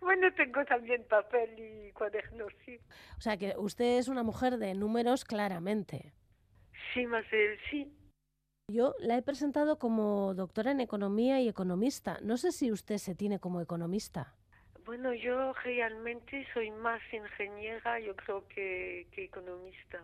Bueno, 0.00 0.32
tengo 0.34 0.64
también 0.64 1.04
papel 1.04 1.50
y 1.58 1.92
cuadernos, 1.92 2.52
sí. 2.64 2.80
O 3.18 3.20
sea 3.20 3.36
que 3.36 3.54
usted 3.58 3.98
es 3.98 4.08
una 4.08 4.22
mujer 4.22 4.56
de 4.56 4.74
números 4.74 5.24
claramente. 5.24 6.12
Sí, 6.94 7.06
más 7.06 7.24
eh, 7.32 7.58
sí. 7.70 7.92
Yo 8.70 8.94
la 9.00 9.16
he 9.16 9.22
presentado 9.22 9.78
como 9.78 10.34
doctora 10.34 10.70
en 10.70 10.80
economía 10.80 11.40
y 11.40 11.48
economista. 11.48 12.18
No 12.22 12.36
sé 12.36 12.52
si 12.52 12.70
usted 12.70 12.98
se 12.98 13.14
tiene 13.14 13.38
como 13.38 13.60
economista. 13.60 14.34
Bueno, 14.84 15.12
yo 15.12 15.52
realmente 15.64 16.46
soy 16.52 16.70
más 16.70 17.00
ingeniera, 17.12 18.00
yo 18.00 18.14
creo 18.16 18.46
que, 18.48 19.06
que 19.12 19.24
economista. 19.24 20.00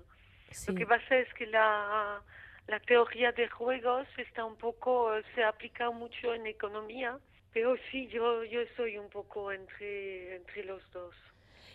Sí. 0.50 0.72
Lo 0.72 0.78
que 0.78 0.86
pasa 0.86 1.16
es 1.16 1.32
que 1.34 1.46
la, 1.46 2.22
la 2.66 2.80
teoría 2.80 3.32
de 3.32 3.48
juegos 3.48 4.06
está 4.16 4.44
un 4.44 4.56
poco, 4.56 5.10
se 5.34 5.44
aplica 5.44 5.90
mucho 5.90 6.34
en 6.34 6.46
economía, 6.46 7.18
pero 7.52 7.74
sí, 7.90 8.06
yo, 8.08 8.44
yo 8.44 8.60
soy 8.76 8.98
un 8.98 9.08
poco 9.08 9.50
entre, 9.50 10.36
entre 10.36 10.64
los 10.64 10.82
dos. 10.92 11.14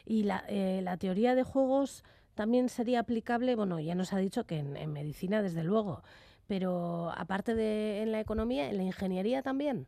Y 0.06 0.24
la, 0.24 0.46
eh, 0.48 0.82
la 0.84 0.98
teoría 0.98 1.36
de 1.36 1.44
juegos 1.44 2.04
también 2.36 2.70
sería 2.70 3.02
aplicable, 3.02 3.56
bueno, 3.56 3.80
ya 3.80 3.96
nos 3.96 4.14
ha 4.14 4.18
dicho 4.18 4.46
que 4.46 4.60
en, 4.60 4.78
en 4.78 4.94
medicina 4.94 5.42
desde 5.42 5.64
luego, 5.64 6.04
pero 6.52 7.14
aparte 7.16 7.56
de 7.56 8.02
en 8.02 8.12
la 8.12 8.20
economía, 8.20 8.70
en 8.70 8.76
la 8.76 8.84
ingeniería 8.84 9.41
también. 9.41 9.88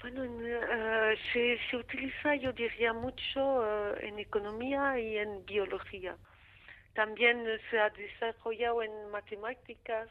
Bueno, 0.00 0.24
en, 0.24 0.40
eh, 0.42 1.18
se, 1.34 1.58
se 1.68 1.76
utiliza, 1.76 2.34
yo 2.36 2.50
diría, 2.54 2.94
mucho 2.94 3.42
eh, 3.62 4.08
en 4.08 4.18
economía 4.18 4.98
y 4.98 5.18
en 5.18 5.44
biología. 5.44 6.16
También 6.94 7.44
se 7.70 7.78
ha 7.78 7.90
desarrollado 7.90 8.82
en 8.82 9.10
matemáticas. 9.10 10.08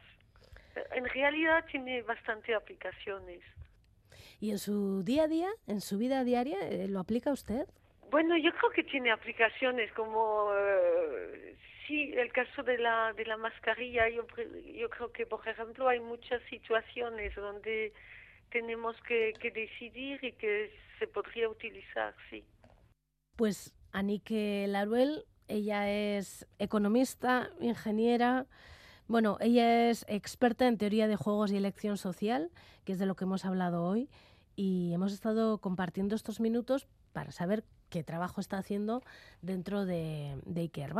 En 0.91 1.05
realidad 1.05 1.65
tiene 1.71 2.03
bastante 2.03 2.53
aplicaciones. 2.53 3.41
¿Y 4.39 4.51
en 4.51 4.59
su 4.59 5.01
día 5.01 5.23
a 5.23 5.27
día, 5.27 5.49
en 5.65 5.81
su 5.81 5.97
vida 5.97 6.23
diaria, 6.23 6.59
eh, 6.69 6.87
lo 6.87 6.99
aplica 6.99 7.31
usted? 7.31 7.65
Bueno, 8.11 8.37
yo 8.37 8.51
creo 8.51 8.69
que 8.69 8.83
tiene 8.83 9.09
aplicaciones 9.09 9.91
como, 9.93 10.51
sí, 11.87 12.11
el 12.15 12.31
caso 12.31 12.63
de 12.63 12.77
la, 12.77 13.13
de 13.13 13.25
la 13.25 13.37
mascarilla. 13.37 14.09
Yo, 14.09 14.25
yo 14.75 14.89
creo 14.89 15.11
que, 15.11 15.25
por 15.25 15.47
ejemplo, 15.47 15.87
hay 15.87 15.99
muchas 15.99 16.41
situaciones 16.49 17.33
donde 17.35 17.93
tenemos 18.51 18.95
que, 19.07 19.33
que 19.39 19.51
decidir 19.51 20.23
y 20.23 20.33
que 20.33 20.71
se 20.99 21.07
podría 21.07 21.49
utilizar, 21.49 22.13
sí. 22.29 22.43
Pues 23.35 23.73
Anike 23.91 24.65
Laruel, 24.67 25.25
ella 25.47 25.89
es 25.89 26.47
economista, 26.59 27.49
ingeniera, 27.59 28.45
bueno, 29.07 29.37
ella 29.39 29.89
es 29.89 30.05
experta 30.09 30.67
en 30.67 30.77
teoría 30.77 31.07
de 31.07 31.15
juegos 31.15 31.51
y 31.51 31.57
elección 31.57 31.97
social, 31.97 32.51
que 32.83 32.91
es 32.91 32.99
de 32.99 33.05
lo 33.05 33.15
que 33.15 33.23
hemos 33.23 33.45
hablado 33.45 33.83
hoy, 33.83 34.09
y 34.55 34.91
hemos 34.93 35.13
estado 35.13 35.59
compartiendo 35.59 36.15
estos 36.15 36.41
minutos 36.41 36.87
para 37.13 37.31
saber 37.31 37.63
qué 37.89 38.03
trabajo 38.03 38.41
está 38.41 38.57
haciendo 38.57 39.01
dentro 39.41 39.85
de, 39.85 40.37
de 40.45 40.61
Iker. 40.61 40.93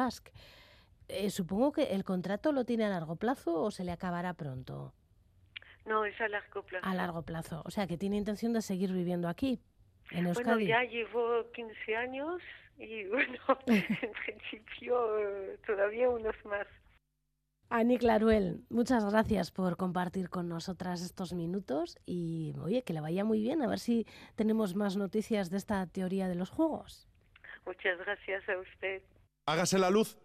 Eh, 1.10 1.30
supongo 1.30 1.72
que 1.72 1.84
el 1.94 2.04
contrato 2.04 2.52
lo 2.52 2.66
tiene 2.66 2.86
a 2.86 2.90
largo 2.90 3.16
plazo 3.16 3.62
o 3.62 3.72
se 3.72 3.84
le 3.84 3.92
acabará 3.92 4.34
pronto. 4.34 4.94
No, 5.86 6.04
es 6.04 6.20
a 6.20 6.28
largo 6.28 6.64
plazo. 6.64 6.86
A 6.86 6.94
largo 6.96 7.22
plazo. 7.22 7.62
O 7.66 7.72
sea, 7.72 7.88
que 7.88 7.98
tiene 7.98 8.18
intención 8.18 8.52
de 8.54 8.62
seguir 8.62 8.92
viviendo 8.92 9.30
aquí, 9.30 9.62
en 10.12 10.26
Bueno, 10.26 10.30
Euskadi. 10.30 10.68
ya 10.68 10.84
llevo 10.84 11.50
15 11.54 11.96
años 11.96 12.42
y 12.78 13.06
bueno, 13.08 13.40
en 13.68 14.12
principio 14.26 15.20
eh, 15.20 15.58
todavía 15.66 16.10
unos 16.10 16.36
más. 16.46 16.68
Ani 17.70 17.98
Claruel, 17.98 18.64
muchas 18.70 19.04
gracias 19.12 19.52
por 19.52 19.76
compartir 19.76 20.30
con 20.30 20.48
nosotras 20.48 21.02
estos 21.02 21.34
minutos 21.34 21.98
y 22.06 22.54
oye, 22.62 22.84
que 22.84 22.94
le 22.94 23.02
vaya 23.02 23.26
muy 23.26 23.42
bien, 23.42 23.62
a 23.62 23.68
ver 23.68 23.80
si 23.80 24.06
tenemos 24.36 24.74
más 24.74 24.96
noticias 24.96 25.50
de 25.50 25.58
esta 25.58 25.86
teoría 25.86 26.30
de 26.30 26.36
los 26.36 26.50
juegos. 26.50 27.10
Muchas 27.66 27.98
gracias 27.98 28.48
a 28.48 28.58
usted. 28.58 29.02
Hágase 29.46 29.78
la 29.80 29.90
luz. 29.90 30.18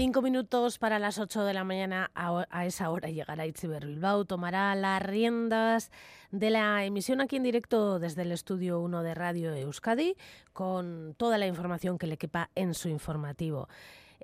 Cinco 0.00 0.22
minutos 0.22 0.78
para 0.78 0.98
las 0.98 1.18
ocho 1.18 1.44
de 1.44 1.52
la 1.52 1.62
mañana. 1.62 2.10
A, 2.14 2.64
esa 2.64 2.88
hora 2.88 3.10
llegará 3.10 3.46
Itziber 3.46 3.86
Bilbao. 3.86 4.24
Tomará 4.24 4.74
las 4.74 5.02
riendas 5.02 5.90
de 6.30 6.48
la 6.48 6.84
emisión 6.86 7.20
aquí 7.20 7.36
en 7.36 7.42
directo 7.42 7.98
desde 7.98 8.22
el 8.22 8.32
estudio 8.32 8.80
1 8.80 9.02
de 9.02 9.14
Radio 9.14 9.54
Euskadi 9.54 10.16
con 10.54 11.14
toda 11.18 11.36
la 11.36 11.46
información 11.46 11.98
que 11.98 12.06
le 12.06 12.16
quepa 12.16 12.50
en 12.54 12.72
su 12.72 12.88
informativo. 12.88 13.68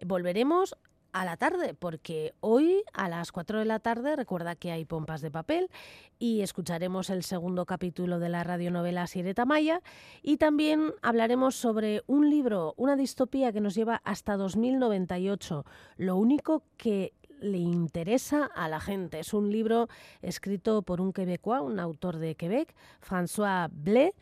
Volveremos 0.04 0.74
a 1.16 1.24
la 1.24 1.38
tarde, 1.38 1.72
porque 1.72 2.34
hoy 2.40 2.82
a 2.92 3.08
las 3.08 3.32
4 3.32 3.60
de 3.60 3.64
la 3.64 3.78
tarde 3.78 4.16
recuerda 4.16 4.54
que 4.54 4.70
hay 4.70 4.84
pompas 4.84 5.22
de 5.22 5.30
papel 5.30 5.70
y 6.18 6.42
escucharemos 6.42 7.08
el 7.08 7.22
segundo 7.22 7.64
capítulo 7.64 8.18
de 8.18 8.28
la 8.28 8.44
radionovela 8.44 9.06
Sireta 9.06 9.46
Maya 9.46 9.80
y 10.22 10.36
también 10.36 10.92
hablaremos 11.00 11.56
sobre 11.56 12.02
un 12.06 12.28
libro, 12.28 12.74
una 12.76 12.96
distopía 12.96 13.50
que 13.50 13.62
nos 13.62 13.74
lleva 13.74 14.02
hasta 14.04 14.36
2098. 14.36 15.64
Lo 15.96 16.16
único 16.16 16.64
que 16.76 17.14
le 17.40 17.58
interesa 17.58 18.50
a 18.54 18.68
la 18.68 18.80
gente. 18.80 19.20
Es 19.20 19.32
un 19.32 19.50
libro 19.50 19.88
escrito 20.20 20.82
por 20.82 21.00
un 21.00 21.14
quebecois, 21.14 21.62
un 21.62 21.80
autor 21.80 22.18
de 22.18 22.34
Quebec, 22.34 22.74
François 23.00 23.70
Blé, 23.72 24.14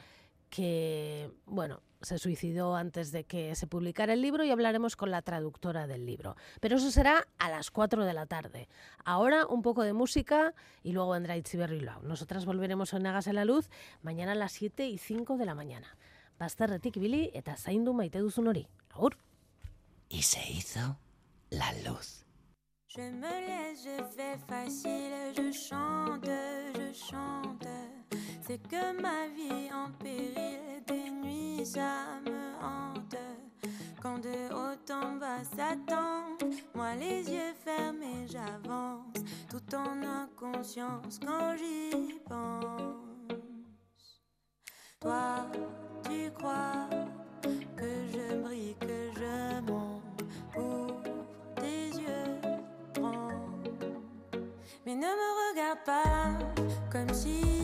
que, 0.48 1.28
bueno, 1.46 1.80
se 2.04 2.18
suicidó 2.18 2.76
antes 2.76 3.12
de 3.12 3.24
que 3.24 3.54
se 3.54 3.66
publicara 3.66 4.12
el 4.12 4.22
libro 4.22 4.44
y 4.44 4.50
hablaremos 4.50 4.96
con 4.96 5.10
la 5.10 5.22
traductora 5.22 5.86
del 5.86 6.06
libro. 6.06 6.36
Pero 6.60 6.76
eso 6.76 6.90
será 6.90 7.26
a 7.38 7.50
las 7.50 7.70
4 7.70 8.04
de 8.04 8.12
la 8.12 8.26
tarde. 8.26 8.68
Ahora 9.04 9.46
un 9.46 9.62
poco 9.62 9.82
de 9.82 9.92
música 9.92 10.54
y 10.82 10.92
luego 10.92 11.10
vendrá 11.10 11.36
Itziber 11.36 11.70
Bilbao. 11.70 12.02
Nosotras 12.02 12.44
volveremos 12.44 12.92
en 12.92 13.06
Hagas 13.06 13.26
en 13.26 13.36
la 13.36 13.44
Luz 13.44 13.70
mañana 14.02 14.32
a 14.32 14.36
las 14.36 14.52
7 14.52 14.86
y 14.88 14.98
5 14.98 15.36
de 15.36 15.46
la 15.46 15.54
mañana. 15.54 15.96
Bazterretik 16.38 16.96
ibili 16.98 17.30
eta 17.34 17.56
zaindu 17.56 17.94
maite 17.94 18.18
duzun 18.18 18.48
hori. 18.48 18.66
Agur. 18.90 19.16
Y 20.08 20.22
se 20.22 20.40
hizo 20.50 20.98
la 21.50 21.72
luz. 21.84 22.24
Je 22.86 23.10
me 23.10 23.40
laisse, 23.46 23.84
je 23.84 24.04
fais 24.16 24.38
facile, 24.46 25.32
je 25.34 25.52
chante, 25.52 26.72
je 26.74 26.92
chante. 26.92 27.93
C'est 28.46 28.60
que 28.68 29.00
ma 29.00 29.26
vie 29.28 29.70
en 29.72 29.90
péril, 30.02 30.82
des 30.86 31.10
nuits 31.10 31.64
ça 31.64 32.20
me 32.26 32.62
hante. 32.62 33.16
Quand 34.02 34.18
de 34.18 34.52
haut 34.52 34.92
en 34.92 35.16
bas 35.16 35.42
s'attend, 35.56 36.36
moi 36.74 36.94
les 36.94 37.26
yeux 37.30 37.54
fermés 37.64 38.26
j'avance, 38.30 39.24
tout 39.48 39.74
en 39.74 40.02
inconscience 40.02 41.18
quand 41.24 41.56
j'y 41.56 42.18
pense. 42.28 43.38
Toi, 45.00 45.46
tu 46.04 46.30
crois 46.32 46.90
que 47.78 47.90
je 48.12 48.36
brille, 48.42 48.76
que 48.78 49.10
je 49.16 49.72
monte 49.72 50.22
pour 50.52 51.02
tes 51.56 51.88
yeux 51.98 52.40
grands. 52.92 53.30
Mais 54.84 54.94
ne 54.94 55.00
me 55.00 55.50
regarde 55.50 55.84
pas 55.86 56.38
comme 56.92 57.14
si 57.14 57.63